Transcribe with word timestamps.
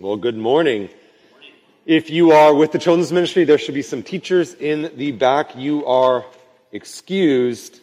Well, 0.00 0.16
good 0.16 0.38
morning. 0.38 0.88
If 1.84 2.08
you 2.08 2.30
are 2.30 2.54
with 2.54 2.72
the 2.72 2.78
children's 2.78 3.12
ministry, 3.12 3.44
there 3.44 3.58
should 3.58 3.74
be 3.74 3.82
some 3.82 4.02
teachers 4.02 4.54
in 4.54 4.90
the 4.96 5.12
back. 5.12 5.54
You 5.54 5.84
are 5.84 6.24
excused. 6.72 7.80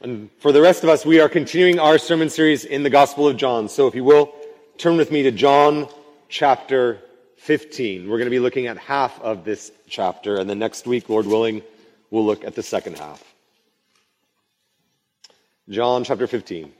And 0.00 0.28
for 0.40 0.50
the 0.50 0.60
rest 0.60 0.82
of 0.82 0.88
us, 0.88 1.06
we 1.06 1.20
are 1.20 1.28
continuing 1.28 1.78
our 1.78 1.98
sermon 1.98 2.30
series 2.30 2.64
in 2.64 2.82
the 2.82 2.90
Gospel 2.90 3.28
of 3.28 3.36
John. 3.36 3.68
So 3.68 3.86
if 3.86 3.94
you 3.94 4.02
will, 4.02 4.34
turn 4.76 4.96
with 4.96 5.12
me 5.12 5.22
to 5.22 5.30
John 5.30 5.86
chapter 6.28 6.98
15. 7.36 8.08
We're 8.10 8.18
going 8.18 8.26
to 8.26 8.30
be 8.30 8.40
looking 8.40 8.66
at 8.66 8.76
half 8.76 9.20
of 9.20 9.44
this 9.44 9.70
chapter, 9.86 10.38
and 10.38 10.50
then 10.50 10.58
next 10.58 10.84
week, 10.84 11.08
Lord 11.08 11.26
willing, 11.26 11.62
we'll 12.10 12.26
look 12.26 12.42
at 12.42 12.56
the 12.56 12.62
second 12.64 12.98
half. 12.98 13.22
John 15.68 16.02
chapter 16.02 16.26
15. 16.26 16.72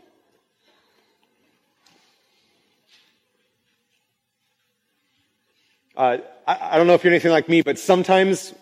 Uh, 6.03 6.19
I, 6.49 6.71
I 6.73 6.77
don't 6.79 6.89
know 6.89 6.95
if 6.95 7.05
you're 7.05 7.13
anything 7.13 7.31
like 7.31 7.49
me, 7.49 7.63
but 7.63 7.79
sometimes 7.79 8.53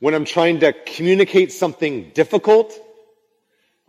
when 0.00 0.12
I'm 0.12 0.26
trying 0.26 0.60
to 0.60 0.74
communicate 0.74 1.50
something 1.50 2.10
difficult, 2.10 2.78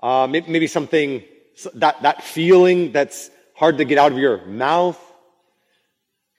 uh, 0.01 0.27
maybe 0.27 0.67
something, 0.67 1.25
that, 1.73 2.01
that 2.03 2.23
feeling 2.23 2.93
that's 2.93 3.29
hard 3.53 3.79
to 3.79 3.83
get 3.83 3.97
out 3.97 4.13
of 4.13 4.17
your 4.17 4.45
mouth, 4.45 4.97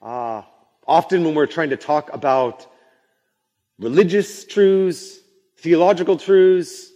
uh, 0.01 0.41
often 0.87 1.25
when 1.25 1.35
we're 1.35 1.45
trying 1.45 1.69
to 1.69 1.77
talk 1.77 2.11
about 2.11 2.65
religious 3.77 4.45
truths, 4.45 5.19
theological 5.57 6.17
truths, 6.17 6.89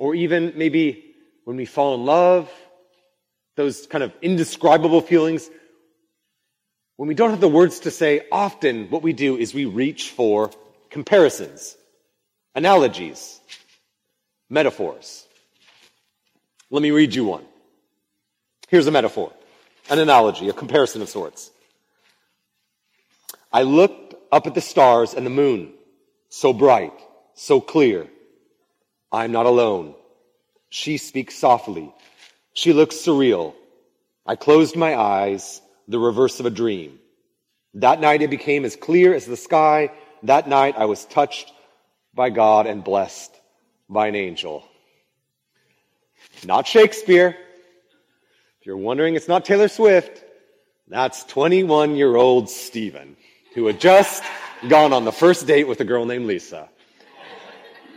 or 0.00 0.16
even 0.16 0.52
maybe 0.56 1.14
when 1.44 1.56
we 1.56 1.64
fall 1.64 1.94
in 1.94 2.04
love, 2.04 2.50
those 3.54 3.86
kind 3.86 4.02
of 4.02 4.12
indescribable 4.20 5.00
feelings, 5.00 5.48
when 6.96 7.08
we 7.08 7.14
don't 7.14 7.30
have 7.30 7.40
the 7.40 7.48
words 7.48 7.80
to 7.80 7.90
say, 7.90 8.22
often 8.30 8.88
what 8.90 9.02
we 9.02 9.12
do 9.12 9.36
is 9.36 9.52
we 9.52 9.64
reach 9.64 10.10
for 10.10 10.50
comparisons, 10.90 11.76
analogies, 12.54 13.40
metaphors. 14.48 15.26
Let 16.70 16.82
me 16.82 16.92
read 16.92 17.14
you 17.14 17.24
one. 17.24 17.44
Here's 18.68 18.86
a 18.86 18.92
metaphor, 18.92 19.32
an 19.90 19.98
analogy, 19.98 20.48
a 20.48 20.52
comparison 20.52 21.02
of 21.02 21.08
sorts. 21.08 21.50
I 23.52 23.62
looked 23.62 24.14
up 24.32 24.46
at 24.46 24.54
the 24.54 24.60
stars 24.60 25.14
and 25.14 25.26
the 25.26 25.30
moon, 25.30 25.72
so 26.28 26.52
bright, 26.52 26.94
so 27.34 27.60
clear. 27.60 28.08
I'm 29.12 29.32
not 29.32 29.46
alone. 29.46 29.94
She 30.70 30.96
speaks 30.96 31.36
softly. 31.36 31.92
She 32.52 32.72
looks 32.72 32.96
surreal. 32.96 33.54
I 34.26 34.36
closed 34.36 34.74
my 34.74 34.96
eyes 34.96 35.60
the 35.88 35.98
reverse 35.98 36.40
of 36.40 36.46
a 36.46 36.50
dream. 36.50 36.98
That 37.74 38.00
night 38.00 38.22
it 38.22 38.30
became 38.30 38.64
as 38.64 38.76
clear 38.76 39.14
as 39.14 39.26
the 39.26 39.36
sky. 39.36 39.90
That 40.22 40.48
night 40.48 40.76
I 40.78 40.84
was 40.86 41.04
touched 41.04 41.52
by 42.14 42.30
God 42.30 42.66
and 42.66 42.84
blessed 42.84 43.34
by 43.88 44.06
an 44.06 44.14
angel. 44.14 44.64
Not 46.44 46.66
Shakespeare. 46.66 47.36
If 48.60 48.66
you're 48.66 48.76
wondering, 48.76 49.14
it's 49.14 49.28
not 49.28 49.44
Taylor 49.44 49.68
Swift. 49.68 50.24
That's 50.88 51.24
21 51.24 51.96
year 51.96 52.14
old 52.14 52.48
Stephen, 52.48 53.16
who 53.54 53.66
had 53.66 53.80
just 53.80 54.22
gone 54.68 54.92
on 54.92 55.04
the 55.04 55.12
first 55.12 55.46
date 55.46 55.68
with 55.68 55.80
a 55.80 55.84
girl 55.84 56.04
named 56.04 56.26
Lisa. 56.26 56.68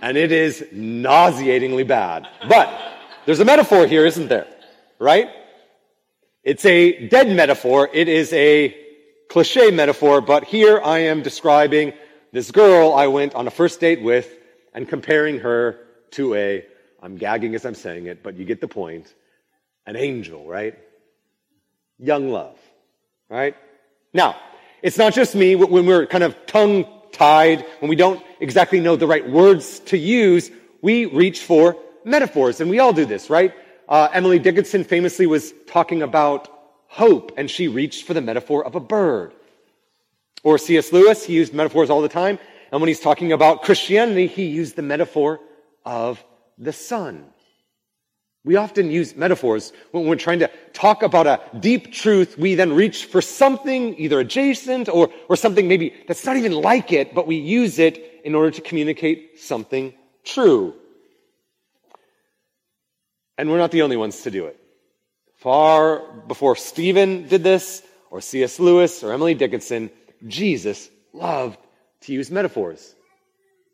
And 0.02 0.18
it 0.18 0.32
is 0.32 0.66
nauseatingly 0.72 1.84
bad. 1.84 2.28
But 2.48 2.70
there's 3.26 3.40
a 3.40 3.46
metaphor 3.46 3.88
here, 3.88 4.06
isn't 4.06 4.28
there? 4.28 4.48
Right? 5.00 5.30
It's 6.48 6.64
a 6.64 7.10
dead 7.10 7.30
metaphor. 7.36 7.90
It 7.92 8.08
is 8.08 8.32
a 8.32 8.74
cliche 9.28 9.70
metaphor, 9.70 10.22
but 10.22 10.46
here 10.46 10.80
I 10.82 11.00
am 11.00 11.22
describing 11.22 11.92
this 12.32 12.52
girl 12.52 12.94
I 12.94 13.08
went 13.08 13.36
on 13.36 13.48
a 13.48 13.52
first 13.52 13.82
date 13.82 14.02
with 14.02 14.34
and 14.74 14.88
comparing 14.88 15.40
her 15.40 15.78
to 16.12 16.36
a, 16.36 16.66
I'm 17.04 17.18
gagging 17.18 17.54
as 17.54 17.66
I'm 17.66 17.76
saying 17.76 18.06
it, 18.06 18.24
but 18.24 18.38
you 18.38 18.46
get 18.46 18.62
the 18.62 18.68
point, 18.70 19.14
an 19.86 19.98
angel, 19.98 20.48
right? 20.48 20.80
Young 22.00 22.30
love, 22.30 22.58
right? 23.28 23.58
Now, 24.14 24.38
it's 24.82 24.98
not 24.98 25.14
just 25.14 25.36
me 25.36 25.56
when 25.56 25.86
we're 25.86 26.06
kind 26.06 26.24
of 26.24 26.34
tongue 26.46 26.86
tied, 27.12 27.66
when 27.80 27.90
we 27.90 27.98
don't 27.98 28.24
exactly 28.40 28.80
know 28.80 28.96
the 28.96 29.06
right 29.06 29.30
words 29.30 29.82
to 29.92 29.98
use, 29.98 30.50
we 30.82 31.08
reach 31.08 31.42
for 31.42 31.76
metaphors, 32.06 32.62
and 32.62 32.70
we 32.70 32.80
all 32.80 32.94
do 32.94 33.06
this, 33.06 33.30
right? 33.30 33.54
Uh, 33.88 34.10
Emily 34.12 34.40
Dickinson 34.40 34.84
famously 34.84 35.26
was 35.26 35.54
talking 35.68 36.02
about 36.02 36.50
hope, 36.88 37.32
and 37.38 37.50
she 37.50 37.68
reached 37.68 38.06
for 38.06 38.14
the 38.14 38.22
metaphor 38.22 38.66
of 38.66 38.76
a 38.76 38.80
bird. 38.80 39.34
Or 40.44 40.58
C.S. 40.58 40.92
Lewis, 40.92 41.26
he 41.26 41.34
used 41.34 41.54
metaphors 41.54 41.90
all 41.90 42.02
the 42.02 42.10
time, 42.10 42.40
and 42.72 42.82
when 42.82 42.88
he's 42.88 43.00
talking 43.00 43.32
about 43.32 43.64
Christianity, 43.64 44.28
he 44.28 44.46
used 44.46 44.76
the 44.76 44.82
metaphor 44.82 45.40
of 45.86 46.24
the 46.58 46.74
sun. 46.74 47.26
We 48.44 48.56
often 48.56 48.92
use 48.92 49.16
metaphors 49.16 49.74
when 49.92 50.06
we're 50.06 50.16
trying 50.16 50.40
to 50.40 50.50
talk 50.72 51.04
about 51.04 51.28
a 51.28 51.42
deep 51.60 51.92
truth. 51.92 52.38
We 52.38 52.56
then 52.56 52.74
reach 52.74 53.06
for 53.06 53.22
something 53.22 54.00
either 54.00 54.22
adjacent 54.22 54.88
or, 54.88 55.10
or 55.28 55.36
something 55.36 55.68
maybe 55.68 55.94
that's 56.08 56.26
not 56.26 56.38
even 56.38 56.54
like 56.54 56.94
it, 56.94 57.14
but 57.14 57.28
we 57.28 57.36
use 57.36 57.78
it 57.78 58.22
in 58.24 58.36
order 58.36 58.52
to 58.52 58.62
communicate 58.62 59.42
something 59.42 59.94
true. 60.24 60.74
And 63.38 63.50
we're 63.50 63.58
not 63.58 63.72
the 63.72 63.84
only 63.84 63.98
ones 63.98 64.22
to 64.24 64.32
do 64.32 64.46
it. 64.46 64.60
Far 65.36 66.00
before 66.28 66.56
Stephen 66.56 67.28
did 67.28 67.44
this, 67.44 67.84
or 68.10 68.22
C.S. 68.22 68.60
Lewis, 68.60 69.04
or 69.04 69.14
Emily 69.14 69.36
Dickinson, 69.36 69.92
Jesus 70.26 70.90
loved 71.14 71.60
to 72.02 72.14
use 72.14 72.32
metaphors. 72.32 72.96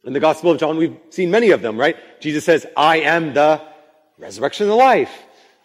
In 0.03 0.11
the 0.11 0.19
Gospel 0.19 0.51
of 0.51 0.59
John, 0.59 0.77
we've 0.77 0.97
seen 1.09 1.31
many 1.31 1.51
of 1.51 1.61
them, 1.61 1.79
right? 1.79 1.95
Jesus 2.19 2.43
says, 2.43 2.65
I 2.75 3.01
am 3.01 3.33
the 3.33 3.61
resurrection 4.17 4.65
and 4.65 4.71
the 4.71 4.75
life. 4.75 5.11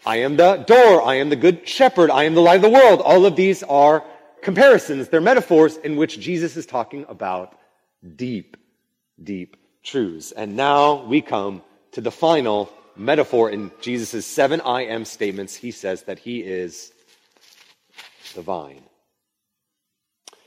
I 0.07 0.19
am 0.19 0.37
the 0.37 0.57
door. 0.59 1.03
I 1.03 1.17
am 1.17 1.29
the 1.29 1.37
good 1.37 1.67
shepherd. 1.69 2.11
I 2.11 2.25
am 2.25 2.35
the 2.35 2.41
light 2.41 2.57
of 2.57 2.63
the 2.63 2.71
world. 2.71 3.01
All 3.01 3.27
of 3.27 3.35
these 3.35 3.65
are 3.65 4.05
comparisons. 4.43 5.09
They're 5.09 5.21
metaphors 5.21 5.77
in 5.77 5.97
which 5.97 6.21
Jesus 6.21 6.57
is 6.57 6.67
talking 6.67 7.05
about 7.09 7.59
deep, 8.15 8.57
deep 9.23 9.57
truths. 9.83 10.31
And 10.31 10.57
now 10.57 11.05
we 11.05 11.21
come 11.21 11.63
to 11.93 12.01
the 12.01 12.13
final 12.13 12.73
metaphor 12.99 13.51
in 13.51 13.71
Jesus' 13.81 14.27
seven 14.27 14.61
I 14.61 14.83
am 14.87 15.05
statements, 15.05 15.55
he 15.55 15.71
says 15.71 16.03
that 16.05 16.19
he 16.19 16.41
is 16.41 16.93
the 18.35 18.43
vine. 18.43 18.83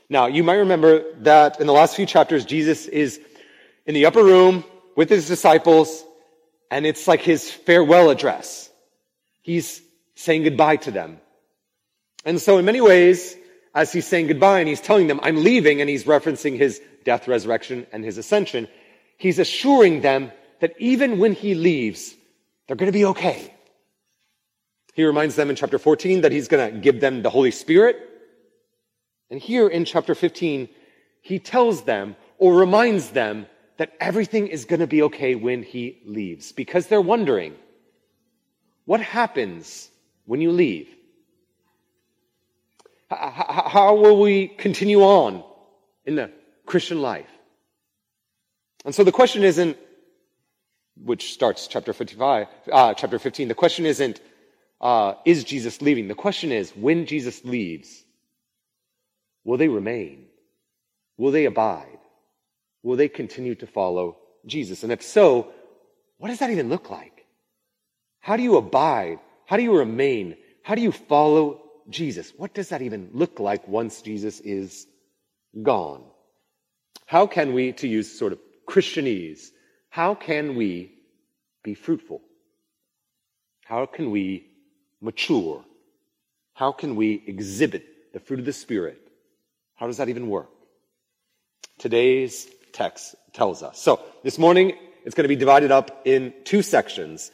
Now, 0.08 0.26
you 0.26 0.44
might 0.44 0.56
remember 0.56 1.04
that 1.20 1.60
in 1.60 1.66
the 1.66 1.72
last 1.72 1.96
few 1.96 2.06
chapters, 2.06 2.44
Jesus 2.44 2.86
is 2.86 3.20
in 3.86 3.94
the 3.94 4.06
upper 4.06 4.22
room 4.22 4.64
with 4.94 5.08
his 5.08 5.26
disciples, 5.26 6.04
and 6.70 6.84
it's 6.84 7.08
like 7.08 7.20
his 7.20 7.50
farewell 7.50 8.10
address. 8.10 8.68
He's 9.40 9.80
saying 10.14 10.44
goodbye 10.44 10.76
to 10.76 10.90
them. 10.90 11.18
And 12.24 12.40
so, 12.40 12.58
in 12.58 12.64
many 12.64 12.80
ways, 12.80 13.36
as 13.74 13.92
he's 13.92 14.06
saying 14.06 14.26
goodbye 14.26 14.60
and 14.60 14.68
he's 14.68 14.80
telling 14.80 15.06
them, 15.06 15.18
I'm 15.22 15.42
leaving, 15.42 15.80
and 15.80 15.88
he's 15.88 16.04
referencing 16.04 16.56
his 16.58 16.80
death, 17.04 17.26
resurrection, 17.26 17.86
and 17.92 18.04
his 18.04 18.18
ascension, 18.18 18.68
he's 19.16 19.38
assuring 19.38 20.02
them 20.02 20.30
that 20.60 20.74
even 20.78 21.18
when 21.18 21.32
he 21.32 21.54
leaves, 21.54 22.14
they're 22.66 22.76
going 22.76 22.90
to 22.90 22.98
be 22.98 23.06
okay. 23.06 23.54
He 24.94 25.04
reminds 25.04 25.36
them 25.36 25.50
in 25.50 25.56
chapter 25.56 25.78
14 25.78 26.20
that 26.22 26.32
he's 26.32 26.48
going 26.48 26.72
to 26.72 26.78
give 26.78 27.00
them 27.00 27.22
the 27.22 27.30
Holy 27.30 27.50
Spirit. 27.50 27.96
And 29.30 29.40
here 29.40 29.66
in 29.66 29.84
chapter 29.84 30.14
15, 30.14 30.68
he 31.22 31.38
tells 31.38 31.84
them 31.84 32.16
or 32.38 32.54
reminds 32.54 33.10
them 33.10 33.46
that 33.78 33.92
everything 34.00 34.48
is 34.48 34.64
going 34.64 34.80
to 34.80 34.86
be 34.86 35.02
okay 35.02 35.34
when 35.34 35.62
he 35.62 35.98
leaves 36.04 36.52
because 36.52 36.88
they're 36.88 37.00
wondering, 37.00 37.54
what 38.84 39.00
happens 39.00 39.90
when 40.26 40.40
you 40.40 40.52
leave? 40.52 40.88
How 43.08 43.94
will 43.94 44.20
we 44.20 44.48
continue 44.48 45.02
on 45.02 45.44
in 46.04 46.16
the 46.16 46.30
Christian 46.66 47.00
life? 47.00 47.28
And 48.84 48.94
so 48.94 49.04
the 49.04 49.12
question 49.12 49.42
isn't, 49.42 49.76
which 50.96 51.32
starts 51.32 51.66
chapter 51.66 51.92
55, 51.92 52.46
uh, 52.70 52.94
chapter 52.94 53.18
15. 53.18 53.48
The 53.48 53.54
question 53.54 53.86
isn't, 53.86 54.20
uh, 54.80 55.14
is 55.24 55.44
Jesus 55.44 55.80
leaving? 55.80 56.08
The 56.08 56.14
question 56.14 56.52
is, 56.52 56.70
when 56.72 57.06
Jesus 57.06 57.44
leaves, 57.44 58.04
will 59.44 59.56
they 59.56 59.68
remain? 59.68 60.26
Will 61.16 61.30
they 61.30 61.44
abide? 61.44 61.98
Will 62.82 62.96
they 62.96 63.08
continue 63.08 63.54
to 63.56 63.66
follow 63.66 64.18
Jesus? 64.46 64.82
And 64.82 64.92
if 64.92 65.02
so, 65.02 65.52
what 66.18 66.28
does 66.28 66.40
that 66.40 66.50
even 66.50 66.68
look 66.68 66.90
like? 66.90 67.26
How 68.20 68.36
do 68.36 68.42
you 68.42 68.56
abide? 68.56 69.18
How 69.46 69.56
do 69.56 69.62
you 69.62 69.76
remain? 69.76 70.36
How 70.62 70.74
do 70.74 70.82
you 70.82 70.92
follow 70.92 71.60
Jesus? 71.88 72.32
What 72.36 72.54
does 72.54 72.70
that 72.70 72.82
even 72.82 73.10
look 73.12 73.40
like 73.40 73.66
once 73.66 74.02
Jesus 74.02 74.40
is 74.40 74.86
gone? 75.60 76.04
How 77.06 77.26
can 77.26 77.52
we, 77.52 77.72
to 77.74 77.88
use 77.88 78.18
sort 78.18 78.32
of 78.32 78.38
Christianese, 78.68 79.50
how 79.92 80.14
can 80.14 80.56
we 80.56 80.90
be 81.62 81.74
fruitful? 81.74 82.20
How 83.64 83.86
can 83.86 84.10
we 84.10 84.46
mature? 85.00 85.64
How 86.54 86.72
can 86.72 86.96
we 86.96 87.22
exhibit 87.26 87.84
the 88.12 88.20
fruit 88.20 88.40
of 88.40 88.46
the 88.46 88.52
Spirit. 88.52 88.98
How 89.74 89.86
does 89.86 89.96
that 89.96 90.08
even 90.08 90.28
work? 90.28 90.48
Today's 91.78 92.46
text 92.72 93.14
tells 93.32 93.62
us. 93.62 93.80
So 93.80 94.00
this 94.22 94.38
morning, 94.38 94.74
it's 95.04 95.14
going 95.14 95.24
to 95.24 95.28
be 95.28 95.36
divided 95.36 95.72
up 95.72 96.02
in 96.04 96.32
two 96.44 96.62
sections. 96.62 97.30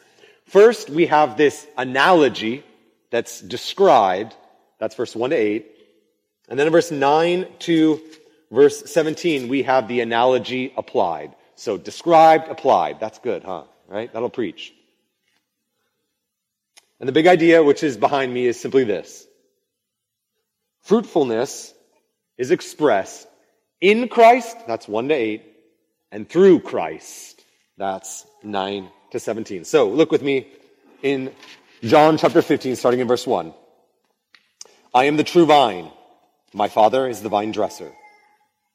First, 0.46 0.88
we 0.88 1.06
have 1.06 1.36
this 1.36 1.66
analogy 1.76 2.64
that's 3.10 3.40
described. 3.40 4.34
That's 4.78 4.94
verse 4.94 5.14
1 5.14 5.30
to 5.30 5.36
8. 5.36 5.66
And 6.48 6.58
then 6.58 6.66
in 6.66 6.72
verse 6.72 6.90
9 6.90 7.46
to 7.60 8.00
verse 8.50 8.90
17, 8.90 9.48
we 9.48 9.64
have 9.64 9.88
the 9.88 10.00
analogy 10.00 10.72
applied. 10.76 11.34
So 11.58 11.76
described, 11.76 12.48
applied. 12.48 13.00
That's 13.00 13.18
good, 13.18 13.42
huh? 13.42 13.64
Right? 13.88 14.12
That'll 14.12 14.30
preach. 14.30 14.72
And 17.00 17.08
the 17.08 17.12
big 17.12 17.26
idea, 17.26 17.64
which 17.64 17.82
is 17.82 17.96
behind 17.96 18.32
me, 18.32 18.46
is 18.46 18.60
simply 18.60 18.84
this. 18.84 19.26
Fruitfulness 20.82 21.74
is 22.36 22.52
expressed 22.52 23.26
in 23.80 24.08
Christ, 24.08 24.56
that's 24.68 24.86
1 24.86 25.08
to 25.08 25.14
8, 25.14 25.42
and 26.12 26.28
through 26.28 26.60
Christ, 26.60 27.44
that's 27.76 28.24
9 28.44 28.88
to 29.10 29.20
17. 29.20 29.64
So 29.64 29.88
look 29.88 30.12
with 30.12 30.22
me 30.22 30.46
in 31.02 31.32
John 31.82 32.18
chapter 32.18 32.40
15, 32.40 32.76
starting 32.76 33.00
in 33.00 33.08
verse 33.08 33.26
1. 33.26 33.52
I 34.94 35.04
am 35.04 35.16
the 35.16 35.24
true 35.24 35.46
vine. 35.46 35.90
My 36.52 36.68
father 36.68 37.08
is 37.08 37.20
the 37.20 37.28
vine 37.28 37.50
dresser. 37.50 37.92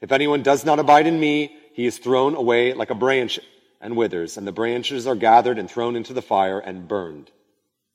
If 0.00 0.12
anyone 0.12 0.42
does 0.42 0.64
not 0.64 0.78
abide 0.78 1.06
in 1.06 1.20
me, 1.20 1.56
he 1.72 1.86
is 1.86 1.98
thrown 1.98 2.34
away 2.34 2.72
like 2.72 2.90
a 2.90 2.94
branch 2.94 3.38
and 3.80 3.96
withers, 3.96 4.36
and 4.36 4.46
the 4.46 4.52
branches 4.52 5.06
are 5.06 5.14
gathered 5.14 5.58
and 5.58 5.70
thrown 5.70 5.96
into 5.96 6.12
the 6.12 6.22
fire 6.22 6.58
and 6.58 6.88
burned. 6.88 7.30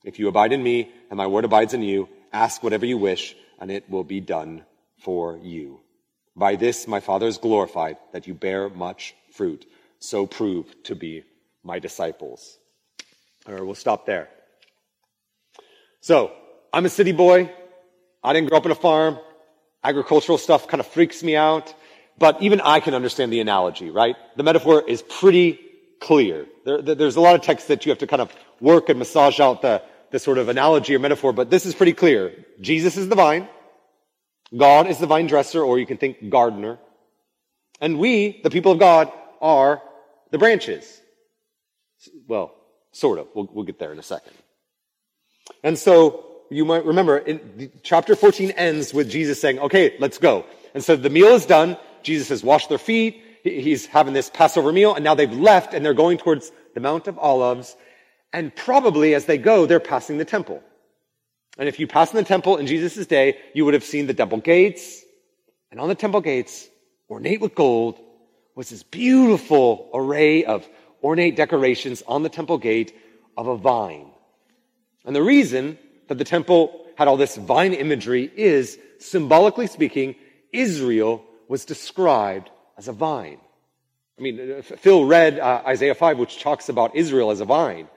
If 0.04 0.20
you 0.20 0.28
abide 0.28 0.54
in 0.54 0.62
me 0.62 0.92
and 1.10 1.18
my 1.18 1.28
word 1.28 1.46
abides 1.46 1.74
in 1.74 1.82
you, 1.82 2.08
ask 2.32 2.62
whatever 2.62 2.86
you 2.86 2.98
wish 2.98 3.36
and 3.60 3.72
it 3.72 3.90
will 3.90 4.04
be 4.04 4.20
done 4.20 4.64
for 5.00 5.38
you. 5.42 5.80
By 6.36 6.56
this 6.56 6.88
my 6.88 7.00
Father 7.00 7.28
is 7.28 7.38
glorified 7.38 7.98
that 8.14 8.28
you 8.28 8.34
bear 8.34 8.70
much 8.70 9.16
fruit. 9.32 9.66
So 10.00 10.28
prove 10.28 10.84
to 10.84 10.96
be 10.96 11.24
my 11.64 11.80
disciples. 11.80 12.60
Or 13.48 13.66
we'll 13.66 13.76
stop 13.76 14.06
there. 14.06 14.30
So, 16.02 16.32
I'm 16.72 16.86
a 16.86 16.90
city 16.90 17.14
boy. 17.14 17.52
I 18.24 18.34
didn't 18.34 18.50
grow 18.50 18.60
up 18.60 18.66
on 18.66 18.72
a 18.72 18.76
farm. 18.76 19.18
Agricultural 19.84 20.38
stuff 20.38 20.68
kind 20.68 20.80
of 20.80 20.88
freaks 20.88 21.24
me 21.24 21.36
out. 21.36 21.74
But 22.18 22.42
even 22.42 22.62
I 22.62 22.80
can 22.80 22.94
understand 22.94 23.32
the 23.32 23.42
analogy, 23.42 23.90
right? 23.90 24.16
The 24.38 24.44
metaphor 24.44 24.84
is 24.88 25.02
pretty 25.02 25.60
clear. 26.00 26.46
There, 26.66 26.82
there's 26.82 27.16
a 27.16 27.22
lot 27.22 27.36
of 27.36 27.42
text 27.42 27.68
that 27.68 27.86
you 27.86 27.92
have 27.92 28.00
to 28.00 28.08
kind 28.08 28.22
of 28.22 28.34
work 28.62 28.90
and 28.90 29.00
massage 29.00 29.40
out 29.40 29.62
the, 29.62 29.82
the 30.12 30.20
sort 30.20 30.38
of 30.38 30.48
analogy 30.48 30.96
or 30.96 31.00
metaphor, 31.00 31.34
but 31.34 31.50
this 31.50 31.66
is 31.66 31.76
pretty 31.76 31.94
clear. 31.94 32.46
Jesus 32.62 32.96
is 32.96 33.10
the 33.10 33.16
vine. 33.16 33.50
God 34.56 34.88
is 34.88 35.00
the 35.00 35.08
vine 35.08 35.28
dresser, 35.28 35.62
or 35.62 35.80
you 35.80 35.86
can 35.86 35.98
think 35.98 36.30
gardener. 36.30 36.80
And 37.82 38.00
we, 38.00 38.40
the 38.44 38.50
people 38.50 38.72
of 38.72 38.80
God, 38.80 39.12
are 39.42 39.82
the 40.32 40.38
branches. 40.38 41.02
Well, 42.28 42.56
sort 42.92 43.20
of. 43.20 43.28
We'll, 43.34 43.50
we'll 43.52 43.66
get 43.66 43.80
there 43.80 43.92
in 43.92 44.00
a 44.00 44.04
second. 44.04 44.34
And 45.64 45.78
so 45.78 46.26
you 46.50 46.66
might 46.66 46.86
remember 46.86 47.18
in, 47.18 47.72
chapter 47.84 48.16
14 48.16 48.52
ends 48.52 48.94
with 48.94 49.10
Jesus 49.10 49.42
saying, 49.42 49.60
okay, 49.60 49.96
let's 50.00 50.18
go. 50.18 50.46
And 50.74 50.84
so 50.84 50.96
the 50.96 51.10
meal 51.10 51.30
is 51.30 51.46
done. 51.46 51.78
Jesus 52.06 52.30
has 52.30 52.44
washed 52.44 52.70
their 52.70 52.78
feet. 52.78 53.22
He's 53.44 53.86
having 53.86 54.14
this 54.14 54.30
Passover 54.30 54.72
meal 54.72 54.96
and 54.96 55.04
now 55.04 55.16
they've 55.16 55.32
left 55.32 55.74
and 55.74 55.86
they're 55.86 55.94
going 55.94 56.18
towards 56.18 56.52
the 56.74 56.80
Mount 56.80 57.08
of 57.08 57.20
Olives. 57.20 57.76
And 58.32 58.56
probably 58.56 59.14
as 59.14 59.26
they 59.26 59.38
go, 59.38 59.66
they're 59.66 59.80
passing 59.80 60.18
the 60.18 60.26
temple. 60.26 60.64
And 61.58 61.70
if 61.70 61.80
you 61.80 61.88
pass 61.88 62.12
in 62.12 62.18
the 62.18 62.24
temple 62.24 62.58
in 62.58 62.68
Jesus' 62.68 63.06
day, 63.06 63.38
you 63.54 63.66
would 63.66 63.74
have 63.74 63.84
seen 63.84 64.08
the 64.08 64.14
temple 64.14 64.40
gates. 64.40 65.04
And 65.72 65.80
on 65.80 65.90
the 65.90 65.96
temple 65.96 66.22
gates, 66.22 66.68
ornate 67.10 67.42
with 67.42 67.56
gold, 67.56 68.00
was 68.56 68.70
this 68.70 68.84
beautiful 68.84 69.90
array 69.94 70.46
of 70.46 70.68
ornate 71.04 71.36
decorations 71.36 72.04
on 72.08 72.24
the 72.24 72.30
temple 72.30 72.58
gate 72.58 72.96
of 73.38 73.48
a 73.48 73.58
vine. 73.58 74.12
And 75.06 75.16
the 75.16 75.24
reason 75.24 75.78
that 76.08 76.18
the 76.18 76.24
temple 76.24 76.86
had 76.96 77.08
all 77.08 77.18
this 77.18 77.36
vine 77.36 77.74
imagery 77.74 78.32
is, 78.36 78.80
symbolically 79.00 79.68
speaking, 79.68 80.16
Israel 80.52 81.24
was 81.48 81.66
described 81.66 82.50
as 82.78 82.88
a 82.88 82.94
vine. 82.94 83.40
I 84.18 84.22
mean, 84.22 84.62
Phil 84.62 85.06
read 85.06 85.40
uh, 85.40 85.64
Isaiah 85.68 85.96
5, 85.96 86.18
which 86.18 86.42
talks 86.42 86.70
about 86.70 86.96
Israel 86.96 87.32
as 87.32 87.42
a 87.42 87.46
vine. 87.46 87.88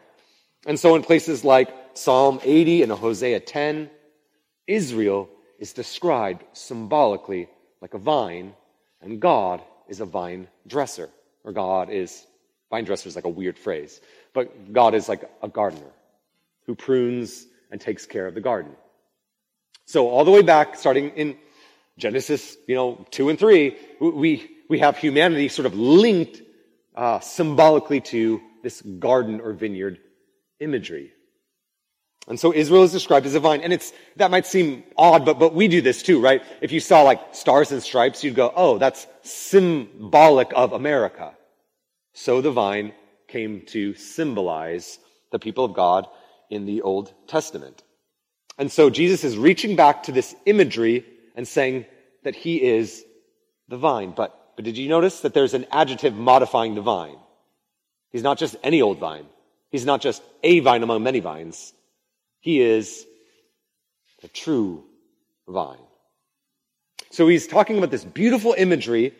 And 0.66 0.78
so 0.78 0.96
in 0.96 1.02
places 1.02 1.44
like 1.44 1.72
Psalm 1.94 2.40
80 2.42 2.82
and 2.82 2.92
Hosea 2.92 3.40
10, 3.40 3.90
Israel 4.66 5.28
is 5.58 5.72
described 5.72 6.44
symbolically 6.52 7.48
like 7.80 7.94
a 7.94 7.98
vine, 7.98 8.54
and 9.00 9.20
God 9.20 9.62
is 9.88 10.00
a 10.00 10.04
vine 10.04 10.48
dresser. 10.66 11.08
Or 11.44 11.52
God 11.52 11.90
is, 11.90 12.26
vine 12.70 12.84
dresser 12.84 13.08
is 13.08 13.16
like 13.16 13.24
a 13.24 13.30
weird 13.30 13.56
phrase, 13.56 14.00
but 14.34 14.72
God 14.72 14.94
is 14.94 15.08
like 15.08 15.30
a 15.42 15.48
gardener 15.48 15.92
who 16.66 16.74
prunes 16.74 17.46
and 17.70 17.80
takes 17.80 18.06
care 18.06 18.26
of 18.26 18.34
the 18.34 18.40
garden. 18.40 18.72
So 19.86 20.08
all 20.08 20.24
the 20.24 20.30
way 20.30 20.42
back, 20.42 20.76
starting 20.76 21.10
in 21.10 21.36
Genesis, 21.98 22.56
you 22.66 22.74
know, 22.74 23.04
2 23.10 23.28
and 23.28 23.38
3, 23.38 23.76
we, 24.00 24.48
we 24.70 24.78
have 24.78 24.96
humanity 24.96 25.48
sort 25.48 25.66
of 25.66 25.74
linked 25.74 26.40
uh, 26.94 27.20
symbolically 27.20 28.00
to 28.00 28.40
this 28.62 28.80
garden 28.80 29.40
or 29.40 29.52
vineyard 29.52 29.98
imagery. 30.60 31.12
And 32.28 32.38
so 32.38 32.52
Israel 32.54 32.84
is 32.84 32.92
described 32.92 33.26
as 33.26 33.34
a 33.34 33.40
vine. 33.40 33.62
And 33.62 33.72
it's, 33.72 33.92
that 34.16 34.30
might 34.30 34.46
seem 34.46 34.84
odd, 34.96 35.24
but, 35.24 35.38
but 35.38 35.54
we 35.54 35.66
do 35.66 35.80
this 35.80 36.02
too, 36.02 36.20
right? 36.20 36.42
If 36.60 36.72
you 36.72 36.80
saw 36.80 37.02
like 37.02 37.34
stars 37.34 37.72
and 37.72 37.82
stripes, 37.82 38.22
you'd 38.22 38.34
go, 38.34 38.52
oh, 38.54 38.78
that's 38.78 39.06
symbolic 39.22 40.52
of 40.54 40.72
America. 40.72 41.34
So 42.12 42.40
the 42.40 42.50
vine 42.50 42.92
came 43.28 43.62
to 43.68 43.94
symbolize 43.94 44.98
the 45.32 45.38
people 45.38 45.64
of 45.64 45.74
God 45.74 46.06
in 46.50 46.66
the 46.66 46.82
Old 46.82 47.12
Testament. 47.26 47.82
And 48.58 48.70
so 48.70 48.90
Jesus 48.90 49.24
is 49.24 49.38
reaching 49.38 49.76
back 49.76 50.04
to 50.04 50.12
this 50.12 50.34
imagery 50.44 51.04
and 51.38 51.46
saying 51.46 51.86
that 52.24 52.34
he 52.34 52.60
is 52.60 53.04
the 53.68 53.78
vine. 53.78 54.10
But, 54.10 54.36
but 54.56 54.64
did 54.64 54.76
you 54.76 54.88
notice 54.88 55.20
that 55.20 55.34
there's 55.34 55.54
an 55.54 55.66
adjective 55.70 56.12
modifying 56.12 56.74
the 56.74 56.80
vine? 56.82 57.16
He's 58.10 58.24
not 58.24 58.38
just 58.38 58.56
any 58.64 58.82
old 58.82 58.98
vine. 58.98 59.24
He's 59.70 59.86
not 59.86 60.00
just 60.00 60.20
a 60.42 60.58
vine 60.58 60.82
among 60.82 61.04
many 61.04 61.20
vines. 61.20 61.72
He 62.40 62.60
is 62.60 63.06
the 64.20 64.26
true 64.26 64.82
vine. 65.46 65.78
So 67.10 67.28
he's 67.28 67.46
talking 67.46 67.78
about 67.78 67.92
this 67.92 68.04
beautiful 68.04 68.54
imagery 68.58 69.14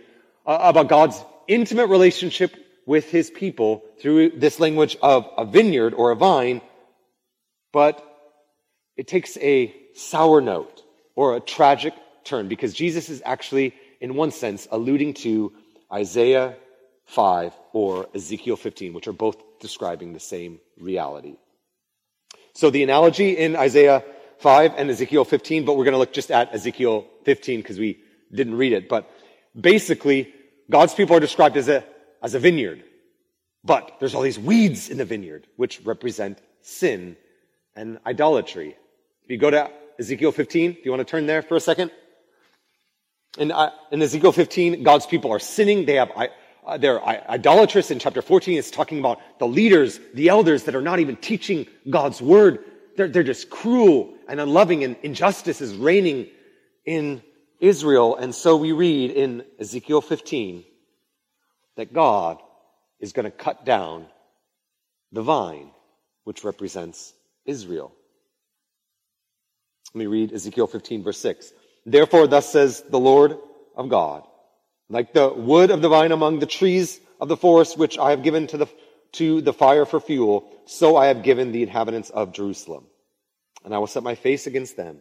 uh, 0.44 0.58
about 0.60 0.88
God's 0.88 1.24
intimate 1.46 1.86
relationship 1.86 2.56
with 2.84 3.08
his 3.08 3.30
people 3.30 3.84
through 4.00 4.30
this 4.30 4.58
language 4.58 4.96
of 5.02 5.28
a 5.36 5.44
vineyard 5.44 5.94
or 5.94 6.10
a 6.10 6.16
vine, 6.16 6.62
but 7.72 8.04
it 8.96 9.06
takes 9.06 9.36
a 9.36 9.72
sour 9.94 10.40
note 10.40 10.82
or 11.14 11.36
a 11.36 11.40
tragic 11.40 11.94
turn 12.28 12.48
because 12.48 12.74
Jesus 12.74 13.08
is 13.08 13.22
actually, 13.24 13.74
in 14.00 14.14
one 14.14 14.30
sense, 14.30 14.68
alluding 14.70 15.14
to 15.14 15.52
Isaiah 15.92 16.56
5 17.06 17.52
or 17.72 18.08
Ezekiel 18.14 18.56
15, 18.56 18.92
which 18.92 19.08
are 19.08 19.12
both 19.12 19.36
describing 19.60 20.12
the 20.12 20.20
same 20.20 20.60
reality. 20.78 21.36
So 22.54 22.70
the 22.70 22.82
analogy 22.82 23.36
in 23.36 23.56
Isaiah 23.56 24.04
5 24.38 24.74
and 24.76 24.90
Ezekiel 24.90 25.24
15, 25.24 25.64
but 25.64 25.76
we're 25.76 25.84
going 25.84 25.92
to 25.92 25.98
look 25.98 26.12
just 26.12 26.30
at 26.30 26.54
Ezekiel 26.54 27.06
15 27.24 27.60
because 27.60 27.78
we 27.78 28.00
didn't 28.32 28.56
read 28.56 28.72
it. 28.72 28.88
But 28.88 29.10
basically, 29.58 30.32
God's 30.70 30.94
people 30.94 31.16
are 31.16 31.20
described 31.20 31.56
as 31.56 31.68
a, 31.68 31.84
as 32.22 32.34
a 32.34 32.38
vineyard. 32.38 32.84
But 33.64 33.96
there's 33.98 34.14
all 34.14 34.22
these 34.22 34.38
weeds 34.38 34.88
in 34.88 34.98
the 34.98 35.04
vineyard, 35.04 35.46
which 35.56 35.80
represent 35.84 36.38
sin 36.62 37.16
and 37.74 37.98
idolatry. 38.06 38.76
If 39.24 39.30
you 39.30 39.38
go 39.38 39.50
to 39.50 39.70
Ezekiel 39.98 40.32
15, 40.32 40.72
do 40.72 40.80
you 40.84 40.90
want 40.90 41.00
to 41.00 41.10
turn 41.10 41.26
there 41.26 41.42
for 41.42 41.56
a 41.56 41.60
second? 41.60 41.90
In, 43.36 43.52
uh, 43.52 43.70
in 43.92 44.00
Ezekiel 44.00 44.32
15, 44.32 44.82
God's 44.82 45.06
people 45.06 45.32
are 45.32 45.38
sinning. 45.38 45.84
They 45.84 45.94
have 45.94 46.10
uh, 46.66 46.76
they're 46.78 47.04
idolatrous. 47.04 47.90
In 47.90 47.98
chapter 47.98 48.22
14, 48.22 48.58
it's 48.58 48.70
talking 48.70 48.98
about 48.98 49.20
the 49.38 49.46
leaders, 49.46 50.00
the 50.14 50.28
elders 50.28 50.64
that 50.64 50.74
are 50.74 50.82
not 50.82 51.00
even 51.00 51.16
teaching 51.16 51.66
God's 51.88 52.20
word. 52.20 52.64
They're, 52.96 53.08
they're 53.08 53.22
just 53.22 53.48
cruel 53.48 54.14
and 54.28 54.40
unloving 54.40 54.84
and 54.84 54.96
injustice 55.02 55.60
is 55.60 55.74
reigning 55.74 56.28
in 56.84 57.22
Israel. 57.60 58.16
And 58.16 58.34
so 58.34 58.56
we 58.56 58.72
read 58.72 59.10
in 59.10 59.44
Ezekiel 59.58 60.00
15 60.00 60.64
that 61.76 61.92
God 61.92 62.38
is 63.00 63.12
going 63.12 63.24
to 63.24 63.30
cut 63.30 63.64
down 63.64 64.06
the 65.12 65.22
vine, 65.22 65.70
which 66.24 66.44
represents 66.44 67.14
Israel. 67.46 67.92
Let 69.94 70.00
me 70.00 70.06
read 70.06 70.32
Ezekiel 70.32 70.66
15 70.66 71.02
verse 71.02 71.18
6. 71.18 71.52
Therefore, 71.90 72.26
thus 72.26 72.52
says 72.52 72.82
the 72.82 72.98
Lord 72.98 73.38
of 73.74 73.88
God, 73.88 74.24
like 74.90 75.14
the 75.14 75.32
wood 75.32 75.70
of 75.70 75.80
the 75.80 75.88
vine 75.88 76.12
among 76.12 76.38
the 76.38 76.46
trees 76.46 77.00
of 77.18 77.28
the 77.28 77.36
forest, 77.36 77.78
which 77.78 77.98
I 77.98 78.10
have 78.10 78.22
given 78.22 78.46
to 78.48 78.58
the, 78.58 78.66
to 79.12 79.40
the 79.40 79.54
fire 79.54 79.86
for 79.86 79.98
fuel, 79.98 80.50
so 80.66 80.96
I 80.96 81.06
have 81.06 81.22
given 81.22 81.50
the 81.50 81.62
inhabitants 81.62 82.10
of 82.10 82.32
Jerusalem. 82.32 82.84
And 83.64 83.74
I 83.74 83.78
will 83.78 83.86
set 83.86 84.02
my 84.02 84.14
face 84.14 84.46
against 84.46 84.76
them. 84.76 84.98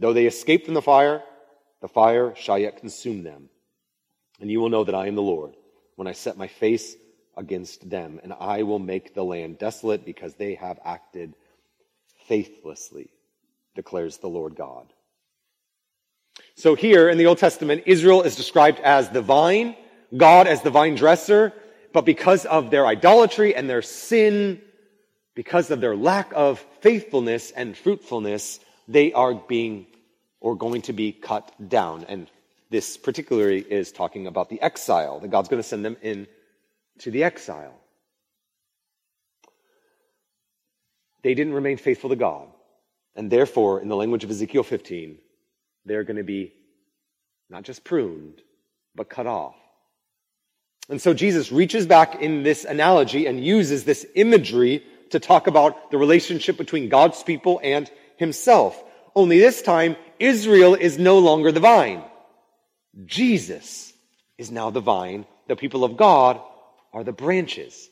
Though 0.00 0.12
they 0.12 0.26
escape 0.26 0.64
from 0.64 0.74
the 0.74 0.82
fire, 0.82 1.22
the 1.80 1.88
fire 1.88 2.34
shall 2.34 2.58
yet 2.58 2.78
consume 2.78 3.22
them. 3.22 3.48
And 4.40 4.50
you 4.50 4.60
will 4.60 4.70
know 4.70 4.84
that 4.84 4.94
I 4.94 5.06
am 5.06 5.14
the 5.14 5.22
Lord 5.22 5.54
when 5.94 6.08
I 6.08 6.12
set 6.12 6.36
my 6.36 6.48
face 6.48 6.96
against 7.36 7.88
them, 7.88 8.18
and 8.24 8.32
I 8.32 8.64
will 8.64 8.80
make 8.80 9.14
the 9.14 9.24
land 9.24 9.58
desolate 9.58 10.04
because 10.04 10.34
they 10.34 10.54
have 10.56 10.80
acted 10.84 11.34
faithlessly, 12.26 13.10
declares 13.76 14.18
the 14.18 14.28
Lord 14.28 14.56
God. 14.56 14.92
So 16.58 16.74
here 16.74 17.08
in 17.08 17.18
the 17.18 17.26
Old 17.26 17.38
Testament, 17.38 17.84
Israel 17.86 18.22
is 18.22 18.34
described 18.34 18.80
as 18.80 19.08
the 19.10 19.22
vine, 19.22 19.76
God 20.16 20.48
as 20.48 20.60
the 20.60 20.70
vine 20.70 20.96
dresser, 20.96 21.52
but 21.92 22.04
because 22.04 22.46
of 22.46 22.72
their 22.72 22.84
idolatry 22.84 23.54
and 23.54 23.70
their 23.70 23.80
sin, 23.80 24.60
because 25.36 25.70
of 25.70 25.80
their 25.80 25.94
lack 25.94 26.32
of 26.34 26.58
faithfulness 26.80 27.52
and 27.52 27.76
fruitfulness, 27.76 28.58
they 28.88 29.12
are 29.12 29.34
being 29.34 29.86
or 30.40 30.56
going 30.56 30.82
to 30.82 30.92
be 30.92 31.12
cut 31.12 31.48
down. 31.68 32.04
And 32.08 32.28
this 32.70 32.96
particularly 32.96 33.60
is 33.60 33.92
talking 33.92 34.26
about 34.26 34.50
the 34.50 34.60
exile, 34.60 35.20
that 35.20 35.30
God's 35.30 35.48
going 35.48 35.62
to 35.62 35.68
send 35.68 35.84
them 35.84 35.96
in 36.02 36.26
to 36.98 37.12
the 37.12 37.22
exile. 37.22 37.78
They 41.22 41.34
didn't 41.34 41.54
remain 41.54 41.76
faithful 41.76 42.10
to 42.10 42.16
God. 42.16 42.48
And 43.14 43.30
therefore, 43.30 43.80
in 43.80 43.86
the 43.86 43.94
language 43.94 44.24
of 44.24 44.30
Ezekiel 44.30 44.64
15, 44.64 45.18
they're 45.88 46.04
going 46.04 46.16
to 46.16 46.22
be 46.22 46.52
not 47.50 47.64
just 47.64 47.84
pruned, 47.84 48.40
but 48.94 49.08
cut 49.08 49.26
off. 49.26 49.54
And 50.88 51.00
so 51.00 51.12
Jesus 51.12 51.52
reaches 51.52 51.86
back 51.86 52.22
in 52.22 52.42
this 52.42 52.64
analogy 52.64 53.26
and 53.26 53.44
uses 53.44 53.84
this 53.84 54.06
imagery 54.14 54.84
to 55.10 55.20
talk 55.20 55.46
about 55.46 55.90
the 55.90 55.98
relationship 55.98 56.56
between 56.56 56.88
God's 56.88 57.22
people 57.22 57.60
and 57.62 57.90
himself. 58.16 58.82
Only 59.14 59.38
this 59.38 59.62
time, 59.62 59.96
Israel 60.18 60.74
is 60.74 60.98
no 60.98 61.18
longer 61.18 61.52
the 61.52 61.60
vine. 61.60 62.02
Jesus 63.04 63.92
is 64.36 64.50
now 64.50 64.70
the 64.70 64.80
vine. 64.80 65.26
The 65.46 65.56
people 65.56 65.84
of 65.84 65.96
God 65.96 66.40
are 66.92 67.04
the 67.04 67.12
branches. 67.12 67.88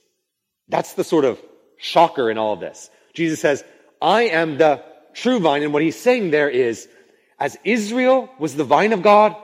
That's 0.68 0.94
the 0.94 1.04
sort 1.04 1.24
of 1.24 1.40
shocker 1.78 2.30
in 2.30 2.38
all 2.38 2.54
of 2.54 2.60
this. 2.60 2.90
Jesus 3.14 3.40
says, 3.40 3.64
I 4.00 4.22
am 4.24 4.58
the 4.58 4.82
true 5.14 5.40
vine. 5.40 5.62
And 5.62 5.72
what 5.72 5.82
he's 5.82 5.98
saying 5.98 6.30
there 6.30 6.50
is, 6.50 6.88
as 7.38 7.56
Israel 7.64 8.30
was 8.38 8.54
the 8.54 8.64
vine 8.64 8.92
of 8.92 9.02
God, 9.02 9.36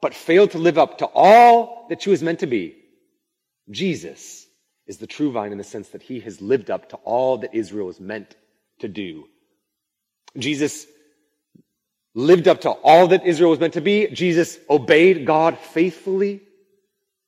but 0.00 0.14
failed 0.14 0.52
to 0.52 0.58
live 0.58 0.78
up 0.78 0.98
to 0.98 1.06
all 1.06 1.86
that 1.88 2.02
she 2.02 2.10
was 2.10 2.22
meant 2.22 2.40
to 2.40 2.46
be, 2.46 2.76
Jesus 3.70 4.46
is 4.86 4.98
the 4.98 5.06
true 5.06 5.32
vine 5.32 5.52
in 5.52 5.58
the 5.58 5.64
sense 5.64 5.88
that 5.90 6.02
he 6.02 6.20
has 6.20 6.40
lived 6.40 6.70
up 6.70 6.90
to 6.90 6.96
all 6.96 7.38
that 7.38 7.54
Israel 7.54 7.86
was 7.86 8.00
meant 8.00 8.36
to 8.80 8.88
do. 8.88 9.24
Jesus 10.36 10.86
lived 12.14 12.48
up 12.48 12.62
to 12.62 12.70
all 12.70 13.08
that 13.08 13.26
Israel 13.26 13.50
was 13.50 13.60
meant 13.60 13.74
to 13.74 13.80
be. 13.80 14.06
Jesus 14.08 14.58
obeyed 14.68 15.26
God 15.26 15.58
faithfully. 15.58 16.42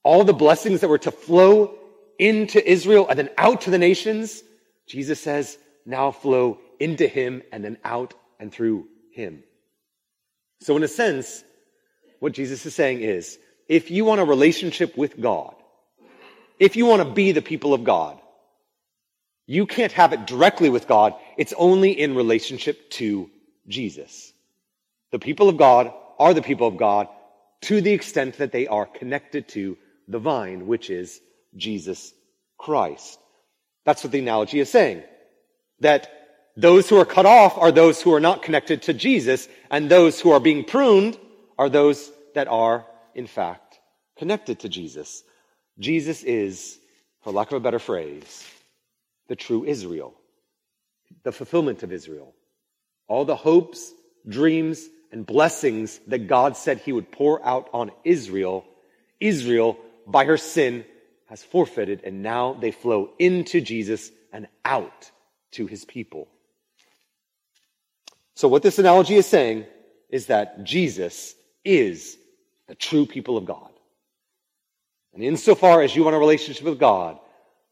All 0.02 0.24
the 0.24 0.32
blessings 0.32 0.80
that 0.80 0.88
were 0.88 0.98
to 0.98 1.10
flow 1.10 1.74
into 2.18 2.66
Israel 2.68 3.06
and 3.08 3.18
then 3.18 3.30
out 3.36 3.62
to 3.62 3.70
the 3.70 3.78
nations, 3.78 4.42
Jesus 4.86 5.20
says, 5.20 5.58
now 5.84 6.10
flow 6.10 6.58
into 6.78 7.06
him 7.06 7.42
and 7.52 7.64
then 7.64 7.78
out 7.84 8.14
and 8.38 8.52
through 8.52 8.86
him. 9.12 9.42
So 10.60 10.76
in 10.76 10.82
a 10.82 10.88
sense, 10.88 11.42
what 12.18 12.32
Jesus 12.32 12.64
is 12.66 12.74
saying 12.74 13.00
is, 13.00 13.38
if 13.68 13.90
you 13.90 14.04
want 14.04 14.20
a 14.20 14.24
relationship 14.24 14.96
with 14.96 15.20
God, 15.20 15.54
if 16.58 16.76
you 16.76 16.86
want 16.86 17.02
to 17.02 17.10
be 17.10 17.32
the 17.32 17.42
people 17.42 17.72
of 17.72 17.84
God, 17.84 18.20
you 19.46 19.66
can't 19.66 19.92
have 19.92 20.12
it 20.12 20.26
directly 20.26 20.68
with 20.68 20.86
God. 20.86 21.14
It's 21.36 21.54
only 21.56 21.98
in 21.98 22.14
relationship 22.14 22.90
to 22.90 23.30
Jesus. 23.66 24.32
The 25.10 25.18
people 25.18 25.48
of 25.48 25.56
God 25.56 25.92
are 26.18 26.34
the 26.34 26.42
people 26.42 26.68
of 26.68 26.76
God 26.76 27.08
to 27.62 27.80
the 27.80 27.92
extent 27.92 28.38
that 28.38 28.52
they 28.52 28.66
are 28.66 28.86
connected 28.86 29.48
to 29.48 29.76
the 30.06 30.18
vine, 30.18 30.66
which 30.66 30.90
is 30.90 31.20
Jesus 31.56 32.12
Christ. 32.58 33.18
That's 33.84 34.04
what 34.04 34.12
the 34.12 34.18
analogy 34.18 34.60
is 34.60 34.70
saying. 34.70 35.02
That 35.80 36.19
those 36.60 36.88
who 36.88 36.98
are 36.98 37.06
cut 37.06 37.26
off 37.26 37.56
are 37.56 37.72
those 37.72 38.02
who 38.02 38.12
are 38.12 38.20
not 38.20 38.42
connected 38.42 38.82
to 38.82 38.92
Jesus, 38.92 39.48
and 39.70 39.88
those 39.88 40.20
who 40.20 40.30
are 40.30 40.40
being 40.40 40.64
pruned 40.64 41.18
are 41.58 41.68
those 41.68 42.10
that 42.34 42.48
are, 42.48 42.86
in 43.14 43.26
fact, 43.26 43.80
connected 44.18 44.60
to 44.60 44.68
Jesus. 44.68 45.22
Jesus 45.78 46.22
is, 46.22 46.78
for 47.22 47.32
lack 47.32 47.50
of 47.50 47.56
a 47.56 47.60
better 47.60 47.78
phrase, 47.78 48.46
the 49.28 49.36
true 49.36 49.64
Israel, 49.64 50.14
the 51.22 51.32
fulfillment 51.32 51.82
of 51.82 51.92
Israel. 51.92 52.34
All 53.08 53.24
the 53.24 53.36
hopes, 53.36 53.92
dreams, 54.28 54.86
and 55.12 55.24
blessings 55.26 55.98
that 56.08 56.28
God 56.28 56.56
said 56.56 56.78
he 56.78 56.92
would 56.92 57.10
pour 57.10 57.44
out 57.44 57.70
on 57.72 57.90
Israel, 58.04 58.64
Israel, 59.18 59.78
by 60.06 60.24
her 60.26 60.36
sin, 60.36 60.84
has 61.26 61.42
forfeited, 61.42 62.02
and 62.04 62.22
now 62.22 62.54
they 62.54 62.70
flow 62.70 63.10
into 63.18 63.60
Jesus 63.60 64.10
and 64.32 64.46
out 64.64 65.10
to 65.52 65.66
his 65.66 65.84
people. 65.84 66.28
So 68.40 68.48
what 68.48 68.62
this 68.62 68.78
analogy 68.78 69.16
is 69.16 69.26
saying 69.26 69.66
is 70.08 70.28
that 70.28 70.64
Jesus 70.64 71.34
is 71.62 72.16
the 72.68 72.74
true 72.74 73.04
people 73.04 73.36
of 73.36 73.44
God. 73.44 73.68
And 75.12 75.22
insofar 75.22 75.82
as 75.82 75.94
you 75.94 76.04
want 76.04 76.16
a 76.16 76.18
relationship 76.18 76.64
with 76.64 76.78
God, 76.78 77.18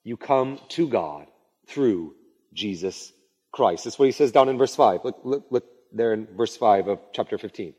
you 0.05 0.19
come 0.19 0.61
to 0.77 0.87
God 0.87 1.27
through 1.69 2.17
Jesus 2.53 3.15
Christ. 3.51 3.85
That's 3.85 3.99
what 3.99 4.05
he 4.05 4.13
says 4.13 4.31
down 4.31 4.51
in 4.51 4.59
verse 4.59 4.77
5. 4.77 5.07
Look, 5.07 5.21
look, 5.25 5.47
look 5.49 5.65
there 5.91 6.13
in 6.13 6.27
verse 6.37 6.55
5 6.59 6.89
of 6.89 6.99
chapter 7.15 7.39
15. 7.39 7.73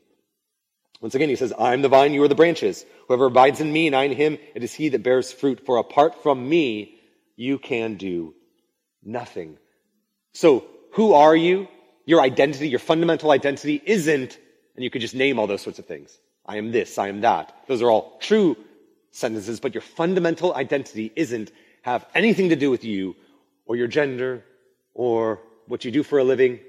Once 1.00 1.14
again, 1.14 1.30
he 1.30 1.36
says, 1.36 1.54
I 1.60 1.74
am 1.74 1.84
the 1.84 1.90
vine, 1.90 2.16
you 2.16 2.24
are 2.24 2.28
the 2.28 2.34
branches. 2.34 2.88
Whoever 3.08 3.28
abides 3.28 3.62
in 3.62 3.72
me 3.72 3.86
and 3.86 3.96
I 3.96 4.06
in 4.06 4.14
him, 4.14 4.40
it 4.56 4.64
is 4.64 4.74
he 4.74 4.90
that 4.90 5.04
bears 5.04 5.32
fruit. 5.32 5.64
For 5.64 5.78
apart 5.78 6.24
from 6.24 6.50
me, 6.50 6.96
you 7.36 7.60
can 7.60 7.98
do 7.98 8.34
nothing. 9.04 9.60
So, 10.34 10.66
who 10.94 11.14
are 11.14 11.36
you? 11.36 11.68
Your 12.06 12.22
identity, 12.22 12.70
your 12.70 12.80
fundamental 12.80 13.32
identity 13.32 13.82
isn't, 13.86 14.38
and 14.76 14.84
you 14.84 14.90
could 14.90 15.02
just 15.02 15.16
name 15.16 15.40
all 15.40 15.48
those 15.48 15.62
sorts 15.62 15.80
of 15.80 15.86
things. 15.86 16.18
I 16.46 16.58
am 16.58 16.72
this, 16.72 16.98
I 16.98 17.10
am 17.10 17.22
that. 17.22 17.54
Those 17.68 17.82
are 17.82 17.92
all 17.92 18.18
true 18.20 18.58
sentences, 19.12 19.60
but 19.60 19.74
your 19.74 19.82
fundamental 19.82 20.54
identity 20.56 21.12
isn't 21.16 21.52
have 21.84 22.06
anything 22.14 22.50
to 22.50 22.56
do 22.56 22.70
with 22.70 22.84
you 22.84 23.16
or 23.66 23.76
your 23.76 23.88
gender 23.88 24.44
or 24.94 25.40
what 25.68 25.86
you 25.86 25.92
do 25.92 26.04
for 26.04 26.20
a 26.20 26.24
living. 26.24 26.60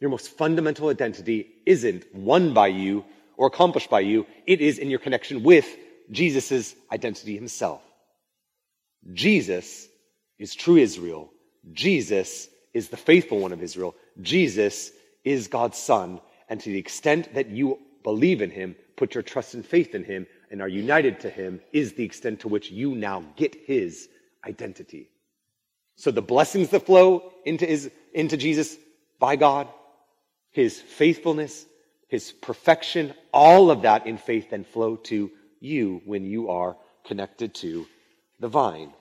Your 0.00 0.10
most 0.10 0.30
fundamental 0.38 0.88
identity 0.88 1.48
isn't 1.66 2.04
won 2.14 2.54
by 2.54 2.68
you 2.68 3.04
or 3.36 3.46
accomplished 3.46 3.90
by 3.90 4.00
you. 4.00 4.26
It 4.46 4.60
is 4.60 4.78
in 4.78 4.90
your 4.90 4.98
connection 4.98 5.42
with 5.42 5.66
Jesus' 6.10 6.74
identity 6.90 7.34
himself. 7.34 7.82
Jesus 9.12 9.86
is 10.38 10.54
true 10.54 10.76
Israel. 10.76 11.30
Jesus 11.72 12.48
is 12.72 12.88
the 12.88 12.96
faithful 12.96 13.38
one 13.38 13.52
of 13.52 13.62
Israel. 13.62 13.94
Jesus 14.22 14.90
is 15.24 15.48
God's 15.48 15.78
son. 15.78 16.20
And 16.48 16.60
to 16.60 16.70
the 16.70 16.78
extent 16.78 17.34
that 17.34 17.48
you 17.48 17.78
believe 18.02 18.42
in 18.42 18.50
him, 18.50 18.76
put 18.96 19.14
your 19.14 19.22
trust 19.22 19.54
and 19.54 19.64
faith 19.64 19.94
in 19.94 20.04
him, 20.04 20.26
and 20.50 20.60
are 20.60 20.68
united 20.68 21.20
to 21.20 21.30
him 21.30 21.60
is 21.72 21.92
the 21.92 22.04
extent 22.04 22.40
to 22.40 22.48
which 22.48 22.70
you 22.70 22.94
now 22.94 23.24
get 23.36 23.54
his 23.54 24.08
identity. 24.44 25.10
So 25.96 26.10
the 26.10 26.22
blessings 26.22 26.70
that 26.70 26.86
flow 26.86 27.32
into, 27.44 27.66
his, 27.66 27.90
into 28.14 28.36
Jesus 28.36 28.76
by 29.18 29.36
God, 29.36 29.68
his 30.50 30.80
faithfulness, 30.80 31.66
his 32.08 32.32
perfection, 32.32 33.14
all 33.32 33.70
of 33.70 33.82
that 33.82 34.06
in 34.06 34.18
faith 34.18 34.50
then 34.50 34.64
flow 34.64 34.96
to 34.96 35.30
you 35.60 36.02
when 36.04 36.24
you 36.24 36.50
are 36.50 36.76
connected 37.04 37.54
to 37.56 37.86
the 38.40 38.48
vine. 38.48 38.92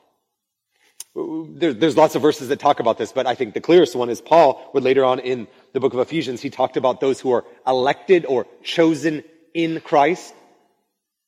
There, 1.15 1.73
there's 1.73 1.97
lots 1.97 2.15
of 2.15 2.21
verses 2.21 2.49
that 2.49 2.59
talk 2.59 2.79
about 2.79 2.97
this, 2.97 3.11
but 3.11 3.25
I 3.25 3.35
think 3.35 3.53
the 3.53 3.61
clearest 3.61 3.95
one 3.95 4.09
is 4.09 4.21
Paul, 4.21 4.69
would 4.73 4.83
later 4.83 5.03
on 5.03 5.19
in 5.19 5.47
the 5.73 5.79
book 5.79 5.93
of 5.93 5.99
Ephesians, 5.99 6.41
he 6.41 6.49
talked 6.49 6.77
about 6.77 7.01
those 7.01 7.19
who 7.19 7.31
are 7.31 7.45
elected 7.65 8.25
or 8.25 8.45
chosen 8.63 9.23
in 9.53 9.81
Christ. 9.81 10.33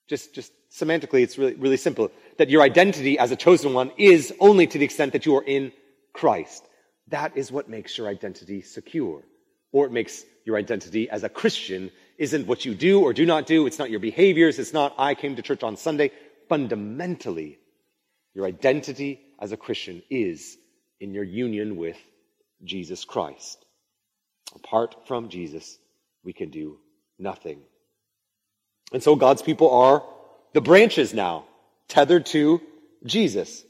Just, 0.08 0.36
just 0.36 0.52
semantically, 0.72 1.24
it's 1.24 1.38
really, 1.38 1.56
really 1.56 1.78
simple. 1.78 2.12
That 2.38 2.50
your 2.50 2.62
identity 2.62 3.18
as 3.18 3.32
a 3.32 3.36
chosen 3.36 3.74
one 3.74 3.92
is 3.98 4.34
only 4.40 4.68
to 4.68 4.78
the 4.78 4.86
extent 4.86 5.14
that 5.14 5.26
you 5.26 5.36
are 5.36 5.44
in 5.44 5.72
Christ. 6.14 6.64
That 7.08 7.36
is 7.36 7.52
what 7.52 7.70
makes 7.70 7.98
your 7.98 8.08
identity 8.08 8.62
secure. 8.62 9.24
Or 9.72 9.86
it 9.86 9.92
makes 9.92 10.24
your 10.46 10.58
identity 10.58 11.10
as 11.10 11.24
a 11.24 11.30
Christian 11.30 11.92
isn't 12.18 12.46
what 12.46 12.66
you 12.66 12.76
do 12.76 13.02
or 13.02 13.14
do 13.14 13.26
not 13.26 13.48
do. 13.48 13.66
It's 13.66 13.80
not 13.80 13.90
your 13.90 14.00
behaviors. 14.00 14.60
It's 14.60 14.74
not, 14.74 14.94
I 14.98 15.16
came 15.16 15.36
to 15.36 15.42
church 15.42 15.64
on 15.64 15.76
Sunday. 15.76 16.12
Fundamentally, 16.50 17.58
your 18.34 18.46
identity 18.46 19.22
as 19.42 19.52
a 19.52 19.58
Christian 19.58 20.04
is 20.10 20.58
in 21.00 21.14
your 21.14 21.24
union 21.24 21.76
with 21.76 21.98
Jesus 22.64 23.04
Christ. 23.04 23.66
Apart 24.56 25.08
from 25.08 25.30
Jesus, 25.30 25.80
we 26.24 26.32
can 26.32 26.52
do 26.52 26.78
nothing. 27.18 27.60
And 28.94 29.02
so 29.02 29.16
God's 29.16 29.42
people 29.42 29.72
are 29.72 30.04
the 30.54 30.62
branches 30.62 31.14
now, 31.14 31.46
tethered 31.88 32.28
to 32.28 32.62
Jesus. 33.04 33.64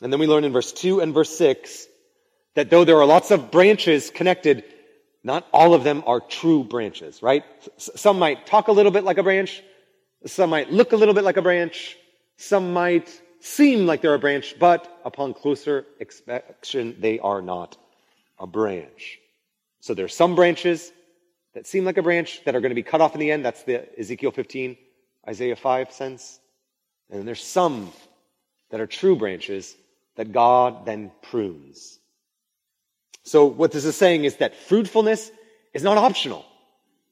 And 0.00 0.12
then 0.12 0.20
we 0.20 0.26
learn 0.26 0.44
in 0.44 0.52
verse 0.52 0.72
2 0.72 1.00
and 1.00 1.12
verse 1.12 1.36
6 1.36 1.86
that 2.54 2.70
though 2.70 2.84
there 2.84 2.98
are 2.98 3.06
lots 3.06 3.32
of 3.32 3.50
branches 3.50 4.10
connected, 4.10 4.62
not 5.24 5.46
all 5.52 5.74
of 5.74 5.82
them 5.82 6.04
are 6.06 6.20
true 6.20 6.62
branches, 6.62 7.22
right? 7.22 7.42
Some 7.78 8.18
might 8.18 8.46
talk 8.46 8.68
a 8.68 8.72
little 8.72 8.92
bit 8.92 9.02
like 9.02 9.18
a 9.18 9.22
branch. 9.24 9.62
Some 10.26 10.50
might 10.50 10.70
look 10.70 10.92
a 10.92 10.96
little 10.96 11.14
bit 11.14 11.24
like 11.24 11.36
a 11.36 11.42
branch. 11.42 11.96
Some 12.36 12.72
might 12.72 13.08
seem 13.44 13.86
like 13.86 14.00
they're 14.00 14.14
a 14.14 14.18
branch, 14.18 14.56
but 14.58 15.00
upon 15.04 15.34
closer 15.34 15.86
inspection, 16.00 16.96
they 16.98 17.18
are 17.18 17.42
not 17.42 17.76
a 18.38 18.46
branch. 18.46 19.18
So 19.80 19.92
there 19.92 20.06
are 20.06 20.08
some 20.08 20.34
branches 20.34 20.90
that 21.52 21.66
seem 21.66 21.84
like 21.84 21.98
a 21.98 22.02
branch 22.02 22.40
that 22.44 22.56
are 22.56 22.60
going 22.60 22.70
to 22.70 22.74
be 22.74 22.82
cut 22.82 23.00
off 23.00 23.14
in 23.14 23.20
the 23.20 23.30
end. 23.30 23.44
That's 23.44 23.62
the 23.62 23.86
Ezekiel 23.98 24.30
15, 24.30 24.76
Isaiah 25.28 25.56
5 25.56 25.92
sense. 25.92 26.40
And 27.10 27.28
there's 27.28 27.44
some 27.44 27.92
that 28.70 28.80
are 28.80 28.86
true 28.86 29.14
branches 29.14 29.76
that 30.16 30.32
God 30.32 30.86
then 30.86 31.12
prunes. 31.22 31.98
So 33.24 33.44
what 33.44 33.72
this 33.72 33.84
is 33.84 33.94
saying 33.94 34.24
is 34.24 34.36
that 34.36 34.54
fruitfulness 34.54 35.30
is 35.74 35.82
not 35.82 35.98
optional. 35.98 36.46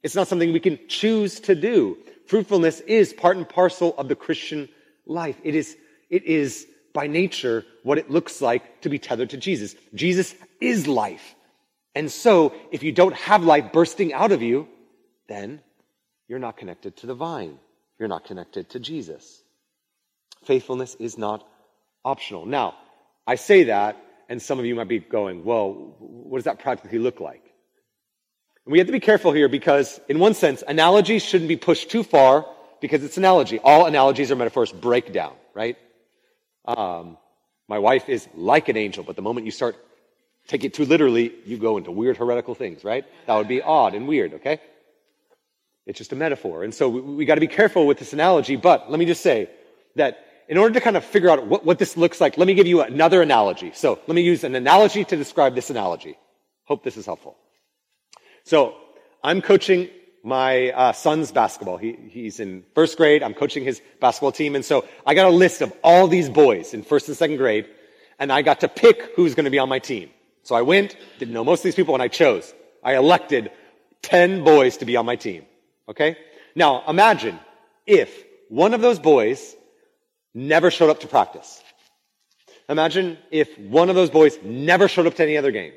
It's 0.03 0.15
not 0.15 0.29
something 0.29 0.53
we 0.53 0.61
can 0.61 0.79
choose 0.89 1.41
to 1.41 1.55
do. 1.55 1.99
Fruitfulness 2.27 2.81
is 2.81 3.12
part 3.12 3.37
and 3.37 3.49
parcel 3.49 3.95
of 3.99 4.09
the 4.09 4.17
Christian 4.17 4.69
life. 5.07 5.37
It 5.45 5.55
is, 5.55 5.77
it 6.12 6.23
is 6.23 6.66
by 6.92 7.09
nature 7.09 7.64
what 7.83 7.99
it 7.99 8.11
looks 8.11 8.40
like 8.40 8.83
to 8.83 8.88
be 8.88 9.00
tethered 9.00 9.31
to 9.31 9.37
Jesus. 9.37 9.75
Jesus 9.95 10.35
is 10.61 10.87
life. 10.87 11.35
And 11.97 12.11
so 12.11 12.54
if 12.71 12.85
you 12.85 12.92
don't 12.92 13.14
have 13.14 13.42
life 13.42 13.73
bursting 13.73 14.12
out 14.12 14.31
of 14.31 14.42
you, 14.42 14.69
then 15.28 15.61
you're 16.28 16.38
not 16.38 16.57
connected 16.57 16.97
to 16.99 17.07
the 17.07 17.14
vine. 17.14 17.59
You're 17.99 18.09
not 18.09 18.25
connected 18.25 18.71
to 18.71 18.78
Jesus. 18.78 19.42
Faithfulness 20.45 20.95
is 21.00 21.19
not 21.19 21.45
optional. 22.04 22.47
Now, 22.47 22.76
I 23.26 23.35
say 23.35 23.64
that 23.64 23.97
and 24.33 24.40
some 24.40 24.59
of 24.59 24.64
you 24.64 24.75
might 24.75 24.88
be 24.88 24.99
going, 24.99 25.45
well, 25.45 25.73
what 25.99 26.38
does 26.38 26.45
that 26.45 26.59
practically 26.59 26.99
look 26.99 27.21
like? 27.21 27.42
And 28.64 28.73
we 28.73 28.78
have 28.78 28.87
to 28.87 28.92
be 28.92 29.00
careful 29.00 29.33
here 29.33 29.47
because, 29.47 30.00
in 30.09 30.19
one 30.19 30.33
sense, 30.33 30.62
analogies 30.66 31.23
shouldn't 31.23 31.49
be 31.49 31.59
pushed 31.59 31.90
too 31.90 32.02
far 32.02 32.47
because 32.81 33.04
it's 33.04 33.19
analogy. 33.19 33.59
All 33.59 33.85
analogies 33.85 34.31
or 34.31 34.37
metaphors 34.37 34.73
break 34.73 35.12
down, 35.12 35.35
right? 35.52 35.76
Um, 36.64 37.19
my 37.69 37.78
wife 37.78 38.09
is 38.09 38.28
like 38.35 38.69
an 38.69 38.76
angel, 38.76 39.04
but 39.04 39.16
the 39.16 39.23
moment 39.23 39.47
you 39.47 39.52
start 39.52 39.76
take 40.49 40.64
it 40.64 40.75
too 40.75 40.85
literally, 40.85 41.33
you 41.45 41.57
go 41.57 41.76
into 41.78 41.90
weird 41.90 42.16
heretical 42.16 42.54
things, 42.54 42.85
right? 42.85 43.04
That 43.26 43.37
would 43.37 43.49
be 43.49 43.62
odd 43.62 43.95
and 43.95 44.09
weird, 44.09 44.35
okay? 44.35 44.61
It's 45.87 45.99
just 45.99 46.12
a 46.12 46.16
metaphor. 46.16 46.64
And 46.64 46.75
so 46.75 46.88
we, 46.88 47.00
we 47.00 47.25
got 47.25 47.37
to 47.37 47.40
be 47.40 47.47
careful 47.47 47.87
with 47.87 47.99
this 47.99 48.12
analogy, 48.12 48.57
but 48.57 48.90
let 48.90 48.99
me 48.99 49.07
just 49.07 49.23
say 49.23 49.50
that 49.97 50.26
in 50.49 50.59
order 50.59 50.75
to 50.75 50.81
kind 50.81 50.97
of 50.97 51.04
figure 51.04 51.31
out 51.31 51.47
what, 51.47 51.64
what 51.64 51.78
this 51.78 51.97
looks 51.97 52.21
like, 52.21 52.37
let 52.37 52.47
me 52.47 52.54
give 52.54 52.66
you 52.66 52.83
another 52.83 53.23
analogy. 53.23 53.73
So 53.75 54.00
let 54.07 54.14
me 54.14 54.23
use 54.23 54.45
an 54.45 54.54
analogy 54.54 55.04
to 55.04 55.16
describe 55.16 55.54
this 55.54 55.71
analogy. 55.71 56.19
Hope 56.64 56.85
this 56.85 56.97
is 56.97 57.07
helpful. 57.07 57.37
So 58.45 58.76
I'm 59.23 59.40
coaching 59.40 59.88
my 60.23 60.71
uh, 60.71 60.93
son's 60.93 61.33
basketball. 61.33 61.76
He, 61.76 61.97
he's 62.09 62.41
in 62.41 62.64
first 62.75 62.97
grade. 62.97 63.23
I'm 63.23 63.35
coaching 63.35 63.64
his 63.64 63.83
basketball 64.00 64.33
team. 64.33 64.55
And 64.55 64.64
so 64.64 64.87
I 65.07 65.14
got 65.14 65.27
a 65.27 65.35
list 65.35 65.62
of 65.62 65.73
all 65.83 66.07
these 66.07 66.31
boys 66.31 66.75
in 66.75 66.83
first 66.83 67.09
and 67.09 67.16
second 67.16 67.38
grade, 67.38 67.66
and 68.18 68.33
I 68.33 68.42
got 68.42 68.61
to 68.61 68.68
pick 68.68 69.14
who's 69.16 69.35
going 69.35 69.44
to 69.44 69.51
be 69.51 69.59
on 69.59 69.68
my 69.68 69.79
team. 69.79 70.11
So 70.44 70.55
I 70.55 70.62
went, 70.62 70.97
didn't 71.18 71.35
know 71.35 71.44
most 71.44 71.61
of 71.61 71.64
these 71.64 71.75
people, 71.75 71.94
and 71.94 72.03
I 72.03 72.09
chose. 72.09 72.53
I 72.83 72.97
elected 72.97 73.51
10 74.03 74.44
boys 74.44 74.77
to 74.79 74.85
be 74.85 74.97
on 74.97 75.07
my 75.07 75.16
team. 75.16 75.44
Okay? 75.88 76.16
Now 76.55 76.85
imagine 76.87 77.38
if 77.87 78.25
one 78.49 78.75
of 78.75 78.81
those 78.81 78.99
boys 78.99 79.57
never 80.35 80.70
showed 80.70 80.90
up 80.90 81.01
to 81.01 81.09
practice. 81.09 81.62
Imagine 82.68 83.18
if 83.31 83.57
one 83.59 83.88
of 83.88 83.94
those 83.94 84.11
boys 84.11 84.38
never 84.42 84.88
showed 84.88 85.07
up 85.07 85.14
to 85.14 85.23
any 85.23 85.37
other 85.37 85.51
game. 85.51 85.73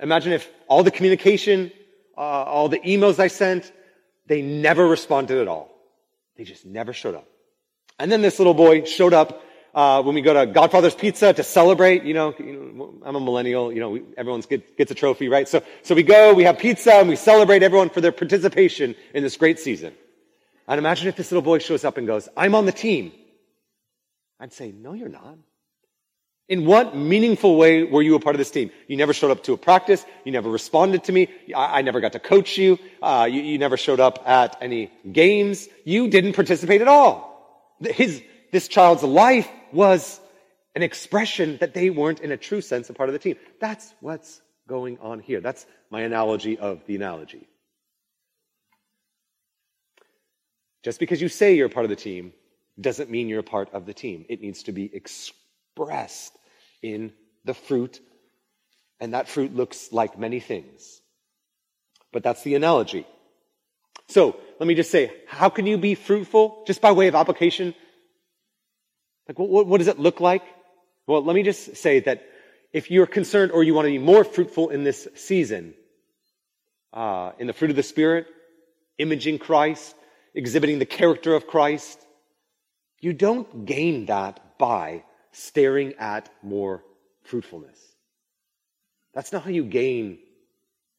Imagine 0.00 0.32
if 0.32 0.50
all 0.68 0.82
the 0.82 0.90
communication, 0.90 1.70
uh, 2.16 2.20
all 2.20 2.68
the 2.68 2.78
emails 2.80 3.18
I 3.18 3.28
sent, 3.28 3.72
they 4.26 4.42
never 4.42 4.86
responded 4.86 5.38
at 5.38 5.48
all. 5.48 5.70
They 6.36 6.44
just 6.44 6.64
never 6.64 6.92
showed 6.92 7.14
up. 7.14 7.28
And 7.98 8.10
then 8.10 8.22
this 8.22 8.38
little 8.38 8.54
boy 8.54 8.84
showed 8.84 9.12
up 9.12 9.42
uh, 9.74 10.02
when 10.02 10.14
we 10.14 10.22
go 10.22 10.32
to 10.32 10.46
Godfather's 10.46 10.94
Pizza 10.94 11.32
to 11.32 11.42
celebrate. 11.42 12.04
You 12.04 12.14
know, 12.14 12.34
you 12.38 12.72
know 12.74 12.94
I'm 13.04 13.16
a 13.16 13.20
millennial. 13.20 13.72
You 13.72 13.80
know, 13.80 13.90
we, 13.90 14.02
everyone 14.16 14.40
get, 14.40 14.76
gets 14.76 14.90
a 14.90 14.94
trophy, 14.94 15.28
right? 15.28 15.48
So, 15.48 15.62
so 15.82 15.94
we 15.94 16.02
go, 16.02 16.34
we 16.34 16.44
have 16.44 16.58
pizza, 16.58 16.94
and 16.94 17.08
we 17.08 17.16
celebrate 17.16 17.62
everyone 17.62 17.90
for 17.90 18.00
their 18.00 18.12
participation 18.12 18.94
in 19.14 19.22
this 19.22 19.36
great 19.36 19.58
season. 19.58 19.94
And 20.68 20.78
imagine 20.78 21.08
if 21.08 21.16
this 21.16 21.30
little 21.30 21.42
boy 21.42 21.58
shows 21.58 21.84
up 21.84 21.96
and 21.98 22.06
goes, 22.06 22.28
"I'm 22.36 22.54
on 22.54 22.66
the 22.66 22.72
team." 22.72 23.12
I'd 24.42 24.52
say, 24.52 24.72
no, 24.72 24.92
you're 24.92 25.08
not. 25.08 25.38
In 26.52 26.66
what 26.66 26.94
meaningful 26.94 27.56
way 27.56 27.82
were 27.82 28.02
you 28.02 28.14
a 28.14 28.20
part 28.20 28.36
of 28.36 28.38
this 28.38 28.50
team? 28.50 28.70
You 28.86 28.98
never 28.98 29.14
showed 29.14 29.30
up 29.30 29.42
to 29.44 29.54
a 29.54 29.56
practice. 29.56 30.04
You 30.26 30.32
never 30.32 30.50
responded 30.50 31.04
to 31.04 31.10
me. 31.10 31.28
I, 31.56 31.78
I 31.78 31.80
never 31.80 31.98
got 31.98 32.12
to 32.12 32.18
coach 32.18 32.58
you. 32.58 32.78
Uh, 33.00 33.26
you. 33.32 33.40
you. 33.40 33.56
never 33.56 33.78
showed 33.78 34.00
up 34.00 34.22
at 34.28 34.58
any 34.60 34.92
games. 35.10 35.66
You 35.86 36.08
didn't 36.08 36.34
participate 36.34 36.82
at 36.82 36.88
all. 36.88 37.74
His, 37.80 38.22
this 38.50 38.68
child's 38.68 39.02
life 39.02 39.48
was 39.72 40.20
an 40.74 40.82
expression 40.82 41.56
that 41.62 41.72
they 41.72 41.88
weren't 41.88 42.20
in 42.20 42.32
a 42.32 42.36
true 42.36 42.60
sense 42.60 42.90
a 42.90 42.92
part 42.92 43.08
of 43.08 43.14
the 43.14 43.18
team. 43.18 43.36
That's 43.58 43.94
what's 44.00 44.42
going 44.68 44.98
on 44.98 45.20
here. 45.20 45.40
That's 45.40 45.64
my 45.88 46.02
analogy 46.02 46.58
of 46.58 46.84
the 46.84 46.96
analogy. 46.96 47.48
Just 50.82 51.00
because 51.00 51.22
you 51.22 51.30
say 51.30 51.56
you're 51.56 51.68
a 51.68 51.70
part 51.70 51.86
of 51.86 51.90
the 51.90 51.96
team 51.96 52.34
doesn't 52.78 53.08
mean 53.08 53.30
you're 53.30 53.40
a 53.40 53.42
part 53.42 53.72
of 53.72 53.86
the 53.86 53.94
team. 53.94 54.26
It 54.28 54.42
needs 54.42 54.64
to 54.64 54.72
be 54.72 54.94
expressed 54.94 56.36
in 56.82 57.12
the 57.44 57.54
fruit, 57.54 58.00
and 59.00 59.14
that 59.14 59.28
fruit 59.28 59.54
looks 59.54 59.92
like 59.92 60.18
many 60.18 60.40
things. 60.40 61.00
But 62.12 62.22
that's 62.22 62.42
the 62.42 62.54
analogy. 62.54 63.06
So 64.08 64.36
let 64.60 64.66
me 64.66 64.74
just 64.74 64.90
say, 64.90 65.12
how 65.26 65.48
can 65.48 65.66
you 65.66 65.78
be 65.78 65.94
fruitful? 65.94 66.64
Just 66.66 66.80
by 66.80 66.92
way 66.92 67.08
of 67.08 67.14
application. 67.14 67.74
Like, 69.28 69.38
what, 69.38 69.66
what 69.66 69.78
does 69.78 69.88
it 69.88 69.98
look 69.98 70.20
like? 70.20 70.42
Well, 71.06 71.24
let 71.24 71.34
me 71.34 71.42
just 71.42 71.76
say 71.76 72.00
that 72.00 72.22
if 72.72 72.90
you're 72.90 73.06
concerned 73.06 73.52
or 73.52 73.62
you 73.62 73.74
want 73.74 73.86
to 73.86 73.90
be 73.90 73.98
more 73.98 74.24
fruitful 74.24 74.70
in 74.70 74.84
this 74.84 75.08
season, 75.14 75.74
uh, 76.92 77.32
in 77.38 77.46
the 77.46 77.52
fruit 77.52 77.70
of 77.70 77.76
the 77.76 77.82
Spirit, 77.82 78.26
imaging 78.98 79.38
Christ, 79.38 79.94
exhibiting 80.34 80.78
the 80.78 80.86
character 80.86 81.34
of 81.34 81.46
Christ, 81.46 81.98
you 83.00 83.12
don't 83.12 83.66
gain 83.66 84.06
that 84.06 84.58
by 84.58 85.04
staring 85.32 85.94
at 85.98 86.28
more 86.42 86.84
fruitfulness. 87.24 87.78
That's 89.14 89.32
not 89.32 89.42
how 89.42 89.50
you 89.50 89.64
gain 89.64 90.18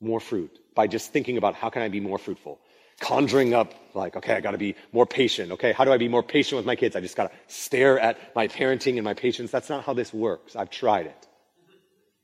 more 0.01 0.19
fruit, 0.19 0.59
by 0.75 0.87
just 0.87 1.13
thinking 1.13 1.37
about 1.37 1.55
how 1.55 1.69
can 1.69 1.81
I 1.81 1.87
be 1.87 1.99
more 1.99 2.17
fruitful. 2.17 2.59
Conjuring 2.99 3.53
up, 3.53 3.73
like, 3.93 4.15
okay, 4.15 4.33
I 4.33 4.41
gotta 4.41 4.57
be 4.57 4.75
more 4.91 5.05
patient. 5.05 5.51
Okay, 5.53 5.71
how 5.71 5.85
do 5.85 5.91
I 5.91 5.97
be 5.97 6.07
more 6.07 6.23
patient 6.23 6.57
with 6.57 6.65
my 6.65 6.75
kids? 6.75 6.95
I 6.95 6.99
just 7.01 7.15
gotta 7.15 7.31
stare 7.47 7.99
at 7.99 8.17
my 8.35 8.47
parenting 8.47 8.95
and 8.95 9.03
my 9.03 9.13
patience. 9.13 9.49
That's 9.49 9.69
not 9.69 9.83
how 9.83 9.93
this 9.93 10.13
works. 10.13 10.55
I've 10.55 10.69
tried 10.69 11.07
it. 11.07 11.27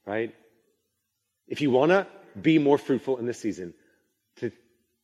Right? 0.05 0.35
If 1.47 1.61
you 1.61 1.71
wanna 1.71 2.07
be 2.39 2.59
more 2.59 2.77
fruitful 2.77 3.17
in 3.17 3.25
this 3.25 3.39
season, 3.39 3.73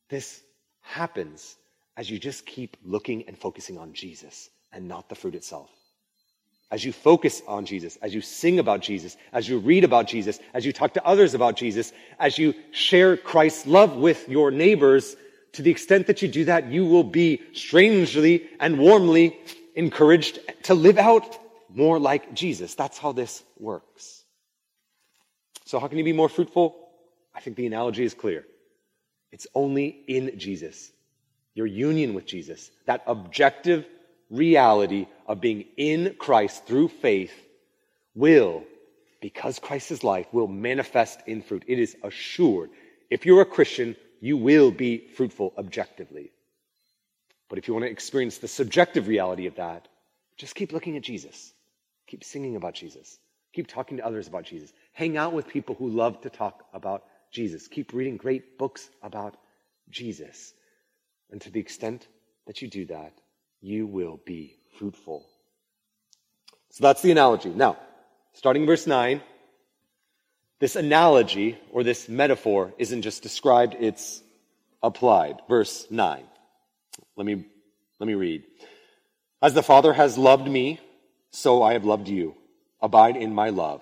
this 0.10 0.42
happens 0.82 1.56
as 1.98 2.10
you 2.12 2.20
just 2.20 2.46
keep 2.46 2.78
looking 2.84 3.24
and 3.28 3.38
focusing 3.38 3.78
on 3.78 3.94
Jesus 3.94 4.50
and 4.72 4.88
not 4.88 5.10
the 5.10 5.16
fruit 5.16 5.34
itself. 5.34 5.72
As 6.72 6.84
you 6.84 6.92
focus 6.92 7.42
on 7.48 7.66
Jesus, 7.66 7.98
as 8.02 8.14
you 8.14 8.22
sing 8.22 8.60
about 8.60 8.82
Jesus, 8.82 9.16
as 9.32 9.48
you 9.48 9.60
read 9.60 9.84
about 9.84 10.08
Jesus, 10.08 10.40
as 10.54 10.66
you 10.66 10.74
talk 10.74 10.94
to 10.96 11.06
others 11.06 11.34
about 11.34 11.56
Jesus, 11.56 11.94
as 12.20 12.38
you 12.38 12.54
share 12.72 13.18
Christ's 13.18 13.68
love 13.68 13.96
with 13.96 14.28
your 14.28 14.52
neighbors, 14.52 15.16
to 15.54 15.62
the 15.62 15.72
extent 15.72 16.08
that 16.08 16.22
you 16.22 16.28
do 16.28 16.46
that, 16.46 16.72
you 16.72 16.86
will 16.86 17.04
be 17.04 17.42
strangely 17.54 18.50
and 18.60 18.80
warmly 18.80 19.38
encouraged 19.76 20.40
to 20.64 20.74
live 20.74 20.98
out 20.98 21.38
more 21.70 22.00
like 22.00 22.34
Jesus. 22.34 22.76
That's 22.76 22.98
how 22.98 23.12
this 23.12 23.44
works. 23.60 24.24
So 25.66 25.80
how 25.80 25.88
can 25.88 25.98
you 25.98 26.04
be 26.04 26.14
more 26.14 26.30
fruitful? 26.30 26.76
I 27.34 27.42
think 27.42 27.58
the 27.58 27.68
analogy 27.68 28.04
is 28.04 28.14
clear. 28.14 28.46
It's 29.32 29.48
only 29.54 29.88
in 30.08 30.40
Jesus. 30.40 30.92
Your 31.54 31.68
union 31.68 32.14
with 32.14 32.26
Jesus, 32.26 32.72
that 32.86 33.04
objective 33.08 33.86
reality 34.36 35.08
of 35.28 35.42
being 35.42 35.66
in 35.78 36.16
Christ 36.18 36.66
through 36.66 36.90
faith 36.90 37.34
will, 38.14 38.64
because 39.22 39.60
Christ 39.60 39.92
is 39.92 40.04
life, 40.04 40.28
will 40.32 40.48
manifest 40.48 41.20
in 41.26 41.42
fruit. 41.42 41.64
It 41.68 41.80
is 41.80 41.96
assured. 42.04 42.70
If 43.10 43.26
you're 43.26 43.42
a 43.42 43.46
Christian, 43.46 43.96
you 44.22 44.38
will 44.38 44.72
be 44.72 45.08
fruitful 45.16 45.54
objectively. 45.58 46.32
But 47.50 47.60
if 47.60 47.68
you 47.68 47.74
want 47.74 47.86
to 47.86 47.92
experience 47.92 48.40
the 48.40 48.48
subjective 48.48 49.08
reality 49.08 49.48
of 49.48 49.56
that, 49.56 49.88
just 50.38 50.56
keep 50.56 50.74
looking 50.74 50.98
at 50.98 51.04
Jesus. 51.04 51.54
Keep 52.08 52.24
singing 52.24 52.56
about 52.56 52.74
Jesus. 52.74 53.18
Keep 53.54 53.68
talking 53.68 53.98
to 53.98 54.06
others 54.06 54.28
about 54.28 54.44
Jesus. 54.44 54.74
Hang 54.94 55.18
out 55.18 55.34
with 55.34 55.48
people 55.48 55.76
who 55.76 55.90
love 55.90 56.22
to 56.22 56.30
talk 56.30 56.66
about 56.74 57.04
Jesus. 57.32 57.68
Keep 57.68 57.94
reading 57.94 58.18
great 58.18 58.58
books 58.58 58.90
about 59.02 59.38
Jesus. 59.90 60.54
And 61.32 61.40
to 61.42 61.52
the 61.52 61.60
extent 61.60 62.08
that 62.48 62.62
you 62.62 62.68
do 62.68 62.86
that, 62.88 63.14
you 63.66 63.88
will 63.88 64.20
be 64.26 64.56
fruitful. 64.78 65.26
So 66.70 66.84
that's 66.84 67.02
the 67.02 67.10
analogy. 67.10 67.50
Now, 67.50 67.78
starting 68.34 68.68
verse 68.68 68.86
9, 68.86 69.22
this 70.60 70.76
analogy 70.76 71.58
or 71.72 71.84
this 71.84 72.08
metaphor 72.08 72.74
isn't 72.78 73.02
just 73.02 73.24
described, 73.24 73.76
it's 73.80 74.22
applied. 74.84 75.42
Verse 75.50 75.88
9. 75.90 76.24
Let 77.16 77.26
me, 77.26 77.46
let 78.00 78.06
me 78.06 78.14
read. 78.14 78.44
As 79.42 79.56
the 79.56 79.64
Father 79.64 79.94
has 79.94 80.16
loved 80.16 80.48
me, 80.48 80.80
so 81.32 81.64
I 81.64 81.74
have 81.74 81.86
loved 81.86 82.08
you. 82.08 82.36
Abide 82.82 83.18
in 83.18 83.34
my 83.34 83.50
love. 83.50 83.82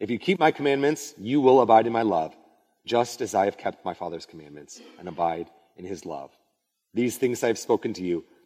If 0.00 0.10
you 0.10 0.18
keep 0.18 0.40
my 0.40 0.50
commandments, 0.50 1.14
you 1.16 1.40
will 1.40 1.60
abide 1.60 1.86
in 1.86 1.92
my 1.92 2.02
love, 2.02 2.34
just 2.84 3.20
as 3.20 3.36
I 3.36 3.44
have 3.44 3.56
kept 3.56 3.84
my 3.84 3.94
Father's 3.94 4.26
commandments 4.26 4.80
and 4.98 5.06
abide 5.06 5.48
in 5.76 5.84
his 5.84 6.04
love. 6.04 6.32
These 6.92 7.18
things 7.18 7.44
I 7.44 7.48
have 7.48 7.58
spoken 7.58 7.94
to 7.94 8.02
you, 8.02 8.24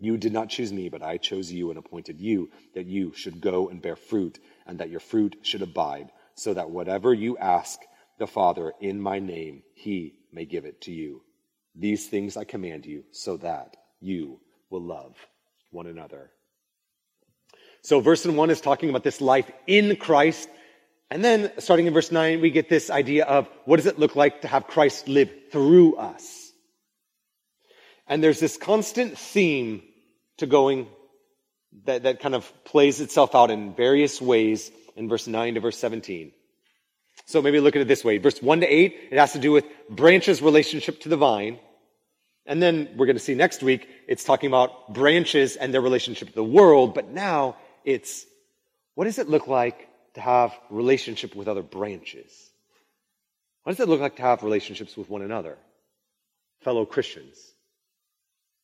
You 0.00 0.16
did 0.16 0.32
not 0.32 0.48
choose 0.48 0.72
me, 0.72 0.88
but 0.88 1.02
I 1.02 1.16
chose 1.16 1.50
you 1.50 1.70
and 1.70 1.78
appointed 1.78 2.20
you 2.20 2.50
that 2.74 2.86
you 2.86 3.12
should 3.14 3.40
go 3.40 3.68
and 3.68 3.82
bear 3.82 3.96
fruit, 3.96 4.38
and 4.66 4.78
that 4.78 4.90
your 4.90 5.00
fruit 5.00 5.36
should 5.42 5.62
abide, 5.62 6.10
so 6.34 6.54
that 6.54 6.70
whatever 6.70 7.12
you 7.12 7.36
ask 7.36 7.80
the 8.18 8.26
Father 8.26 8.72
in 8.80 9.00
my 9.00 9.18
name, 9.18 9.62
he 9.74 10.14
may 10.32 10.44
give 10.44 10.64
it 10.64 10.82
to 10.82 10.92
you. 10.92 11.22
These 11.74 12.08
things 12.08 12.36
I 12.36 12.44
command 12.44 12.86
you, 12.86 13.04
so 13.10 13.36
that 13.38 13.76
you 14.00 14.40
will 14.70 14.82
love 14.82 15.16
one 15.70 15.86
another. 15.86 16.30
So 17.82 18.00
verse 18.00 18.24
1 18.24 18.50
is 18.50 18.60
talking 18.60 18.90
about 18.90 19.04
this 19.04 19.20
life 19.20 19.50
in 19.66 19.96
Christ. 19.96 20.48
And 21.10 21.24
then 21.24 21.52
starting 21.58 21.86
in 21.86 21.94
verse 21.94 22.12
9, 22.12 22.40
we 22.40 22.50
get 22.50 22.68
this 22.68 22.90
idea 22.90 23.24
of 23.24 23.48
what 23.64 23.76
does 23.76 23.86
it 23.86 23.98
look 23.98 24.14
like 24.14 24.42
to 24.42 24.48
have 24.48 24.66
Christ 24.66 25.08
live 25.08 25.30
through 25.50 25.96
us? 25.96 26.52
And 28.06 28.22
there's 28.22 28.40
this 28.40 28.56
constant 28.56 29.18
theme 29.18 29.82
to 30.38 30.46
going 30.46 30.86
that, 31.84 32.04
that 32.04 32.20
kind 32.20 32.34
of 32.34 32.50
plays 32.64 33.00
itself 33.00 33.34
out 33.34 33.50
in 33.50 33.74
various 33.74 34.20
ways 34.20 34.70
in 34.96 35.08
verse 35.08 35.26
9 35.26 35.54
to 35.54 35.60
verse 35.60 35.78
17. 35.78 36.32
So 37.26 37.42
maybe 37.42 37.60
look 37.60 37.76
at 37.76 37.82
it 37.82 37.88
this 37.88 38.04
way. 38.04 38.18
Verse 38.18 38.40
1 38.40 38.60
to 38.60 38.66
8, 38.66 39.08
it 39.10 39.18
has 39.18 39.32
to 39.32 39.38
do 39.38 39.52
with 39.52 39.64
branches' 39.90 40.40
relationship 40.40 41.00
to 41.02 41.08
the 41.08 41.16
vine. 41.16 41.58
And 42.46 42.62
then 42.62 42.88
we're 42.96 43.06
going 43.06 43.16
to 43.16 43.22
see 43.22 43.34
next 43.34 43.62
week, 43.62 43.86
it's 44.06 44.24
talking 44.24 44.48
about 44.48 44.94
branches 44.94 45.56
and 45.56 45.72
their 45.74 45.82
relationship 45.82 46.28
to 46.28 46.34
the 46.34 46.44
world. 46.44 46.94
But 46.94 47.10
now 47.10 47.56
it's 47.84 48.24
what 48.94 49.04
does 49.04 49.18
it 49.18 49.28
look 49.28 49.46
like 49.46 49.88
to 50.14 50.20
have 50.20 50.52
relationship 50.70 51.34
with 51.34 51.48
other 51.48 51.62
branches? 51.62 52.32
What 53.62 53.76
does 53.76 53.80
it 53.80 53.88
look 53.88 54.00
like 54.00 54.16
to 54.16 54.22
have 54.22 54.42
relationships 54.42 54.96
with 54.96 55.10
one 55.10 55.22
another? 55.22 55.58
Fellow 56.62 56.86
Christians. 56.86 57.36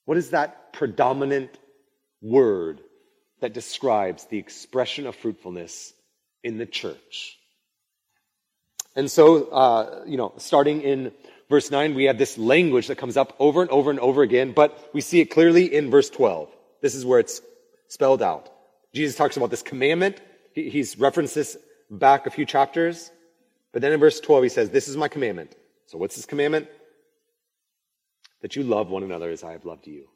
What 0.07 0.17
is 0.17 0.31
that 0.31 0.73
predominant 0.73 1.57
word 2.25 2.81
that 3.41 3.53
describes 3.53 4.25
the 4.25 4.39
expression 4.39 5.07
of 5.07 5.15
fruitfulness 5.15 5.93
in 6.43 6.59
the 6.59 6.67
church? 6.67 7.39
And 8.97 9.11
so, 9.11 9.47
uh, 9.47 10.05
you 10.07 10.17
know, 10.17 10.33
starting 10.39 10.81
in 10.83 11.13
verse 11.51 11.71
9, 11.71 11.95
we 11.95 12.05
have 12.05 12.19
this 12.19 12.39
language 12.39 12.87
that 12.89 12.97
comes 12.97 13.17
up 13.17 13.37
over 13.39 13.61
and 13.61 13.71
over 13.71 13.91
and 13.91 14.01
over 14.01 14.23
again, 14.23 14.53
but 14.53 14.91
we 14.93 15.01
see 15.01 15.21
it 15.21 15.27
clearly 15.27 15.73
in 15.73 15.91
verse 15.91 16.11
12. 16.11 16.49
This 16.81 16.95
is 16.95 17.05
where 17.05 17.19
it's 17.19 17.41
spelled 17.89 18.23
out. 18.23 18.51
Jesus 18.93 19.17
talks 19.17 19.37
about 19.37 19.51
this 19.51 19.63
commandment. 19.63 20.21
he's 20.55 20.99
referenced 20.99 21.35
this 21.35 21.57
back 21.91 22.27
a 22.27 22.31
few 22.31 22.47
chapters. 22.47 23.11
But 23.73 23.83
then 23.83 23.93
in 23.93 24.01
verse 24.01 24.21
12, 24.21 24.45
he 24.45 24.49
says, 24.49 24.71
This 24.71 24.89
is 24.89 24.97
my 24.97 25.09
commandment. 25.09 25.55
So 25.87 25.99
what's 25.99 26.17
this 26.17 26.27
commandment? 26.27 26.69
That 28.43 28.57
you 28.57 28.63
love 28.63 28.89
one 28.89 29.03
another 29.03 29.31
as 29.31 29.43
I 29.43 29.53
have 29.53 29.65
loved 29.65 29.87
you. 29.87 30.07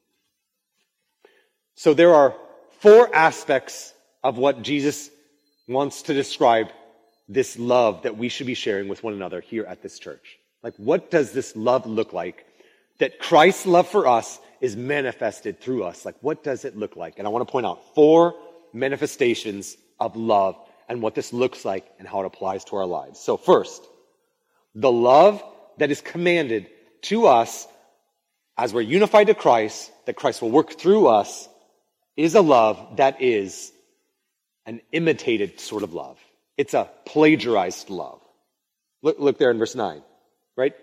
So 1.79 1.95
there 1.95 2.13
are 2.13 2.35
four 2.81 3.09
aspects 3.15 3.95
of 4.25 4.37
what 4.37 4.63
Jesus 4.63 5.11
wants 5.69 6.03
to 6.03 6.13
describe 6.13 6.73
this 7.29 7.57
love 7.57 8.03
that 8.03 8.19
we 8.19 8.29
should 8.29 8.49
be 8.49 8.55
sharing 8.55 8.89
with 8.89 9.05
one 9.05 9.15
another 9.15 9.41
here 9.41 9.65
at 9.65 9.81
this 9.81 10.01
church. 10.01 10.41
Like, 10.61 10.75
what 10.77 11.09
does 11.09 11.31
this 11.31 11.55
love 11.55 11.87
look 11.87 12.13
like? 12.13 12.45
That 12.99 13.21
Christ's 13.21 13.65
love 13.65 13.87
for 13.87 14.09
us 14.09 14.41
is 14.61 14.75
manifested 14.77 15.61
through 15.61 15.85
us. 15.85 16.05
Like, 16.05 16.17
what 16.21 16.43
does 16.43 16.65
it 16.65 16.77
look 16.77 16.97
like? 16.97 17.21
And 17.21 17.29
I 17.29 17.31
want 17.31 17.47
to 17.47 17.53
point 17.53 17.65
out 17.65 17.95
four 17.95 18.35
manifestations 18.73 19.77
of 20.01 20.17
love 20.17 20.57
and 20.89 21.01
what 21.01 21.15
this 21.15 21.33
looks 21.33 21.65
like 21.65 21.87
and 22.01 22.09
how 22.09 22.23
it 22.23 22.27
applies 22.27 22.65
to 22.65 22.77
our 22.77 22.87
lives. 22.87 23.21
So 23.21 23.37
first, 23.37 23.87
the 24.75 24.91
love 24.91 25.41
that 25.77 25.93
is 25.93 26.01
commanded 26.01 26.67
to 27.03 27.29
us 27.29 27.69
as 28.57 28.75
we're 28.75 28.81
unified 28.81 29.29
to 29.29 29.35
Christ, 29.35 29.93
that 30.07 30.17
Christ 30.17 30.43
will 30.43 30.51
work 30.51 30.73
through 30.73 31.07
us, 31.07 31.49
is 32.19 32.35
a 32.35 32.43
love 32.43 32.97
that 32.97 33.23
is 33.23 33.73
an 34.67 34.83
imitated 34.93 35.61
sort 35.61 35.83
of 35.83 35.95
love. 35.95 36.19
It's 36.59 36.75
a 36.75 36.91
plagiarized 37.07 37.89
love. 37.89 38.21
Look, 39.01 39.19
look 39.19 39.39
there 39.39 39.51
in 39.51 39.59
verse 39.59 39.75
9 39.75 40.03
right? 40.59 40.75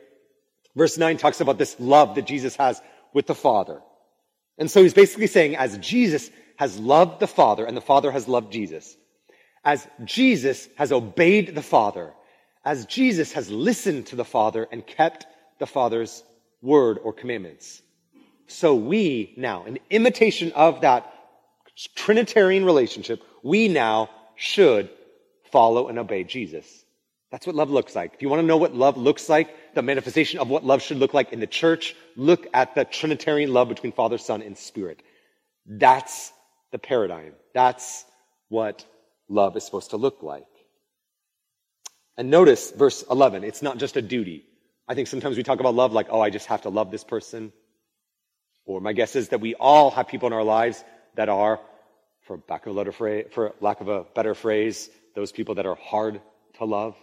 Verse 0.75 0.97
9 0.97 1.17
talks 1.17 1.41
about 1.41 1.59
this 1.59 1.75
love 1.79 2.15
that 2.15 2.25
Jesus 2.25 2.55
has 2.55 2.81
with 3.13 3.27
the 3.27 3.35
Father. 3.35 3.81
And 4.57 4.71
so 4.71 4.81
he's 4.81 4.93
basically 4.93 5.27
saying, 5.27 5.57
as 5.57 5.77
Jesus 5.77 6.31
has 6.55 6.79
loved 6.79 7.19
the 7.19 7.27
Father 7.27 7.65
and 7.65 7.75
the 7.75 7.81
Father 7.81 8.09
has 8.09 8.27
loved 8.27 8.51
Jesus, 8.53 8.95
as 9.63 9.85
Jesus 10.05 10.67
has 10.77 10.91
obeyed 10.91 11.53
the 11.53 11.61
Father, 11.61 12.13
as 12.63 12.85
Jesus 12.85 13.33
has 13.33 13.51
listened 13.51 14.07
to 14.07 14.15
the 14.15 14.25
Father 14.25 14.65
and 14.71 14.87
kept 14.87 15.27
the 15.59 15.67
Father's 15.67 16.23
word 16.61 16.97
or 17.03 17.11
commandments, 17.11 17.81
so 18.47 18.75
we 18.75 19.33
now, 19.37 19.65
in 19.65 19.79
imitation 19.89 20.51
of 20.53 20.81
that 20.81 21.11
Trinitarian 21.95 22.65
relationship, 22.65 23.21
we 23.43 23.67
now 23.67 24.09
should 24.35 24.89
follow 25.51 25.87
and 25.87 25.99
obey 25.99 26.23
Jesus. 26.23 26.85
That's 27.31 27.45
what 27.45 27.55
love 27.55 27.69
looks 27.69 27.95
like. 27.95 28.13
If 28.13 28.21
you 28.21 28.29
want 28.29 28.41
to 28.41 28.45
know 28.45 28.57
what 28.57 28.73
love 28.73 28.97
looks 28.97 29.27
like, 29.27 29.73
the 29.73 29.81
manifestation 29.81 30.39
of 30.39 30.47
what 30.47 30.63
love 30.63 30.81
should 30.81 30.97
look 30.97 31.13
like 31.13 31.33
in 31.33 31.39
the 31.39 31.47
church, 31.47 31.95
look 32.15 32.47
at 32.53 32.75
the 32.75 32.85
Trinitarian 32.85 33.51
love 33.51 33.67
between 33.67 33.91
Father, 33.91 34.17
Son, 34.17 34.41
and 34.41 34.57
Spirit. 34.57 35.01
That's 35.65 36.31
the 36.71 36.79
paradigm. 36.79 37.33
That's 37.53 38.05
what 38.49 38.85
love 39.27 39.57
is 39.57 39.65
supposed 39.65 39.89
to 39.89 39.97
look 39.97 40.23
like. 40.23 40.45
And 42.17 42.29
notice 42.29 42.71
verse 42.71 43.03
11. 43.09 43.43
It's 43.43 43.61
not 43.61 43.77
just 43.77 43.97
a 43.97 44.01
duty. 44.01 44.45
I 44.87 44.93
think 44.93 45.07
sometimes 45.07 45.35
we 45.35 45.43
talk 45.43 45.59
about 45.59 45.75
love 45.75 45.91
like, 45.91 46.07
oh, 46.09 46.21
I 46.21 46.29
just 46.29 46.45
have 46.45 46.61
to 46.61 46.69
love 46.69 46.91
this 46.91 47.03
person. 47.03 47.51
Or 48.65 48.79
my 48.79 48.93
guess 48.93 49.15
is 49.15 49.29
that 49.29 49.41
we 49.41 49.55
all 49.55 49.91
have 49.91 50.07
people 50.07 50.27
in 50.27 50.33
our 50.33 50.43
lives 50.43 50.83
that 51.15 51.29
are, 51.29 51.59
for 52.21 52.39
lack 52.47 52.65
of 52.67 53.87
a, 53.87 54.05
better 54.15 54.35
phrase, 54.35 54.89
those 55.15 55.31
people 55.31 55.55
that 55.55 55.65
are 55.65 55.75
hard 55.75 56.21
to 56.57 56.65
love. 56.65 56.95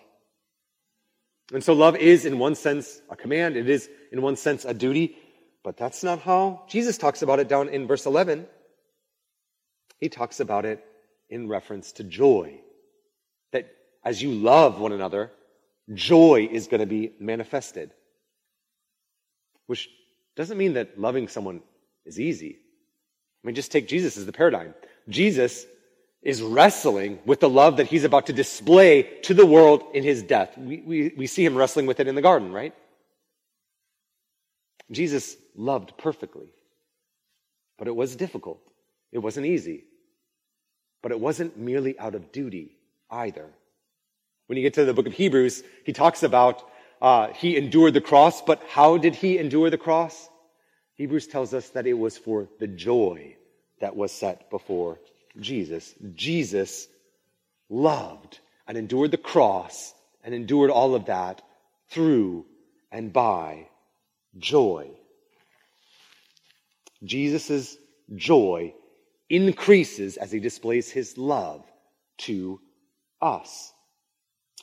And 1.53 1.63
so 1.63 1.73
love 1.75 1.97
is, 1.97 2.25
in 2.25 2.39
one 2.39 2.55
sense, 2.55 3.01
a 3.11 3.17
command. 3.17 3.57
It 3.57 3.69
is, 3.69 3.89
in 4.11 4.23
one 4.23 4.37
sense, 4.37 4.65
a 4.65 4.73
duty. 4.73 5.17
But 5.65 5.77
that's 5.77 6.03
not 6.03 6.21
how 6.21 6.65
Jesus 6.69 6.99
talks 6.99 7.23
about 7.23 7.41
it 7.41 7.49
down 7.49 7.69
in 7.69 7.87
verse 7.87 8.07
11. 8.07 8.47
He 10.01 10.09
talks 10.09 10.41
about 10.41 10.65
it 10.65 10.85
in 11.29 11.49
reference 11.49 11.93
to 11.93 12.05
joy. 12.05 12.61
That 13.53 13.71
as 14.05 14.23
you 14.23 14.33
love 14.33 14.81
one 14.81 14.93
another, 14.93 15.31
joy 15.93 16.49
is 16.51 16.67
going 16.67 16.81
to 16.81 16.87
be 16.87 17.13
manifested. 17.21 17.93
Which 19.67 19.89
doesn't 20.37 20.59
mean 20.59 20.75
that 20.75 20.99
loving 20.99 21.29
someone 21.29 21.63
is 22.05 22.19
easy. 22.19 22.59
I 23.43 23.47
mean, 23.47 23.55
just 23.55 23.73
take 23.73 23.89
Jesus 23.89 24.17
as 24.17 24.27
the 24.27 24.33
paradigm. 24.33 24.75
Jesus 25.09 25.67
is 26.23 26.41
wrestling 26.41 27.19
with 27.25 27.41
the 27.41 27.49
love 27.49 27.79
that 27.79 27.89
he's 27.89 28.05
about 28.05 28.27
to 28.27 28.33
display 28.33 29.03
to 29.23 29.35
the 29.35 29.45
world 29.45 29.83
in 29.93 30.05
his 30.05 30.23
death. 30.23 30.57
We, 30.57 30.81
we, 30.81 31.13
we 31.17 31.27
see 31.27 31.45
him 31.45 31.57
wrestling 31.57 31.87
with 31.87 31.99
it 31.99 32.07
in 32.07 32.15
the 32.15 32.23
garden, 32.23 32.53
right? 32.53 32.75
Jesus 34.91 35.37
loved 35.57 35.99
perfectly, 35.99 36.53
but 37.79 37.89
it 37.89 37.97
was 37.97 38.15
difficult. 38.15 38.61
It 39.11 39.19
wasn't 39.19 39.47
easy, 39.47 39.85
but 41.03 41.11
it 41.11 41.19
wasn't 41.19 41.59
merely 41.59 41.99
out 41.99 42.15
of 42.15 42.31
duty 42.31 42.77
either. 43.11 43.49
When 44.47 44.57
you 44.57 44.63
get 44.63 44.75
to 44.75 44.85
the 44.85 44.95
book 44.95 45.07
of 45.07 45.13
Hebrews, 45.13 45.65
he 45.85 45.93
talks 45.93 46.23
about 46.23 46.63
uh, 47.01 47.33
he 47.33 47.57
endured 47.57 47.95
the 47.95 48.01
cross, 48.01 48.43
but 48.43 48.63
how 48.69 48.97
did 48.97 49.17
he 49.17 49.39
endure 49.39 49.71
the 49.71 49.79
cross? 49.79 50.29
Hebrews 50.97 51.27
tells 51.27 51.55
us 51.55 51.69
that 51.71 51.87
it 51.87 51.95
was 51.95 52.19
for 52.19 52.49
the 52.59 52.67
joy 52.67 53.37
that 53.81 53.97
was 53.97 54.13
set 54.13 54.51
before 54.51 54.99
Jesus. 55.41 55.95
Jesus 56.15 56.87
loved 57.69 58.41
and 58.67 58.77
endured 58.77 59.11
the 59.11 59.17
cross 59.17 59.95
and 60.23 60.35
endured 60.35 60.71
all 60.71 60.95
of 60.95 61.07
that 61.07 61.43
through 61.89 62.47
and 62.91 63.13
by 63.13 63.69
joy. 64.39 64.91
Jesus' 67.03 67.77
joy 68.15 68.75
increases 69.29 70.17
as 70.17 70.31
he 70.31 70.39
displays 70.39 70.91
his 70.91 71.17
love 71.19 71.65
to 72.19 72.61
us. 73.21 73.73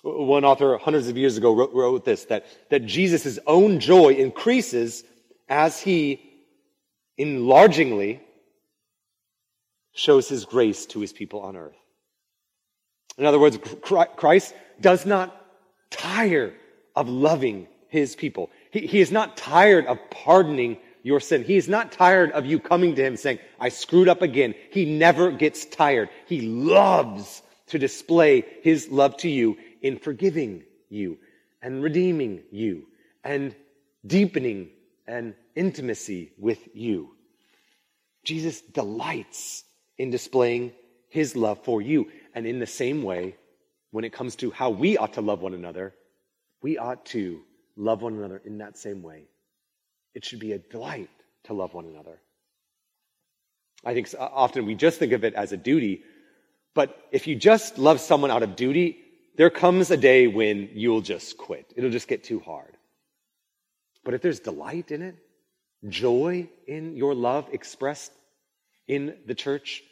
One 0.01 0.45
author 0.45 0.77
hundreds 0.77 1.09
of 1.09 1.17
years 1.17 1.37
ago 1.37 1.53
wrote, 1.53 1.73
wrote 1.73 2.05
this, 2.05 2.25
that, 2.25 2.45
that 2.69 2.85
Jesus' 2.85 3.37
own 3.45 3.79
joy 3.79 4.13
increases 4.13 5.03
as 5.49 5.79
he 5.79 6.21
enlargingly 7.17 8.21
shows 9.93 10.29
his 10.29 10.45
grace 10.45 10.85
to 10.85 10.99
his 10.99 11.11
people 11.11 11.41
on 11.41 11.57
earth. 11.57 11.75
In 13.17 13.25
other 13.25 13.39
words, 13.39 13.59
Christ 13.81 14.53
does 14.79 15.05
not 15.05 15.35
tire 15.89 16.53
of 16.95 17.09
loving 17.09 17.67
his 17.89 18.15
people. 18.15 18.49
He, 18.71 18.87
he 18.87 19.01
is 19.01 19.11
not 19.11 19.35
tired 19.35 19.85
of 19.87 19.97
pardoning 20.09 20.77
your 21.03 21.19
sin. 21.19 21.43
He 21.43 21.57
is 21.57 21.67
not 21.67 21.91
tired 21.91 22.31
of 22.31 22.45
you 22.45 22.59
coming 22.59 22.95
to 22.95 23.03
him 23.03 23.17
saying, 23.17 23.39
I 23.59 23.69
screwed 23.69 24.07
up 24.07 24.21
again. 24.21 24.53
He 24.71 24.85
never 24.85 25.31
gets 25.31 25.65
tired. 25.65 26.09
He 26.27 26.41
loves 26.41 27.41
to 27.67 27.79
display 27.79 28.45
his 28.61 28.89
love 28.89 29.17
to 29.17 29.29
you 29.29 29.57
in 29.81 29.97
forgiving 29.97 30.63
you 30.89 31.17
and 31.61 31.83
redeeming 31.83 32.41
you 32.51 32.87
and 33.23 33.55
deepening 34.05 34.69
an 35.09 35.35
intimacy 35.55 36.31
with 36.37 36.59
you. 36.73 37.15
Jesus 38.23 38.61
delights 38.61 39.63
in 39.97 40.11
displaying 40.11 40.71
his 41.09 41.35
love 41.35 41.63
for 41.63 41.81
you. 41.81 42.11
And 42.35 42.45
in 42.45 42.59
the 42.59 42.67
same 42.67 43.01
way, 43.03 43.35
when 43.91 44.05
it 44.05 44.13
comes 44.13 44.35
to 44.37 44.51
how 44.51 44.69
we 44.69 44.97
ought 44.97 45.13
to 45.13 45.21
love 45.21 45.41
one 45.41 45.53
another, 45.53 45.95
we 46.61 46.77
ought 46.77 47.05
to 47.07 47.41
love 47.75 48.01
one 48.01 48.13
another 48.13 48.41
in 48.45 48.59
that 48.59 48.77
same 48.77 49.01
way. 49.01 49.23
It 50.13 50.25
should 50.25 50.39
be 50.39 50.51
a 50.51 50.59
delight 50.59 51.09
to 51.45 51.53
love 51.53 51.73
one 51.73 51.85
another. 51.85 52.19
I 53.83 53.93
think 53.93 54.13
uh, 54.17 54.29
often 54.31 54.65
we 54.65 54.75
just 54.75 54.99
think 54.99 55.13
of 55.13 55.23
it 55.23 55.33
as 55.33 55.51
a 55.51 55.57
duty, 55.57 56.03
but 56.75 56.95
if 57.11 57.25
you 57.27 57.35
just 57.35 57.77
love 57.77 57.99
someone 57.99 58.29
out 58.29 58.43
of 58.43 58.55
duty, 58.55 58.99
there 59.37 59.49
comes 59.49 59.89
a 59.89 59.97
day 59.97 60.27
when 60.27 60.69
you'll 60.73 61.01
just 61.01 61.37
quit. 61.37 61.73
It'll 61.75 61.89
just 61.89 62.09
get 62.09 62.23
too 62.23 62.41
hard. 62.41 62.75
But 64.09 64.15
if 64.15 64.23
there's 64.23 64.39
delight 64.39 64.89
in 64.89 65.03
it, 65.03 65.15
joy 65.87 66.49
in 66.65 66.97
your 66.97 67.13
love 67.13 67.47
expressed 67.51 68.11
in 68.87 69.15
the 69.27 69.35
church, 69.35 69.83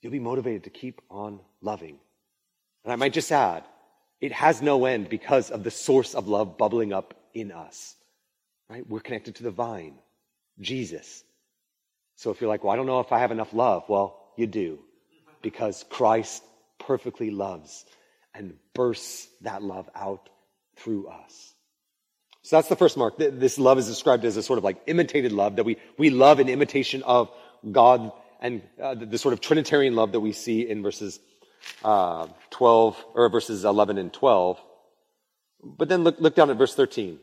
you'll 0.00 0.12
be 0.12 0.20
motivated 0.20 0.62
to 0.62 0.70
keep 0.70 1.00
on 1.10 1.40
loving. 1.60 1.98
And 2.84 2.92
I 2.92 2.94
might 2.94 3.12
just 3.12 3.32
add, 3.32 3.64
it 4.20 4.30
has 4.30 4.62
no 4.62 4.84
end 4.84 5.08
because 5.08 5.50
of 5.50 5.64
the 5.64 5.72
source 5.72 6.14
of 6.14 6.28
love 6.28 6.56
bubbling 6.56 6.92
up 6.92 7.14
in 7.34 7.50
us. 7.50 7.96
Right? 8.68 8.88
We're 8.88 9.00
connected 9.00 9.34
to 9.34 9.42
the 9.42 9.50
vine, 9.50 9.94
Jesus. 10.60 11.24
So 12.14 12.30
if 12.30 12.40
you're 12.40 12.46
like, 12.46 12.62
well, 12.62 12.72
I 12.72 12.76
don't 12.76 12.86
know 12.86 13.00
if 13.00 13.10
I 13.10 13.18
have 13.18 13.32
enough 13.32 13.52
love, 13.52 13.88
well, 13.88 14.20
you 14.36 14.46
do. 14.46 14.78
Because 15.42 15.84
Christ 15.90 16.44
perfectly 16.78 17.32
loves 17.32 17.84
and 18.36 18.54
bursts 18.72 19.26
that 19.40 19.64
love 19.64 19.90
out 19.96 20.28
through 20.76 21.08
us. 21.08 21.49
So 22.42 22.56
that's 22.56 22.68
the 22.68 22.76
first 22.76 22.96
mark. 22.96 23.18
This 23.18 23.58
love 23.58 23.78
is 23.78 23.86
described 23.86 24.24
as 24.24 24.36
a 24.36 24.42
sort 24.42 24.58
of 24.58 24.64
like 24.64 24.80
imitated 24.86 25.32
love 25.32 25.56
that 25.56 25.64
we, 25.64 25.76
we 25.98 26.10
love 26.10 26.40
in 26.40 26.48
imitation 26.48 27.02
of 27.02 27.30
God 27.70 28.12
and 28.40 28.62
uh, 28.82 28.94
the, 28.94 29.06
the, 29.06 29.18
sort 29.18 29.34
of 29.34 29.40
Trinitarian 29.42 29.94
love 29.94 30.12
that 30.12 30.20
we 30.20 30.32
see 30.32 30.66
in 30.66 30.82
verses 30.82 31.20
uh, 31.84 32.26
12 32.50 33.04
or 33.14 33.28
verses 33.28 33.64
11 33.64 33.98
and 33.98 34.10
12. 34.12 34.58
But 35.62 35.90
then 35.90 36.04
look, 36.04 36.18
look 36.18 36.34
down 36.34 36.48
at 36.48 36.56
verse 36.56 36.74
13. 36.74 37.18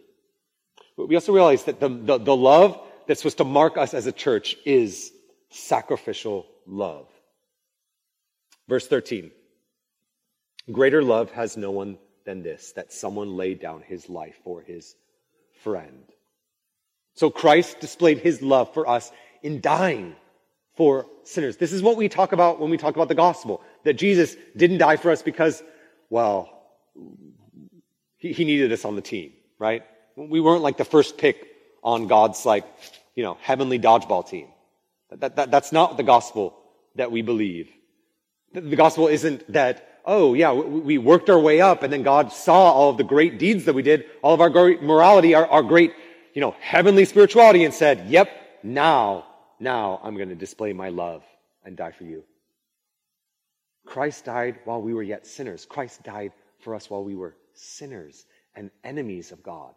We 0.98 1.16
also 1.16 1.34
realize 1.34 1.64
that 1.64 1.80
the, 1.80 1.90
the, 1.90 2.18
the 2.20 2.36
love 2.36 2.80
that's 3.08 3.22
supposed 3.22 3.38
to 3.38 3.44
mark 3.44 3.78
us 3.78 3.96
as 3.96 4.06
a 4.06 4.12
church 4.12 4.56
is 4.66 5.12
sacrificial 5.50 6.46
love. 6.68 7.08
Verse 8.68 8.88
13. 8.88 9.32
Greater 10.72 11.02
love 11.02 11.32
has 11.32 11.58
no 11.58 11.72
one 11.72 11.98
than 12.26 12.44
this, 12.44 12.74
that 12.74 12.92
someone 12.92 13.38
laid 13.38 13.60
down 13.60 13.82
his 13.82 14.10
life 14.10 14.36
for 14.44 14.62
his 14.62 14.96
friend. 15.64 16.04
So 17.16 17.30
Christ 17.30 17.80
displayed 17.80 18.20
his 18.20 18.42
love 18.42 18.74
for 18.74 18.88
us 18.88 19.12
in 19.42 19.62
dying 19.62 20.16
for 20.76 21.08
sinners. 21.24 21.58
This 21.58 21.74
is 21.74 21.82
what 21.82 21.98
we 21.98 22.10
talk 22.10 22.32
about 22.32 22.60
when 22.60 22.70
we 22.70 22.78
talk 22.78 22.96
about 22.96 23.08
the 23.08 23.16
gospel. 23.16 23.62
That 23.84 23.94
Jesus 23.94 24.36
didn't 24.56 24.78
die 24.78 24.98
for 24.98 25.12
us 25.12 25.22
because, 25.22 25.64
well, 26.10 26.50
he, 28.18 28.34
he 28.34 28.46
needed 28.46 28.72
us 28.72 28.86
on 28.86 28.96
the 28.96 29.02
team, 29.02 29.34
right? 29.58 29.84
We 30.16 30.40
weren't 30.40 30.62
like 30.62 30.78
the 30.78 30.86
first 30.86 31.18
pick 31.18 31.48
on 31.84 32.08
God's 32.08 32.46
like, 32.46 32.66
you 33.16 33.24
know, 33.24 33.38
heavenly 33.42 33.80
dodgeball 33.80 34.28
team. 34.30 34.48
That, 35.10 35.36
that, 35.36 35.52
that's 35.52 35.72
not 35.72 35.98
the 35.98 36.04
gospel 36.04 36.56
that 36.96 37.12
we 37.12 37.22
believe. 37.22 37.70
The, 38.54 38.62
the 38.62 38.76
gospel 38.76 39.08
isn't 39.08 39.52
that, 39.54 39.97
oh 40.08 40.34
yeah, 40.34 40.54
we, 40.54 40.98
worked 40.98 41.30
our 41.30 41.38
way 41.38 41.62
up 41.62 41.84
and 41.84 41.94
then 41.94 42.02
God 42.02 42.32
saw 42.32 42.72
all 42.72 42.90
of 42.90 42.98
the 42.98 43.04
great 43.04 43.38
deeds 43.38 43.66
that 43.66 43.76
we 43.76 43.84
did, 43.84 44.06
all 44.24 44.34
of 44.34 44.42
our 44.42 44.50
great 44.50 44.82
morality, 44.82 45.36
our, 45.36 45.46
our 45.46 45.62
great, 45.62 45.94
you 46.34 46.42
know, 46.42 46.56
heavenly 46.60 47.06
spirituality 47.06 47.66
and 47.66 47.74
said, 47.74 48.08
yep, 48.08 48.30
now 48.64 49.26
now 49.60 50.00
I'm 50.04 50.16
going 50.16 50.30
to 50.30 50.36
display 50.36 50.74
my 50.74 50.90
love 50.90 51.24
and 51.64 51.76
die 51.76 51.92
for 51.92 52.04
you. 52.04 52.24
Christ 53.86 54.26
died 54.26 54.60
while 54.66 54.82
we 54.82 54.94
were 54.94 55.04
yet 55.04 55.26
sinners. 55.26 55.66
Christ 55.66 56.04
died 56.04 56.34
for 56.60 56.76
us 56.76 56.90
while 56.90 57.04
we 57.04 57.16
were 57.16 57.36
sinners 57.54 58.26
and 58.56 58.70
enemies 58.84 59.32
of 59.32 59.44
God. 59.44 59.74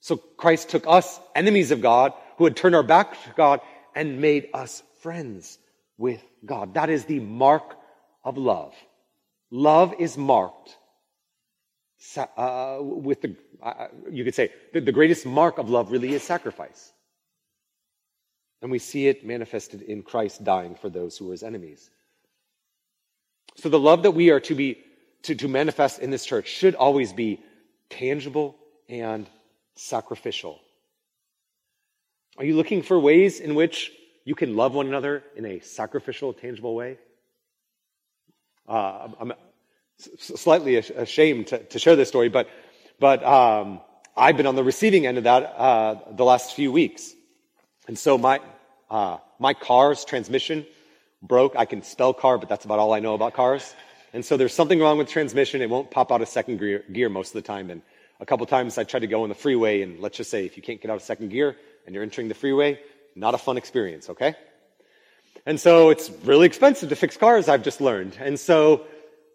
So 0.00 0.16
Christ 0.16 0.70
took 0.70 0.86
us, 0.86 1.20
enemies 1.34 1.70
of 1.70 1.80
God, 1.80 2.12
who 2.38 2.44
had 2.44 2.56
turned 2.56 2.74
our 2.74 2.82
back 2.82 3.12
to 3.24 3.30
God, 3.36 3.60
and 3.94 4.20
made 4.20 4.48
us 4.54 4.82
friends 5.00 5.58
with 5.98 6.22
God. 6.44 6.74
That 6.74 6.90
is 6.90 7.04
the 7.04 7.20
mark 7.20 7.76
of 8.24 8.38
love. 8.38 8.74
Love 9.50 9.94
is 9.98 10.16
marked 10.16 10.76
uh, 12.16 12.78
with 12.80 13.20
the, 13.20 13.36
uh, 13.62 13.88
you 14.10 14.24
could 14.24 14.34
say, 14.34 14.50
the, 14.72 14.80
the 14.80 14.92
greatest 14.92 15.24
mark 15.26 15.58
of 15.58 15.70
love 15.70 15.90
really 15.90 16.12
is 16.12 16.22
sacrifice. 16.22 16.92
And 18.60 18.70
we 18.70 18.78
see 18.78 19.08
it 19.08 19.26
manifested 19.26 19.82
in 19.82 20.02
Christ 20.02 20.44
dying 20.44 20.74
for 20.74 20.88
those 20.88 21.16
who 21.16 21.26
were 21.26 21.32
his 21.32 21.42
enemies. 21.42 21.90
So 23.56 23.68
the 23.68 23.78
love 23.78 24.04
that 24.04 24.12
we 24.12 24.30
are 24.30 24.40
to 24.40 24.54
be 24.54 24.78
to, 25.24 25.34
to 25.34 25.48
manifest 25.48 26.00
in 26.00 26.10
this 26.10 26.24
church 26.24 26.48
should 26.48 26.74
always 26.74 27.12
be 27.12 27.40
tangible 27.90 28.56
and 28.88 29.28
sacrificial. 29.76 30.58
Are 32.38 32.44
you 32.44 32.56
looking 32.56 32.82
for 32.82 32.98
ways 32.98 33.40
in 33.40 33.54
which 33.54 33.92
you 34.24 34.34
can 34.34 34.56
love 34.56 34.74
one 34.74 34.86
another 34.86 35.22
in 35.36 35.44
a 35.44 35.60
sacrificial, 35.60 36.32
tangible 36.32 36.74
way? 36.74 36.98
Uh, 38.68 39.08
I'm 39.20 39.32
slightly 40.18 40.76
ashamed 40.76 41.48
to, 41.48 41.58
to, 41.58 41.78
share 41.78 41.96
this 41.96 42.08
story, 42.08 42.28
but, 42.28 42.48
but 42.98 43.24
um, 43.24 43.80
I've 44.16 44.36
been 44.36 44.46
on 44.46 44.56
the 44.56 44.64
receiving 44.64 45.06
end 45.06 45.18
of 45.18 45.24
that 45.24 45.42
uh, 45.56 45.96
the 46.12 46.24
last 46.24 46.54
few 46.54 46.72
weeks. 46.72 47.12
And 47.88 47.98
so 47.98 48.18
my, 48.18 48.40
uh, 48.90 49.18
my 49.38 49.54
car's 49.54 50.04
transmission 50.04 50.66
broke. 51.22 51.54
I 51.56 51.64
can 51.64 51.82
spell 51.82 52.12
car, 52.12 52.38
but 52.38 52.48
that's 52.48 52.64
about 52.64 52.78
all 52.78 52.92
I 52.92 53.00
know 53.00 53.14
about 53.14 53.34
cars. 53.34 53.74
And 54.12 54.24
so 54.24 54.36
there's 54.36 54.52
something 54.52 54.78
wrong 54.78 54.98
with 54.98 55.08
transmission. 55.08 55.62
It 55.62 55.70
won't 55.70 55.90
pop 55.90 56.12
out 56.12 56.20
of 56.20 56.28
second 56.28 56.58
gear, 56.58 56.84
gear 56.92 57.08
most 57.08 57.28
of 57.28 57.34
the 57.34 57.42
time. 57.42 57.70
And 57.70 57.82
a 58.20 58.26
couple 58.26 58.44
times 58.46 58.76
I 58.78 58.84
tried 58.84 59.00
to 59.00 59.06
go 59.06 59.22
on 59.22 59.28
the 59.28 59.34
freeway 59.34 59.82
and 59.82 60.00
let's 60.00 60.16
just 60.16 60.30
say 60.30 60.44
if 60.44 60.56
you 60.56 60.62
can't 60.62 60.80
get 60.80 60.90
out 60.90 60.96
of 60.96 61.02
second 61.02 61.30
gear 61.30 61.56
and 61.86 61.94
you're 61.94 62.04
entering 62.04 62.28
the 62.28 62.34
freeway, 62.34 62.78
not 63.14 63.34
a 63.34 63.38
fun 63.38 63.56
experience, 63.56 64.10
okay? 64.10 64.34
And 65.46 65.58
so 65.58 65.90
it's 65.90 66.10
really 66.24 66.46
expensive 66.46 66.88
to 66.90 66.96
fix 66.96 67.16
cars, 67.16 67.48
I've 67.48 67.62
just 67.62 67.80
learned. 67.80 68.16
And 68.20 68.38
so, 68.38 68.86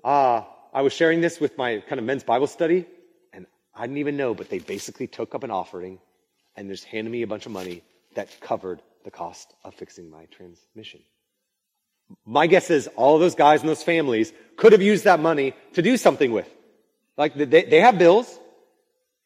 uh, 0.04 0.44
I 0.74 0.82
was 0.82 0.94
sharing 0.94 1.22
this 1.22 1.40
with 1.40 1.58
my 1.58 1.80
kind 1.88 2.00
of 2.00 2.06
men's 2.06 2.24
Bible 2.24 2.48
study 2.48 2.86
and 3.34 3.46
I 3.76 3.82
didn't 3.82 3.98
even 3.98 4.16
know, 4.16 4.34
but 4.34 4.50
they 4.50 4.60
basically 4.60 5.08
took 5.08 5.34
up 5.34 5.44
an 5.44 5.52
offering 5.52 6.00
and 6.56 6.70
just 6.70 6.86
handed 6.86 7.10
me 7.10 7.22
a 7.22 7.28
bunch 7.28 7.46
of 7.46 7.52
money 7.52 7.84
that 8.16 8.30
covered 8.42 8.82
the 9.04 9.12
cost 9.12 9.54
of 9.64 9.74
fixing 9.76 10.10
my 10.10 10.26
transmission. 10.26 11.02
My 12.26 12.48
guess 12.48 12.70
is 12.70 12.88
all 12.96 13.20
those 13.20 13.36
guys 13.36 13.62
and 13.62 13.70
those 13.70 13.84
families 13.84 14.34
could 14.56 14.72
have 14.72 14.82
used 14.82 15.04
that 15.06 15.20
money 15.20 15.54
to 15.74 15.82
do 15.82 15.98
something 15.98 16.32
with. 16.32 16.50
Like 17.18 17.36
they, 17.36 17.64
they 17.64 17.82
have 17.82 17.98
bills, 17.98 18.40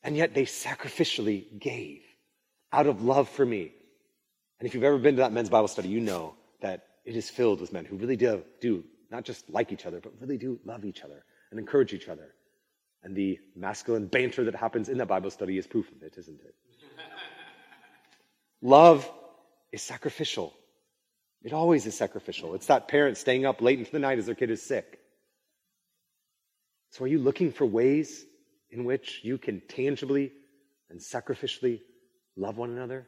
and 0.03 0.15
yet 0.15 0.34
they 0.34 0.45
sacrificially 0.45 1.45
gave 1.60 2.01
out 2.71 2.88
of 2.88 3.03
love 3.03 3.29
for 3.29 3.45
me. 3.45 3.71
And 4.60 4.67
if 4.67 4.73
you've 4.73 4.84
ever 4.84 4.97
been 4.97 5.15
to 5.15 5.21
that 5.21 5.34
men's 5.34 5.49
Bible 5.49 5.67
study, 5.67 5.89
you 5.89 5.99
know 5.99 6.36
it 7.05 7.15
is 7.15 7.29
filled 7.29 7.61
with 7.61 7.73
men 7.73 7.85
who 7.85 7.97
really 7.97 8.15
do, 8.15 8.43
do 8.59 8.83
not 9.09 9.23
just 9.23 9.49
like 9.49 9.71
each 9.71 9.85
other, 9.85 9.99
but 9.99 10.13
really 10.19 10.37
do 10.37 10.59
love 10.65 10.85
each 10.85 11.01
other 11.01 11.23
and 11.49 11.59
encourage 11.59 11.93
each 11.93 12.07
other. 12.07 12.33
And 13.03 13.15
the 13.15 13.39
masculine 13.55 14.07
banter 14.07 14.45
that 14.45 14.55
happens 14.55 14.87
in 14.87 14.99
that 14.99 15.07
Bible 15.07 15.31
study 15.31 15.57
is 15.57 15.65
proof 15.65 15.91
of 15.91 16.03
it, 16.03 16.15
isn't 16.17 16.39
it? 16.39 16.55
love 18.61 19.09
is 19.71 19.81
sacrificial. 19.81 20.53
It 21.43 21.53
always 21.53 21.87
is 21.87 21.97
sacrificial. 21.97 22.53
It's 22.53 22.67
that 22.67 22.87
parent 22.87 23.17
staying 23.17 23.45
up 23.45 23.61
late 23.61 23.79
into 23.79 23.91
the 23.91 23.99
night 23.99 24.19
as 24.19 24.27
their 24.27 24.35
kid 24.35 24.51
is 24.51 24.61
sick. 24.61 24.99
So 26.91 27.05
are 27.05 27.07
you 27.07 27.19
looking 27.19 27.51
for 27.51 27.65
ways 27.65 28.23
in 28.69 28.83
which 28.85 29.21
you 29.23 29.37
can 29.37 29.61
tangibly 29.67 30.31
and 30.89 30.99
sacrificially 30.99 31.81
love 32.35 32.57
one 32.57 32.69
another? 32.69 33.07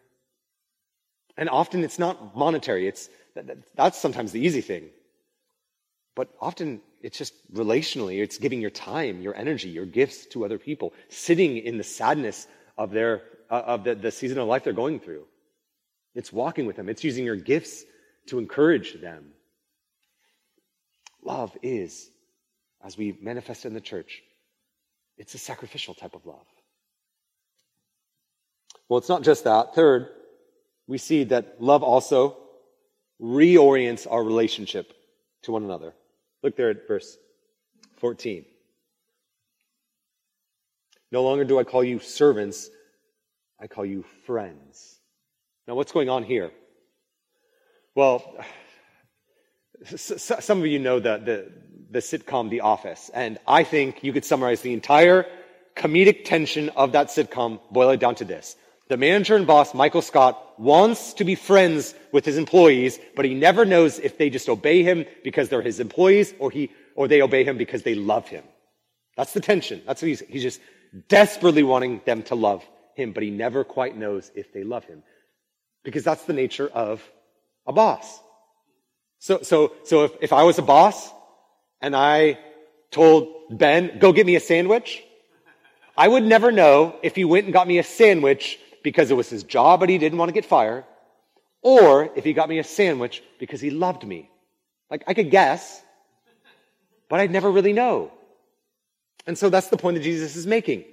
And 1.38 1.50
often 1.50 1.84
it's 1.84 2.00
not 2.00 2.36
monetary. 2.36 2.88
It's, 2.88 3.10
that's 3.76 4.00
sometimes 4.00 4.32
the 4.32 4.40
easy 4.40 4.62
thing. 4.62 4.90
But 6.16 6.30
often 6.40 6.82
it's 7.02 7.18
just 7.18 7.34
relationally. 7.54 8.22
It's 8.22 8.38
giving 8.38 8.62
your 8.62 8.70
time, 8.70 9.22
your 9.22 9.36
energy, 9.36 9.70
your 9.70 9.86
gifts 9.86 10.28
to 10.28 10.46
other 10.46 10.60
people, 10.60 10.94
sitting 11.10 11.58
in 11.58 11.78
the 11.78 11.84
sadness 11.84 12.48
of 12.78 12.92
their, 12.92 13.24
uh, 13.50 13.64
of 13.66 13.84
the, 13.84 13.96
the 13.96 14.12
season 14.12 14.38
of 14.38 14.48
life 14.48 14.64
they're 14.64 14.74
going 14.74 15.00
through. 15.00 15.26
It's 16.16 16.32
walking 16.32 16.68
with 16.68 16.76
them. 16.76 16.90
It's 16.90 17.04
using 17.04 17.26
your 17.26 17.36
gifts 17.36 17.84
to 18.28 18.38
encourage 18.38 19.02
them. 19.02 19.32
Love 21.24 21.58
is, 21.64 22.10
as 22.84 22.98
we 22.98 23.18
manifest 23.22 23.66
in 23.66 23.74
the 23.74 23.82
church, 23.82 24.22
it's 25.18 25.34
a 25.34 25.40
sacrificial 25.40 25.94
type 25.94 26.14
of 26.16 26.26
love. 26.26 26.46
Well, 28.88 28.98
it's 29.00 29.10
not 29.10 29.24
just 29.24 29.46
that. 29.46 29.74
Third, 29.74 30.10
we 30.88 30.98
see 30.98 31.26
that 31.26 31.62
love 31.62 31.84
also 31.84 32.38
reorients 33.22 34.06
our 34.10 34.24
relationship 34.24 34.94
to 35.44 35.52
one 35.52 35.64
another. 35.64 35.94
Look 36.42 36.56
there 36.58 36.70
at 36.70 36.88
verse 36.88 37.18
14. 37.98 38.46
No 41.12 41.24
longer 41.24 41.46
do 41.46 41.60
I 41.60 41.64
call 41.64 41.84
you 41.84 42.00
servants, 42.00 42.70
I 43.60 43.68
call 43.68 43.86
you 43.86 44.04
friends. 44.26 45.00
Now, 45.68 45.76
what's 45.76 45.92
going 45.92 46.10
on 46.10 46.24
here? 46.24 46.52
Well, 47.96 48.36
some 49.96 50.60
of 50.60 50.66
you 50.66 50.80
know 50.80 51.00
the, 51.00 51.18
the, 51.18 51.52
the 51.92 52.00
sitcom 52.00 52.50
The 52.50 52.62
Office, 52.62 53.12
and 53.14 53.38
I 53.48 53.64
think 53.64 54.04
you 54.04 54.12
could 54.12 54.26
summarize 54.26 54.62
the 54.62 54.74
entire 54.74 55.28
comedic 55.76 56.26
tension 56.26 56.70
of 56.70 56.94
that 56.94 57.08
sitcom, 57.08 57.60
boil 57.72 57.92
it 57.92 58.00
down 58.00 58.16
to 58.16 58.26
this. 58.26 58.56
The 58.90 58.98
manager 58.98 59.36
and 59.36 59.48
boss, 59.48 59.74
Michael 59.74 60.02
Scott, 60.02 60.60
wants 60.60 61.14
to 61.14 61.24
be 61.24 61.36
friends 61.36 61.96
with 62.12 62.26
his 62.26 62.38
employees, 62.38 63.00
but 63.16 63.26
he 63.26 63.34
never 63.34 63.66
knows 63.66 63.98
if 64.00 64.18
they 64.18 64.30
just 64.30 64.50
obey 64.50 64.84
him 64.84 65.06
because 65.24 65.50
they're 65.50 65.62
his 65.62 65.80
employees 65.80 66.34
or 66.38 66.52
he, 66.52 66.70
or 66.96 67.08
they 67.08 67.22
obey 67.22 67.44
him 67.44 67.58
because 67.58 67.84
they 67.84 67.96
love 67.96 68.28
him. 68.28 68.44
That's 69.16 69.34
the 69.34 69.40
tension. 69.40 69.82
That's 69.86 70.02
what 70.02 70.10
he's, 70.10 70.20
he's 70.22 70.42
just 70.42 70.60
desperately 71.08 71.64
wanting 71.64 72.02
them 72.06 72.24
to 72.24 72.36
love 72.36 72.64
him, 72.96 73.14
but 73.14 73.24
he 73.24 73.32
never 73.32 73.64
quite 73.64 73.96
knows 73.98 74.32
if 74.36 74.52
they 74.54 74.64
love 74.64 74.84
him. 74.86 75.04
Because 75.84 76.04
that's 76.04 76.24
the 76.26 76.34
nature 76.34 76.68
of 76.68 77.02
a 77.66 77.74
boss. 77.74 78.20
So, 79.20 79.42
so, 79.42 79.74
so 79.86 80.04
if, 80.04 80.12
if 80.22 80.34
I 80.34 80.44
was 80.44 80.60
a 80.60 80.62
boss 80.62 81.10
and 81.82 81.96
I 81.96 82.38
told 82.92 83.28
Ben, 83.50 83.98
go 84.00 84.12
get 84.12 84.26
me 84.26 84.36
a 84.36 84.40
sandwich, 84.40 85.02
I 85.96 86.08
would 86.08 86.24
never 86.24 86.52
know 86.52 86.98
if 87.04 87.16
he 87.16 87.24
went 87.24 87.46
and 87.46 87.54
got 87.54 87.68
me 87.68 87.78
a 87.78 87.84
sandwich 87.84 88.60
because 88.84 89.10
it 89.10 89.16
was 89.16 89.30
his 89.30 89.44
job 89.44 89.80
but 89.80 89.90
he 89.90 89.98
didn't 89.98 90.18
want 90.18 90.30
to 90.30 90.34
get 90.34 90.46
fired, 90.46 90.84
or 91.62 92.10
if 92.16 92.24
he 92.24 92.34
got 92.34 92.50
me 92.50 92.60
a 92.60 92.64
sandwich 92.64 93.24
because 93.40 93.62
he 93.62 93.70
loved 93.70 94.06
me. 94.06 94.30
Like, 94.92 95.04
I 95.08 95.14
could 95.14 95.32
guess, 95.32 95.82
but 97.10 97.20
I'd 97.20 97.32
never 97.32 97.50
really 97.50 97.74
know. 97.74 98.12
And 99.26 99.38
so 99.38 99.50
that's 99.50 99.70
the 99.70 99.78
point 99.78 99.96
that 99.96 100.04
Jesus 100.04 100.36
is 100.36 100.46
making. 100.46 100.84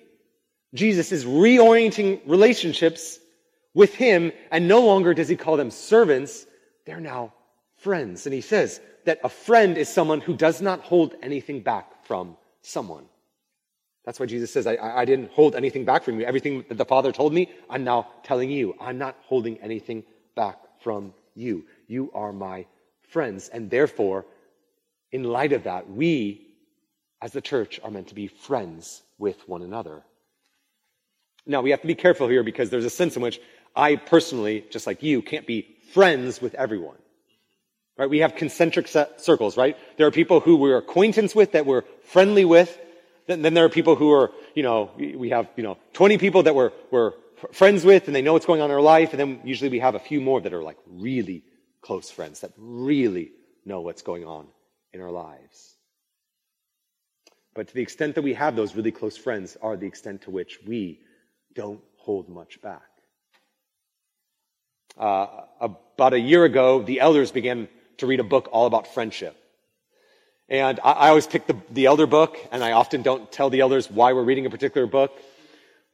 Jesus 0.72 1.10
is 1.12 1.24
reorienting 1.24 2.20
relationships 2.26 3.18
with 3.74 3.94
him, 3.94 4.32
and 4.50 4.68
no 4.68 4.80
longer 4.80 5.14
does 5.14 5.28
he 5.28 5.36
call 5.36 5.56
them 5.56 5.70
servants, 5.70 6.46
they're 6.86 7.00
now 7.00 7.32
friends. 7.78 8.26
And 8.26 8.34
he 8.34 8.40
says 8.40 8.80
that 9.04 9.20
a 9.24 9.28
friend 9.28 9.76
is 9.76 9.88
someone 9.88 10.20
who 10.20 10.36
does 10.36 10.60
not 10.60 10.80
hold 10.80 11.14
anything 11.22 11.60
back 11.60 12.04
from 12.04 12.36
someone. 12.62 13.04
That's 14.04 14.18
why 14.18 14.26
Jesus 14.26 14.52
says, 14.52 14.66
I, 14.66 14.76
I 14.76 15.04
didn't 15.04 15.30
hold 15.32 15.54
anything 15.54 15.84
back 15.84 16.04
from 16.04 16.18
you. 16.18 16.26
Everything 16.26 16.64
that 16.68 16.78
the 16.78 16.84
Father 16.84 17.12
told 17.12 17.32
me, 17.32 17.50
I'm 17.68 17.84
now 17.84 18.08
telling 18.22 18.50
you. 18.50 18.74
I'm 18.80 18.98
not 18.98 19.16
holding 19.24 19.58
anything 19.58 20.04
back 20.34 20.58
from 20.82 21.12
you. 21.34 21.66
You 21.86 22.10
are 22.14 22.32
my 22.32 22.66
friends. 23.10 23.48
And 23.48 23.70
therefore, 23.70 24.24
in 25.12 25.24
light 25.24 25.52
of 25.52 25.64
that, 25.64 25.90
we, 25.90 26.46
as 27.20 27.32
the 27.32 27.42
church, 27.42 27.78
are 27.84 27.90
meant 27.90 28.08
to 28.08 28.14
be 28.14 28.26
friends 28.26 29.02
with 29.18 29.46
one 29.46 29.62
another. 29.62 30.02
Now, 31.46 31.60
we 31.60 31.70
have 31.70 31.82
to 31.82 31.86
be 31.86 31.94
careful 31.94 32.28
here 32.28 32.42
because 32.42 32.70
there's 32.70 32.84
a 32.84 32.90
sense 32.90 33.16
in 33.16 33.22
which 33.22 33.40
I 33.76 33.96
personally, 33.96 34.64
just 34.70 34.86
like 34.86 35.02
you, 35.02 35.20
can't 35.20 35.46
be 35.46 35.76
friends 35.92 36.40
with 36.40 36.54
everyone. 36.54 36.96
Right? 37.98 38.08
We 38.08 38.20
have 38.20 38.34
concentric 38.34 38.88
circles, 38.88 39.58
right? 39.58 39.76
There 39.98 40.06
are 40.06 40.10
people 40.10 40.40
who 40.40 40.56
we're 40.56 40.78
acquaintance 40.78 41.34
with, 41.34 41.52
that 41.52 41.66
we're 41.66 41.82
friendly 42.04 42.46
with, 42.46 42.78
then, 43.30 43.54
there 43.54 43.64
are 43.64 43.68
people 43.68 43.96
who 43.96 44.12
are, 44.12 44.32
you 44.54 44.62
know, 44.62 44.90
we 44.96 45.30
have, 45.30 45.48
you 45.56 45.62
know, 45.62 45.78
20 45.92 46.18
people 46.18 46.42
that 46.44 46.54
we're, 46.54 46.72
we're 46.90 47.12
friends 47.52 47.84
with 47.84 48.06
and 48.06 48.14
they 48.14 48.22
know 48.22 48.32
what's 48.32 48.46
going 48.46 48.60
on 48.60 48.70
in 48.70 48.74
our 48.74 48.82
life. 48.82 49.10
And 49.12 49.20
then 49.20 49.40
usually 49.44 49.70
we 49.70 49.78
have 49.78 49.94
a 49.94 50.00
few 50.00 50.20
more 50.20 50.40
that 50.40 50.52
are 50.52 50.62
like 50.62 50.78
really 50.86 51.42
close 51.80 52.10
friends 52.10 52.40
that 52.40 52.52
really 52.56 53.32
know 53.64 53.80
what's 53.80 54.02
going 54.02 54.24
on 54.24 54.46
in 54.92 55.00
our 55.00 55.10
lives. 55.10 55.76
But 57.54 57.68
to 57.68 57.74
the 57.74 57.82
extent 57.82 58.14
that 58.14 58.22
we 58.22 58.34
have 58.34 58.56
those 58.56 58.74
really 58.74 58.92
close 58.92 59.16
friends 59.16 59.56
are 59.60 59.76
the 59.76 59.86
extent 59.86 60.22
to 60.22 60.30
which 60.30 60.58
we 60.66 61.00
don't 61.54 61.80
hold 61.96 62.28
much 62.28 62.60
back. 62.62 62.82
Uh, 64.96 65.26
about 65.60 66.14
a 66.14 66.20
year 66.20 66.44
ago, 66.44 66.82
the 66.82 67.00
elders 67.00 67.30
began 67.30 67.68
to 67.98 68.06
read 68.06 68.20
a 68.20 68.24
book 68.24 68.48
all 68.52 68.66
about 68.66 68.86
friendship. 68.86 69.36
And 70.50 70.80
I, 70.82 70.90
I 70.90 71.08
always 71.10 71.28
pick 71.28 71.46
the, 71.46 71.56
the 71.70 71.86
elder 71.86 72.06
book, 72.06 72.36
and 72.50 72.62
I 72.62 72.72
often 72.72 73.02
don't 73.02 73.30
tell 73.30 73.50
the 73.50 73.60
elders 73.60 73.88
why 73.88 74.12
we're 74.12 74.24
reading 74.24 74.46
a 74.46 74.50
particular 74.50 74.86
book. 74.86 75.16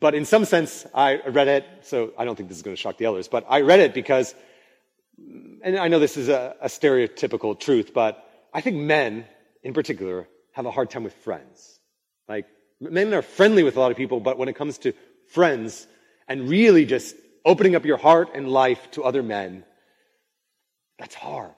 But 0.01 0.15
in 0.15 0.25
some 0.25 0.47
sense, 0.47 0.87
I 0.95 1.21
read 1.29 1.49
it, 1.49 1.67
so 1.83 2.13
I 2.19 2.25
don't 2.25 2.37
think 2.37 2.49
this 2.49 2.57
is 2.59 2.63
going 2.63 2.77
to 2.77 2.81
shock 2.81 2.97
the 2.97 3.05
elders, 3.05 3.29
but 3.29 3.45
I 3.49 3.61
read 3.61 3.81
it 3.81 3.95
because, 3.95 4.35
and 5.63 5.79
I 5.79 5.89
know 5.89 5.99
this 5.99 6.17
is 6.17 6.29
a, 6.29 6.57
a 6.61 6.69
stereotypical 6.69 7.59
truth, 7.59 7.93
but 7.95 8.23
I 8.53 8.63
think 8.63 8.77
men, 8.77 9.27
in 9.63 9.75
particular, 9.75 10.27
have 10.53 10.67
a 10.67 10.71
hard 10.71 10.91
time 10.91 11.05
with 11.05 11.15
friends. 11.15 11.79
Like, 12.29 12.47
men 12.81 13.13
are 13.15 13.23
friendly 13.23 13.63
with 13.63 13.77
a 13.77 13.81
lot 13.81 13.91
of 13.91 13.97
people, 13.97 14.21
but 14.21 14.39
when 14.39 14.49
it 14.49 14.57
comes 14.57 14.79
to 14.79 14.93
friends 15.29 15.87
and 16.29 16.49
really 16.49 16.87
just 16.87 17.15
opening 17.45 17.75
up 17.75 17.85
your 17.85 17.97
heart 17.99 18.31
and 18.35 18.49
life 18.49 18.91
to 18.93 19.05
other 19.05 19.23
men, 19.23 19.65
that's 20.99 21.15
hard. 21.15 21.55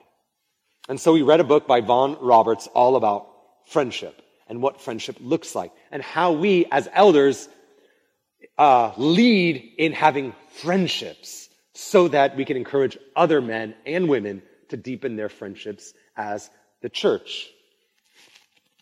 And 0.89 0.99
so 0.99 1.13
we 1.13 1.21
read 1.21 1.39
a 1.39 1.43
book 1.43 1.67
by 1.67 1.81
Vaughan 1.81 2.17
Roberts 2.19 2.65
all 2.73 2.95
about 2.95 3.27
friendship 3.67 4.19
and 4.47 4.59
what 4.59 4.81
friendship 4.81 5.17
looks 5.21 5.53
like 5.53 5.71
and 5.91 6.01
how 6.01 6.31
we 6.31 6.65
as 6.71 6.89
elders 6.91 7.47
uh, 8.57 8.91
lead 8.97 9.73
in 9.77 9.93
having 9.93 10.33
friendships 10.63 11.47
so 11.73 12.07
that 12.07 12.35
we 12.35 12.43
can 12.43 12.57
encourage 12.57 12.97
other 13.15 13.39
men 13.39 13.75
and 13.85 14.09
women 14.09 14.41
to 14.69 14.77
deepen 14.77 15.15
their 15.15 15.29
friendships 15.29 15.93
as 16.17 16.49
the 16.81 16.89
church. 16.89 17.47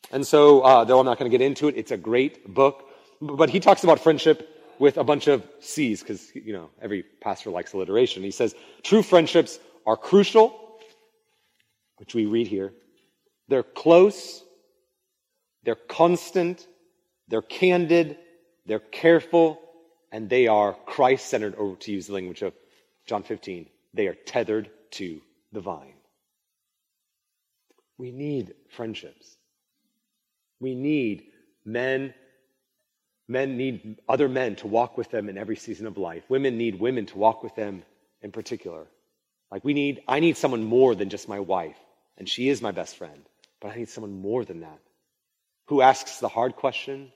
And 0.10 0.26
so, 0.26 0.62
uh, 0.62 0.86
though 0.86 1.00
I'm 1.02 1.06
not 1.06 1.20
going 1.20 1.30
to 1.30 1.38
get 1.38 1.46
into 1.46 1.67
it, 1.67 1.76
it's 1.76 1.92
a 1.92 1.98
great 1.98 2.48
book. 2.48 2.86
But 3.21 3.50
he 3.50 3.60
talks 3.60 3.84
about 3.84 4.00
friendship 4.00 4.50
with 4.79 4.98
a 4.98 5.04
bunch 5.04 5.27
of 5.27 5.46
C's 5.60 6.02
because, 6.02 6.31
you 6.34 6.54
know, 6.54 6.69
every 6.81 7.04
pastor 7.19 7.50
likes 7.50 7.73
alliteration. 7.73 8.23
He 8.23 8.31
says, 8.31 8.56
true 8.84 9.04
friendships 9.04 9.60
are 9.86 9.98
crucial 9.98 10.67
which 11.98 12.15
we 12.15 12.25
read 12.25 12.48
here. 12.48 12.73
They're 13.48 13.63
close, 13.63 14.43
they're 15.63 15.75
constant, 15.75 16.65
they're 17.27 17.41
candid, 17.41 18.17
they're 18.65 18.79
careful, 18.79 19.60
and 20.12 20.29
they 20.29 20.48
are 20.48 20.73
Christ 20.85 21.27
centered, 21.27 21.56
or 21.56 21.75
to 21.75 21.91
use 21.91 22.08
the 22.08 22.13
language 22.13 22.41
of 22.41 22.54
John 23.06 23.23
15, 23.23 23.67
they 23.93 24.08
are 24.08 24.13
tethered 24.13 24.69
to 24.91 25.21
the 25.52 25.62
vine. 25.62 25.93
We 27.98 28.12
need 28.12 28.54
friendships. 28.69 29.37
We 30.60 30.75
need 30.75 31.23
men. 31.65 32.13
Men 33.27 33.58
need 33.58 34.00
other 34.08 34.29
men 34.29 34.56
to 34.58 34.67
walk 34.67 34.98
with 34.98 35.10
them 35.10 35.29
in 35.29 35.37
every 35.37 35.56
season 35.56 35.87
of 35.87 35.98
life. 35.98 36.23
Women 36.29 36.58
need 36.58 36.79
women 36.79 37.06
to 37.08 37.17
walk 37.17 37.43
with 37.43 37.56
them 37.56 37.83
in 38.21 38.31
particular. 38.31 38.87
Like 39.52 39.65
we 39.65 39.73
need, 39.73 40.02
I 40.08 40.19
need 40.19 40.37
someone 40.37 40.63
more 40.63 40.95
than 40.95 41.10
just 41.10 41.27
my 41.27 41.39
wife 41.39 41.77
and 42.18 42.28
she 42.28 42.50
is 42.50 42.62
my 42.62 42.72
best 42.72 42.98
friend. 42.98 43.24
But 43.60 43.72
I 43.72 43.76
need 43.76 43.90
someone 43.90 44.22
more 44.22 44.46
than 44.46 44.62
that 44.62 44.80
who 45.68 45.82
asks 45.82 46.20
the 46.20 46.30
hard 46.30 46.56
question. 46.56 47.12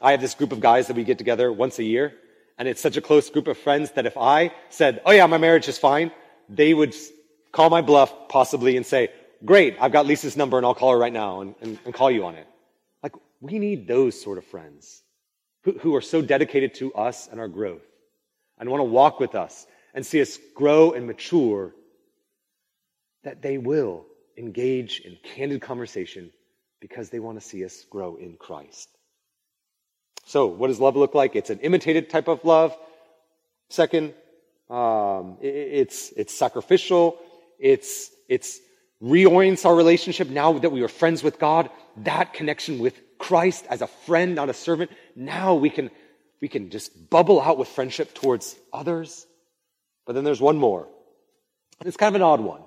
I 0.00 0.12
have 0.12 0.20
this 0.20 0.34
group 0.34 0.52
of 0.52 0.60
guys 0.60 0.86
that 0.86 0.96
we 0.96 1.04
get 1.04 1.18
together 1.18 1.52
once 1.52 1.78
a 1.78 1.84
year, 1.84 2.14
and 2.58 2.68
it's 2.68 2.80
such 2.80 2.96
a 2.96 3.00
close 3.00 3.30
group 3.30 3.48
of 3.48 3.58
friends 3.58 3.90
that 3.92 4.06
if 4.06 4.16
I 4.16 4.52
said, 4.68 5.00
oh 5.04 5.12
yeah, 5.12 5.26
my 5.26 5.38
marriage 5.38 5.68
is 5.68 5.78
fine, 5.78 6.12
they 6.48 6.74
would 6.74 6.94
call 7.52 7.70
my 7.70 7.80
bluff 7.80 8.28
possibly 8.28 8.76
and 8.76 8.86
say, 8.86 9.08
great, 9.44 9.76
I've 9.80 9.92
got 9.92 10.06
Lisa's 10.06 10.36
number 10.36 10.56
and 10.56 10.66
I'll 10.66 10.74
call 10.74 10.92
her 10.92 10.98
right 10.98 11.12
now 11.12 11.40
and, 11.40 11.54
and, 11.60 11.78
and 11.84 11.94
call 11.94 12.10
you 12.10 12.24
on 12.26 12.34
it. 12.34 12.46
Like, 13.02 13.14
we 13.40 13.58
need 13.58 13.88
those 13.88 14.20
sort 14.20 14.38
of 14.38 14.44
friends 14.44 15.02
who, 15.64 15.72
who 15.72 15.94
are 15.96 16.00
so 16.00 16.22
dedicated 16.22 16.74
to 16.74 16.92
us 16.94 17.28
and 17.30 17.40
our 17.40 17.48
growth 17.48 17.82
and 18.58 18.70
want 18.70 18.80
to 18.80 18.84
walk 18.84 19.20
with 19.20 19.34
us 19.34 19.66
and 19.94 20.04
see 20.04 20.20
us 20.20 20.38
grow 20.54 20.92
and 20.92 21.06
mature 21.06 21.72
that 23.28 23.42
they 23.42 23.58
will 23.58 24.06
engage 24.38 25.00
in 25.00 25.18
candid 25.22 25.60
conversation 25.60 26.30
because 26.80 27.10
they 27.10 27.18
want 27.18 27.38
to 27.38 27.46
see 27.46 27.62
us 27.62 27.84
grow 27.90 28.16
in 28.16 28.38
Christ. 28.38 28.88
So, 30.24 30.46
what 30.46 30.68
does 30.68 30.80
love 30.80 30.96
look 30.96 31.14
like? 31.14 31.36
It's 31.36 31.50
an 31.50 31.60
imitated 31.60 32.08
type 32.08 32.26
of 32.26 32.42
love. 32.42 32.74
Second, 33.68 34.14
um, 34.70 35.36
it, 35.42 35.54
it's 35.82 36.10
it's 36.16 36.32
sacrificial. 36.32 37.18
It's 37.58 38.10
it's 38.30 38.60
reorients 39.02 39.66
our 39.66 39.76
relationship 39.76 40.30
now 40.30 40.58
that 40.58 40.70
we 40.70 40.80
are 40.80 40.88
friends 40.88 41.22
with 41.22 41.38
God. 41.38 41.68
That 41.98 42.32
connection 42.32 42.78
with 42.78 42.94
Christ 43.18 43.66
as 43.68 43.82
a 43.82 43.88
friend, 44.06 44.34
not 44.34 44.48
a 44.48 44.54
servant. 44.54 44.90
Now 45.14 45.54
we 45.54 45.68
can 45.68 45.90
we 46.40 46.48
can 46.48 46.70
just 46.70 47.10
bubble 47.10 47.42
out 47.42 47.58
with 47.58 47.68
friendship 47.68 48.14
towards 48.14 48.56
others. 48.72 49.26
But 50.06 50.14
then 50.14 50.24
there's 50.24 50.40
one 50.40 50.56
more. 50.56 50.88
It's 51.84 51.98
kind 51.98 52.16
of 52.16 52.22
an 52.22 52.24
odd 52.24 52.40
one. 52.40 52.62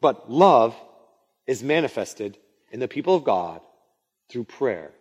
But 0.00 0.30
love 0.30 0.76
is 1.46 1.62
manifested 1.62 2.38
in 2.70 2.80
the 2.80 2.88
people 2.88 3.14
of 3.14 3.24
God 3.24 3.60
through 4.28 4.44
prayer. 4.44 4.92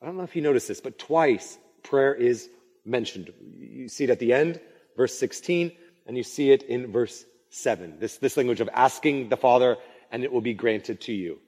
I 0.00 0.06
don't 0.06 0.16
know 0.16 0.22
if 0.22 0.36
you 0.36 0.42
noticed 0.42 0.68
this, 0.68 0.80
but 0.80 0.98
twice 0.98 1.58
prayer 1.82 2.14
is 2.14 2.48
mentioned. 2.84 3.32
You 3.58 3.88
see 3.88 4.04
it 4.04 4.10
at 4.10 4.18
the 4.18 4.32
end, 4.32 4.60
verse 4.96 5.18
16, 5.18 5.72
and 6.06 6.16
you 6.16 6.22
see 6.22 6.50
it 6.50 6.62
in 6.62 6.92
verse 6.92 7.24
7. 7.50 7.98
This, 7.98 8.18
this 8.18 8.36
language 8.36 8.60
of 8.60 8.68
asking 8.72 9.28
the 9.28 9.36
Father, 9.36 9.76
and 10.10 10.22
it 10.22 10.32
will 10.32 10.40
be 10.40 10.54
granted 10.54 11.00
to 11.02 11.12
you. 11.12 11.38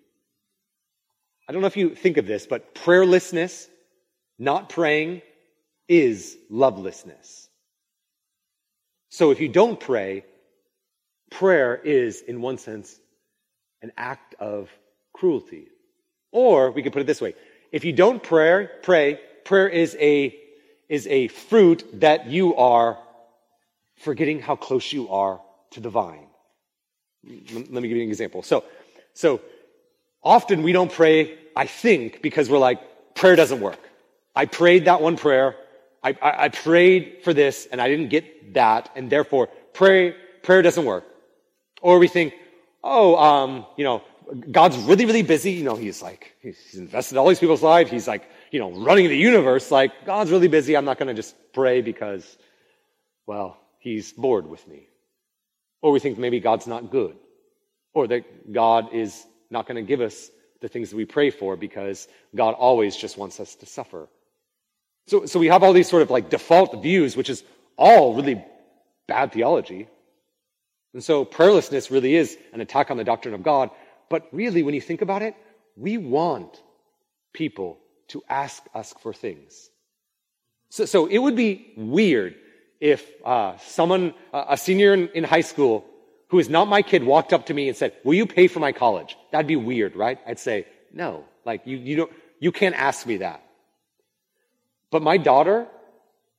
I 1.48 1.52
don't 1.52 1.60
know 1.62 1.68
if 1.68 1.76
you 1.76 1.94
think 1.94 2.16
of 2.16 2.26
this, 2.26 2.46
but 2.46 2.74
prayerlessness, 2.74 3.68
not 4.38 4.68
praying, 4.68 5.22
is 5.88 6.36
lovelessness. 6.50 7.48
So 9.10 9.30
if 9.30 9.40
you 9.40 9.48
don't 9.48 9.80
pray, 9.80 10.24
prayer 11.30 11.76
is, 11.76 12.20
in 12.20 12.40
one 12.40 12.58
sense, 12.58 12.98
an 13.82 13.92
act 13.96 14.34
of 14.38 14.70
cruelty. 15.12 15.68
Or 16.32 16.70
we 16.70 16.82
could 16.82 16.92
put 16.92 17.02
it 17.02 17.06
this 17.06 17.20
way 17.20 17.34
if 17.72 17.84
you 17.84 17.92
don't 17.92 18.22
pray, 18.22 18.68
pray, 18.82 19.20
prayer 19.44 19.68
is 19.68 19.96
a, 20.00 20.34
is 20.88 21.06
a 21.06 21.28
fruit 21.28 22.00
that 22.00 22.26
you 22.26 22.56
are 22.56 22.98
forgetting 23.96 24.40
how 24.40 24.56
close 24.56 24.92
you 24.92 25.08
are 25.10 25.40
to 25.72 25.80
the 25.80 25.90
vine. 25.90 26.26
Let 27.24 27.70
me 27.70 27.88
give 27.88 27.96
you 27.96 28.04
an 28.04 28.08
example. 28.08 28.42
So, 28.42 28.64
so 29.12 29.40
often 30.22 30.62
we 30.62 30.72
don't 30.72 30.90
pray, 30.90 31.36
I 31.54 31.66
think, 31.66 32.22
because 32.22 32.48
we're 32.48 32.58
like, 32.58 32.80
prayer 33.14 33.36
doesn't 33.36 33.60
work. 33.60 33.80
I 34.34 34.46
prayed 34.46 34.86
that 34.86 35.02
one 35.02 35.16
prayer. 35.16 35.56
I, 36.02 36.10
I, 36.22 36.44
I 36.44 36.48
prayed 36.48 37.18
for 37.24 37.34
this 37.34 37.66
and 37.70 37.80
I 37.80 37.88
didn't 37.88 38.08
get 38.08 38.54
that. 38.54 38.90
And 38.94 39.10
therefore, 39.10 39.48
pray, 39.74 40.14
prayer 40.42 40.62
doesn't 40.62 40.84
work. 40.84 41.04
Or 41.80 41.98
we 41.98 42.08
think, 42.08 42.34
oh, 42.82 43.16
um, 43.16 43.66
you 43.76 43.84
know, 43.84 44.02
God's 44.50 44.76
really, 44.78 45.06
really 45.06 45.22
busy. 45.22 45.52
You 45.52 45.64
know, 45.64 45.76
he's 45.76 46.02
like, 46.02 46.34
he's 46.40 46.74
invested 46.74 47.16
all 47.16 47.28
these 47.28 47.38
people's 47.38 47.62
lives. 47.62 47.90
He's 47.90 48.08
like, 48.08 48.28
you 48.50 48.58
know, 48.58 48.70
running 48.70 49.08
the 49.08 49.16
universe. 49.16 49.70
Like, 49.70 50.04
God's 50.04 50.30
really 50.30 50.48
busy. 50.48 50.76
I'm 50.76 50.84
not 50.84 50.98
going 50.98 51.08
to 51.08 51.14
just 51.14 51.34
pray 51.52 51.80
because, 51.80 52.36
well, 53.26 53.56
he's 53.78 54.12
bored 54.12 54.46
with 54.46 54.66
me. 54.68 54.88
Or 55.80 55.92
we 55.92 56.00
think 56.00 56.18
maybe 56.18 56.40
God's 56.40 56.66
not 56.66 56.90
good. 56.90 57.16
Or 57.94 58.06
that 58.08 58.52
God 58.52 58.92
is 58.92 59.24
not 59.50 59.66
going 59.66 59.76
to 59.76 59.82
give 59.82 60.00
us 60.00 60.30
the 60.60 60.68
things 60.68 60.90
that 60.90 60.96
we 60.96 61.04
pray 61.04 61.30
for 61.30 61.56
because 61.56 62.08
God 62.34 62.54
always 62.54 62.96
just 62.96 63.16
wants 63.16 63.40
us 63.40 63.54
to 63.56 63.66
suffer. 63.66 64.08
So, 65.06 65.24
so 65.24 65.38
we 65.38 65.46
have 65.46 65.62
all 65.62 65.72
these 65.72 65.88
sort 65.88 66.02
of 66.02 66.10
like 66.10 66.28
default 66.28 66.82
views, 66.82 67.16
which 67.16 67.30
is 67.30 67.42
all 67.76 68.14
really 68.14 68.44
bad 69.06 69.32
theology. 69.32 69.88
And 70.94 71.04
so 71.04 71.24
prayerlessness 71.24 71.90
really 71.90 72.14
is 72.14 72.36
an 72.52 72.60
attack 72.60 72.90
on 72.90 72.96
the 72.96 73.04
doctrine 73.04 73.34
of 73.34 73.42
God 73.42 73.70
but 74.08 74.28
really, 74.32 74.62
when 74.62 74.74
you 74.74 74.80
think 74.80 75.02
about 75.02 75.22
it, 75.22 75.34
we 75.76 75.98
want 75.98 76.60
people 77.32 77.78
to 78.08 78.22
ask 78.28 78.62
us 78.74 78.94
for 79.02 79.12
things. 79.12 79.70
So, 80.70 80.86
so 80.86 81.06
it 81.06 81.18
would 81.18 81.36
be 81.36 81.72
weird 81.76 82.34
if 82.80 83.06
uh, 83.24 83.56
someone, 83.58 84.14
uh, 84.32 84.46
a 84.50 84.56
senior 84.56 84.94
in, 84.94 85.08
in 85.08 85.24
high 85.24 85.42
school, 85.42 85.84
who 86.28 86.38
is 86.38 86.48
not 86.48 86.68
my 86.68 86.82
kid, 86.82 87.04
walked 87.04 87.32
up 87.32 87.46
to 87.46 87.54
me 87.54 87.68
and 87.68 87.76
said, 87.76 87.94
"Will 88.04 88.14
you 88.14 88.26
pay 88.26 88.48
for 88.48 88.60
my 88.60 88.72
college?" 88.72 89.16
That'd 89.32 89.46
be 89.46 89.56
weird, 89.56 89.96
right? 89.96 90.18
I'd 90.26 90.38
say, 90.38 90.66
"No, 90.92 91.24
like 91.44 91.62
you, 91.66 91.76
you 91.78 91.96
don't, 91.96 92.12
you 92.38 92.52
can't 92.52 92.74
ask 92.74 93.06
me 93.06 93.18
that." 93.18 93.42
But 94.90 95.02
my 95.02 95.16
daughter, 95.16 95.66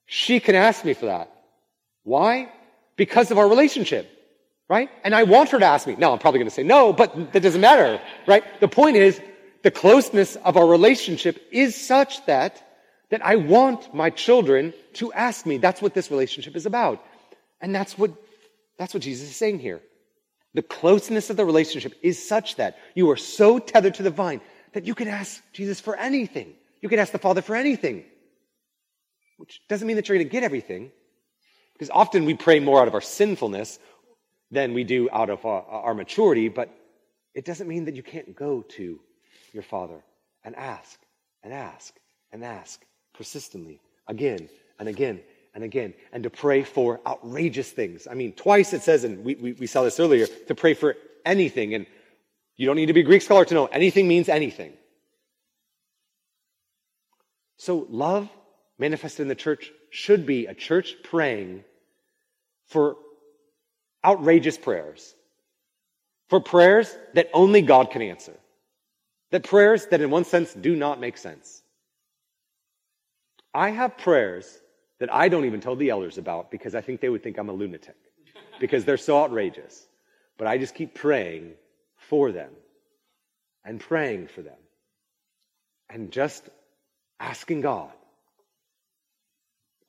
she 0.05 0.39
can 0.39 0.55
ask 0.55 0.85
me 0.85 0.93
for 0.93 1.07
that. 1.07 1.31
Why? 2.03 2.51
Because 2.95 3.31
of 3.31 3.37
our 3.37 3.47
relationship 3.47 4.09
right? 4.69 4.89
And 5.03 5.15
I 5.15 5.23
want 5.23 5.49
her 5.49 5.59
to 5.59 5.65
ask 5.65 5.87
me. 5.87 5.95
No, 5.97 6.13
I'm 6.13 6.19
probably 6.19 6.39
going 6.39 6.49
to 6.49 6.53
say 6.53 6.63
no, 6.63 6.93
but 6.93 7.33
that 7.33 7.41
doesn't 7.41 7.59
matter, 7.59 7.99
right? 8.27 8.43
The 8.61 8.67
point 8.67 8.95
is, 8.95 9.19
the 9.63 9.71
closeness 9.71 10.37
of 10.37 10.55
our 10.55 10.65
relationship 10.65 11.41
is 11.51 11.75
such 11.75 12.25
that, 12.27 12.63
that 13.09 13.25
I 13.25 13.35
want 13.35 13.93
my 13.93 14.09
children 14.09 14.73
to 14.93 15.11
ask 15.11 15.45
me. 15.45 15.57
That's 15.57 15.81
what 15.81 15.93
this 15.93 16.11
relationship 16.11 16.55
is 16.55 16.65
about. 16.65 17.03
And 17.59 17.75
that's 17.75 17.97
what, 17.97 18.11
that's 18.77 18.93
what 18.93 19.03
Jesus 19.03 19.29
is 19.29 19.35
saying 19.35 19.59
here. 19.59 19.81
The 20.53 20.61
closeness 20.61 21.29
of 21.29 21.35
the 21.35 21.45
relationship 21.45 21.93
is 22.01 22.25
such 22.25 22.55
that 22.55 22.77
you 22.95 23.09
are 23.11 23.17
so 23.17 23.59
tethered 23.59 23.95
to 23.95 24.03
the 24.03 24.11
vine 24.11 24.39
that 24.73 24.85
you 24.85 24.95
can 24.95 25.07
ask 25.07 25.41
Jesus 25.51 25.79
for 25.79 25.95
anything. 25.95 26.53
You 26.81 26.89
can 26.89 26.99
ask 26.99 27.11
the 27.11 27.19
Father 27.19 27.41
for 27.41 27.55
anything. 27.55 28.05
Which 29.37 29.61
doesn't 29.67 29.87
mean 29.87 29.97
that 29.97 30.07
you're 30.07 30.17
going 30.17 30.27
to 30.27 30.31
get 30.31 30.43
everything. 30.43 30.91
Because 31.73 31.89
often 31.89 32.25
we 32.25 32.33
pray 32.33 32.59
more 32.59 32.81
out 32.81 32.87
of 32.87 32.93
our 32.93 33.01
sinfulness 33.01 33.79
than 34.51 34.73
we 34.73 34.83
do 34.83 35.09
out 35.11 35.29
of 35.29 35.45
our, 35.45 35.93
maturity, 35.93 36.49
but 36.49 36.69
it 37.33 37.45
doesn't 37.45 37.67
mean 37.67 37.85
that 37.85 37.95
you 37.95 38.03
can't 38.03 38.35
go 38.35 38.63
to 38.63 38.99
your 39.53 39.63
Father 39.63 40.03
and 40.43 40.55
ask 40.55 40.99
and 41.43 41.53
ask 41.53 41.93
and 42.31 42.43
ask 42.43 42.83
persistently 43.13 43.79
again 44.07 44.49
and 44.79 44.89
again 44.89 45.21
and 45.53 45.63
again 45.63 45.93
and 46.11 46.23
to 46.23 46.29
pray 46.29 46.63
for 46.63 46.99
outrageous 47.05 47.71
things. 47.71 48.07
I 48.09 48.15
mean, 48.15 48.33
twice 48.33 48.73
it 48.73 48.81
says, 48.81 49.03
and 49.03 49.23
we, 49.23 49.35
we, 49.35 49.53
we 49.53 49.67
saw 49.67 49.83
this 49.83 49.99
earlier, 49.99 50.25
to 50.47 50.55
pray 50.55 50.73
for 50.73 50.95
anything. 51.25 51.75
And 51.75 51.85
you 52.57 52.65
don't 52.65 52.75
need 52.75 52.87
to 52.87 52.93
be 52.93 53.01
a 53.01 53.03
Greek 53.03 53.21
scholar 53.21 53.45
to 53.45 53.53
know 53.53 53.65
anything 53.67 54.07
means 54.07 54.29
anything. 54.29 54.73
So 57.57 57.85
love 57.89 58.29
manifested 58.77 59.23
in 59.23 59.27
the 59.27 59.35
church 59.35 59.71
should 59.91 60.25
be 60.25 60.45
a 60.45 60.53
church 60.53 60.95
praying 61.03 61.65
for 62.67 62.95
outrageous 64.03 64.57
prayers, 64.57 65.15
for 66.29 66.39
prayers 66.39 66.95
that 67.13 67.29
only 67.33 67.61
God 67.61 67.91
can 67.91 68.01
answer, 68.01 68.35
that 69.31 69.43
prayers 69.43 69.87
that 69.87 70.01
in 70.01 70.09
one 70.09 70.25
sense 70.25 70.53
do 70.53 70.75
not 70.75 70.99
make 70.99 71.17
sense. 71.17 71.61
I 73.53 73.71
have 73.71 73.97
prayers 73.97 74.59
that 74.99 75.13
I 75.13 75.29
don't 75.29 75.45
even 75.45 75.61
tell 75.61 75.75
the 75.75 75.89
elders 75.89 76.17
about 76.17 76.51
because 76.51 76.75
I 76.75 76.81
think 76.81 77.01
they 77.01 77.09
would 77.09 77.23
think 77.23 77.37
I'm 77.37 77.49
a 77.49 77.53
lunatic 77.53 77.95
because 78.59 78.85
they're 78.85 78.97
so 78.97 79.17
outrageous. 79.23 79.87
But 80.37 80.47
I 80.47 80.57
just 80.57 80.75
keep 80.75 80.93
praying 80.93 81.53
for 81.95 82.31
them 82.31 82.51
and 83.65 83.79
praying 83.79 84.27
for 84.27 84.41
them 84.41 84.57
and 85.89 86.11
just 86.11 86.47
asking 87.19 87.61
God. 87.61 87.91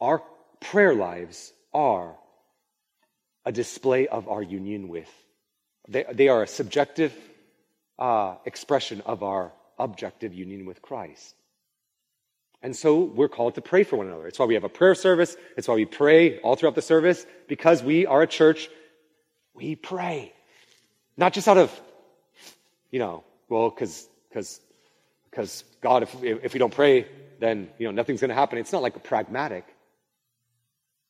Our 0.00 0.22
prayer 0.61 0.94
lives 0.94 1.52
are 1.74 2.16
a 3.51 3.53
display 3.53 4.07
of 4.07 4.28
our 4.28 4.44
union 4.44 4.86
with. 4.86 5.11
They, 5.88 6.05
they 6.12 6.28
are 6.28 6.44
a 6.44 6.46
subjective 6.46 7.12
uh, 7.98 8.36
expression 8.46 9.03
of 9.05 9.24
our 9.24 9.51
objective 9.76 10.32
union 10.32 10.66
with 10.66 10.80
Christ. 10.80 11.34
And 12.62 12.76
so 12.76 13.01
we're 13.01 13.28
called 13.28 13.57
to 13.57 13.61
pray 13.61 13.82
for 13.82 13.96
one 13.96 14.07
another. 14.07 14.28
It's 14.28 14.38
why 14.38 14.46
we 14.46 14.55
have 14.55 14.62
a 14.62 14.68
prayer 14.68 14.94
service. 14.94 15.36
It's 15.57 15.66
why 15.66 15.74
we 15.74 15.84
pray 15.84 16.38
all 16.38 16.55
throughout 16.55 16.76
the 16.76 16.82
service 16.94 17.26
because 17.48 17.82
we 17.82 18.07
are 18.07 18.22
a 18.22 18.26
church. 18.28 18.70
We 19.53 19.74
pray. 19.74 20.32
Not 21.16 21.32
just 21.32 21.48
out 21.48 21.59
of, 21.59 21.68
you 22.92 23.01
know, 23.01 23.24
well, 23.48 23.70
because, 23.70 24.07
because, 24.28 24.61
because 25.28 25.64
God, 25.80 26.05
if, 26.05 26.14
if 26.22 26.53
we 26.53 26.61
don't 26.61 26.72
pray, 26.72 27.09
then, 27.40 27.68
you 27.80 27.86
know, 27.88 27.90
nothing's 27.90 28.20
going 28.20 28.28
to 28.28 28.40
happen. 28.42 28.59
It's 28.59 28.72
not 28.72 28.82
like 28.82 28.94
a 28.94 29.01
pragmatic. 29.01 29.64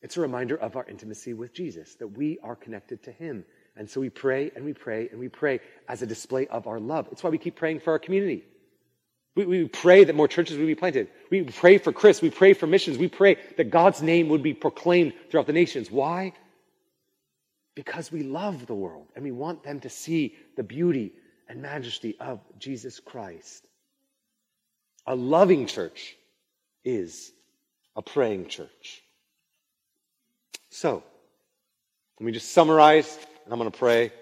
It's 0.01 0.17
a 0.17 0.21
reminder 0.21 0.55
of 0.55 0.75
our 0.75 0.85
intimacy 0.85 1.33
with 1.33 1.53
Jesus, 1.53 1.95
that 1.95 2.07
we 2.07 2.39
are 2.43 2.55
connected 2.55 3.03
to 3.03 3.11
Him. 3.11 3.45
And 3.75 3.89
so 3.89 4.01
we 4.01 4.09
pray 4.09 4.51
and 4.55 4.65
we 4.65 4.73
pray 4.73 5.07
and 5.09 5.19
we 5.19 5.29
pray 5.29 5.59
as 5.87 6.01
a 6.01 6.07
display 6.07 6.47
of 6.47 6.67
our 6.67 6.79
love. 6.79 7.07
It's 7.11 7.23
why 7.23 7.29
we 7.29 7.37
keep 7.37 7.55
praying 7.55 7.79
for 7.79 7.91
our 7.91 7.99
community. 7.99 8.43
We, 9.35 9.45
we 9.45 9.67
pray 9.67 10.03
that 10.03 10.15
more 10.15 10.27
churches 10.27 10.57
would 10.57 10.67
be 10.67 10.75
planted. 10.75 11.07
We 11.29 11.43
pray 11.43 11.77
for 11.77 11.93
Chris. 11.93 12.21
We 12.21 12.29
pray 12.29 12.53
for 12.53 12.67
missions. 12.67 12.97
We 12.97 13.07
pray 13.07 13.37
that 13.57 13.69
God's 13.69 14.01
name 14.01 14.29
would 14.29 14.43
be 14.43 14.53
proclaimed 14.53 15.13
throughout 15.29 15.47
the 15.47 15.53
nations. 15.53 15.89
Why? 15.89 16.33
Because 17.75 18.11
we 18.11 18.23
love 18.23 18.65
the 18.65 18.75
world 18.75 19.07
and 19.15 19.23
we 19.23 19.31
want 19.31 19.63
them 19.63 19.79
to 19.81 19.89
see 19.89 20.35
the 20.57 20.63
beauty 20.63 21.13
and 21.47 21.61
majesty 21.61 22.17
of 22.19 22.41
Jesus 22.59 22.99
Christ. 22.99 23.65
A 25.07 25.15
loving 25.15 25.65
church 25.65 26.15
is 26.83 27.31
a 27.95 28.01
praying 28.01 28.47
church. 28.47 29.01
So, 30.71 31.03
let 32.17 32.25
me 32.25 32.31
just 32.31 32.53
summarize, 32.53 33.17
and 33.43 33.53
I'm 33.53 33.59
going 33.59 33.69
to 33.69 33.77
pray. 33.77 34.13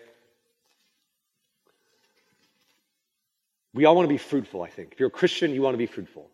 We 3.76 3.86
all 3.86 3.96
want 3.96 4.08
to 4.08 4.14
be 4.14 4.18
fruitful, 4.18 4.64
I 4.64 4.70
think. 4.70 4.94
If 4.94 5.00
you're 5.00 5.10
a 5.10 5.12
Christian, 5.12 5.54
you 5.54 5.62
want 5.62 5.76
to 5.76 5.78
be 5.78 5.86
fruitful. 5.86 6.28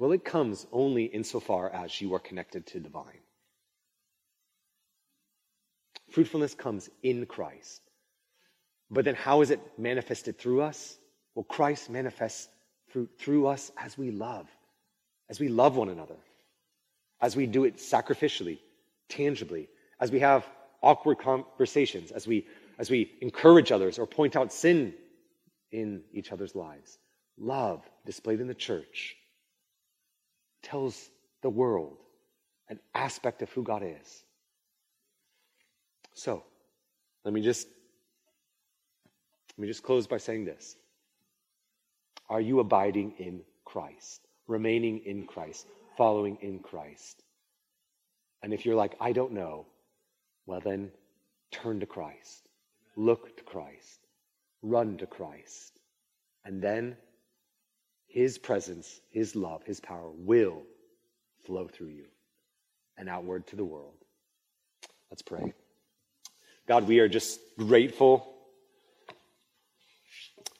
Well, 0.00 0.10
it 0.10 0.24
comes 0.24 0.66
only 0.72 1.04
insofar 1.04 1.70
as 1.70 2.00
you 2.00 2.12
are 2.14 2.18
connected 2.18 2.66
to 2.68 2.80
divine. 2.80 3.20
Fruitfulness 6.10 6.54
comes 6.54 6.90
in 7.04 7.26
Christ. 7.26 7.80
But 8.90 9.04
then 9.04 9.14
how 9.14 9.42
is 9.42 9.50
it 9.50 9.60
manifested 9.78 10.38
through 10.38 10.62
us? 10.62 10.98
Well, 11.36 11.44
Christ 11.44 11.88
manifests 11.88 12.48
through, 12.90 13.10
through 13.16 13.46
us 13.46 13.70
as 13.78 13.96
we 13.96 14.10
love, 14.10 14.48
as 15.28 15.38
we 15.38 15.48
love 15.48 15.76
one 15.76 15.88
another, 15.88 16.16
as 17.20 17.36
we 17.36 17.46
do 17.46 17.64
it 17.64 17.76
sacrificially, 17.76 18.58
tangibly, 19.08 19.68
as 20.00 20.10
we 20.10 20.20
have 20.20 20.46
awkward 20.82 21.18
conversations, 21.18 22.10
as 22.10 22.26
we, 22.26 22.46
as 22.78 22.90
we 22.90 23.12
encourage 23.20 23.72
others 23.72 23.98
or 23.98 24.06
point 24.06 24.36
out 24.36 24.52
sin 24.52 24.94
in 25.70 26.02
each 26.12 26.32
other's 26.32 26.54
lives. 26.54 26.98
Love 27.38 27.82
displayed 28.06 28.40
in 28.40 28.48
the 28.48 28.54
church 28.54 29.16
tells 30.62 31.10
the 31.42 31.50
world 31.50 31.96
an 32.68 32.78
aspect 32.94 33.42
of 33.42 33.50
who 33.50 33.62
God 33.62 33.82
is. 33.82 34.24
So, 36.14 36.44
let 37.24 37.32
me 37.32 37.40
just 37.40 37.66
let 39.56 39.62
me 39.62 39.68
just 39.68 39.82
close 39.82 40.06
by 40.06 40.18
saying 40.18 40.44
this. 40.44 40.76
Are 42.28 42.40
you 42.40 42.60
abiding 42.60 43.14
in 43.18 43.42
Christ, 43.64 44.26
remaining 44.46 45.00
in 45.04 45.26
Christ, 45.26 45.66
following 46.00 46.38
in 46.40 46.60
Christ? 46.60 47.22
And 48.42 48.54
if 48.54 48.64
you're 48.64 48.74
like, 48.74 48.96
I 49.02 49.12
don't 49.12 49.32
know, 49.32 49.66
well, 50.46 50.62
then 50.64 50.92
turn 51.50 51.80
to 51.80 51.86
Christ, 51.86 52.48
look 52.96 53.36
to 53.36 53.42
Christ, 53.42 54.00
run 54.62 54.96
to 54.96 55.06
Christ. 55.06 55.78
And 56.42 56.62
then 56.62 56.96
His 58.08 58.38
presence, 58.38 58.98
His 59.10 59.36
love, 59.36 59.62
His 59.64 59.78
power 59.78 60.10
will 60.10 60.62
flow 61.44 61.68
through 61.68 61.88
you 61.88 62.06
and 62.96 63.06
outward 63.06 63.46
to 63.48 63.56
the 63.56 63.64
world. 63.64 63.92
Let's 65.10 65.20
pray. 65.20 65.52
God, 66.66 66.88
we 66.88 67.00
are 67.00 67.08
just 67.08 67.40
grateful 67.58 68.26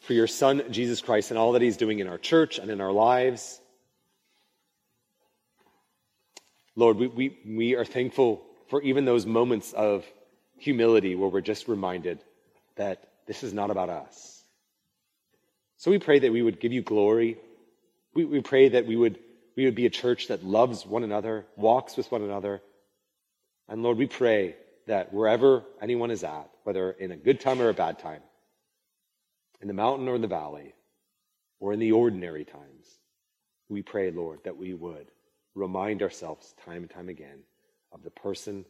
for 0.02 0.12
your 0.12 0.26
Son, 0.26 0.64
Jesus 0.70 1.00
Christ, 1.00 1.30
and 1.30 1.38
all 1.38 1.52
that 1.52 1.62
He's 1.62 1.78
doing 1.78 1.98
in 1.98 2.08
our 2.08 2.18
church 2.18 2.58
and 2.58 2.70
in 2.70 2.82
our 2.82 2.92
lives. 2.92 3.59
Lord, 6.80 6.96
we, 6.96 7.08
we, 7.08 7.38
we 7.46 7.76
are 7.76 7.84
thankful 7.84 8.40
for 8.68 8.80
even 8.80 9.04
those 9.04 9.26
moments 9.26 9.74
of 9.74 10.02
humility 10.56 11.14
where 11.14 11.28
we're 11.28 11.42
just 11.42 11.68
reminded 11.68 12.24
that 12.76 13.06
this 13.26 13.42
is 13.42 13.52
not 13.52 13.70
about 13.70 13.90
us. 13.90 14.42
So 15.76 15.90
we 15.90 15.98
pray 15.98 16.20
that 16.20 16.32
we 16.32 16.40
would 16.40 16.58
give 16.58 16.72
you 16.72 16.80
glory. 16.80 17.36
We, 18.14 18.24
we 18.24 18.40
pray 18.40 18.70
that 18.70 18.86
we 18.86 18.96
would, 18.96 19.18
we 19.56 19.66
would 19.66 19.74
be 19.74 19.84
a 19.84 19.90
church 19.90 20.28
that 20.28 20.42
loves 20.42 20.86
one 20.86 21.04
another, 21.04 21.44
walks 21.54 21.98
with 21.98 22.10
one 22.10 22.22
another. 22.22 22.62
And 23.68 23.82
Lord, 23.82 23.98
we 23.98 24.06
pray 24.06 24.56
that 24.86 25.12
wherever 25.12 25.62
anyone 25.82 26.10
is 26.10 26.24
at, 26.24 26.48
whether 26.64 26.92
in 26.92 27.12
a 27.12 27.16
good 27.16 27.40
time 27.40 27.60
or 27.60 27.68
a 27.68 27.74
bad 27.74 27.98
time, 27.98 28.22
in 29.60 29.68
the 29.68 29.74
mountain 29.74 30.08
or 30.08 30.14
in 30.14 30.22
the 30.22 30.28
valley, 30.28 30.72
or 31.58 31.74
in 31.74 31.78
the 31.78 31.92
ordinary 31.92 32.46
times, 32.46 32.86
we 33.68 33.82
pray, 33.82 34.10
Lord, 34.10 34.38
that 34.44 34.56
we 34.56 34.72
would 34.72 35.08
remind 35.60 36.02
ourselves 36.02 36.54
time 36.64 36.82
and 36.82 36.90
time 36.90 37.08
again 37.08 37.40
of 37.92 38.02
the 38.02 38.10
person, 38.10 38.64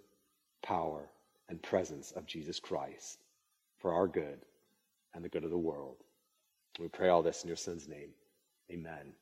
power, 0.63 1.09
and 1.49 1.63
presence 1.63 2.13
of 2.13 2.27
Jesus 2.27 2.61
Christ 2.61 3.19
for 3.79 3.93
our 3.93 4.07
good 4.07 4.41
and 5.15 5.25
the 5.25 5.29
good 5.29 5.45
of 5.45 5.51
the 5.51 5.59
world. 5.59 5.97
We 6.79 6.89
pray 6.89 7.09
all 7.09 7.23
this 7.23 7.43
in 7.43 7.49
your 7.49 7.57
Son's 7.57 7.89
name. 7.89 8.11
Amen. 8.71 9.13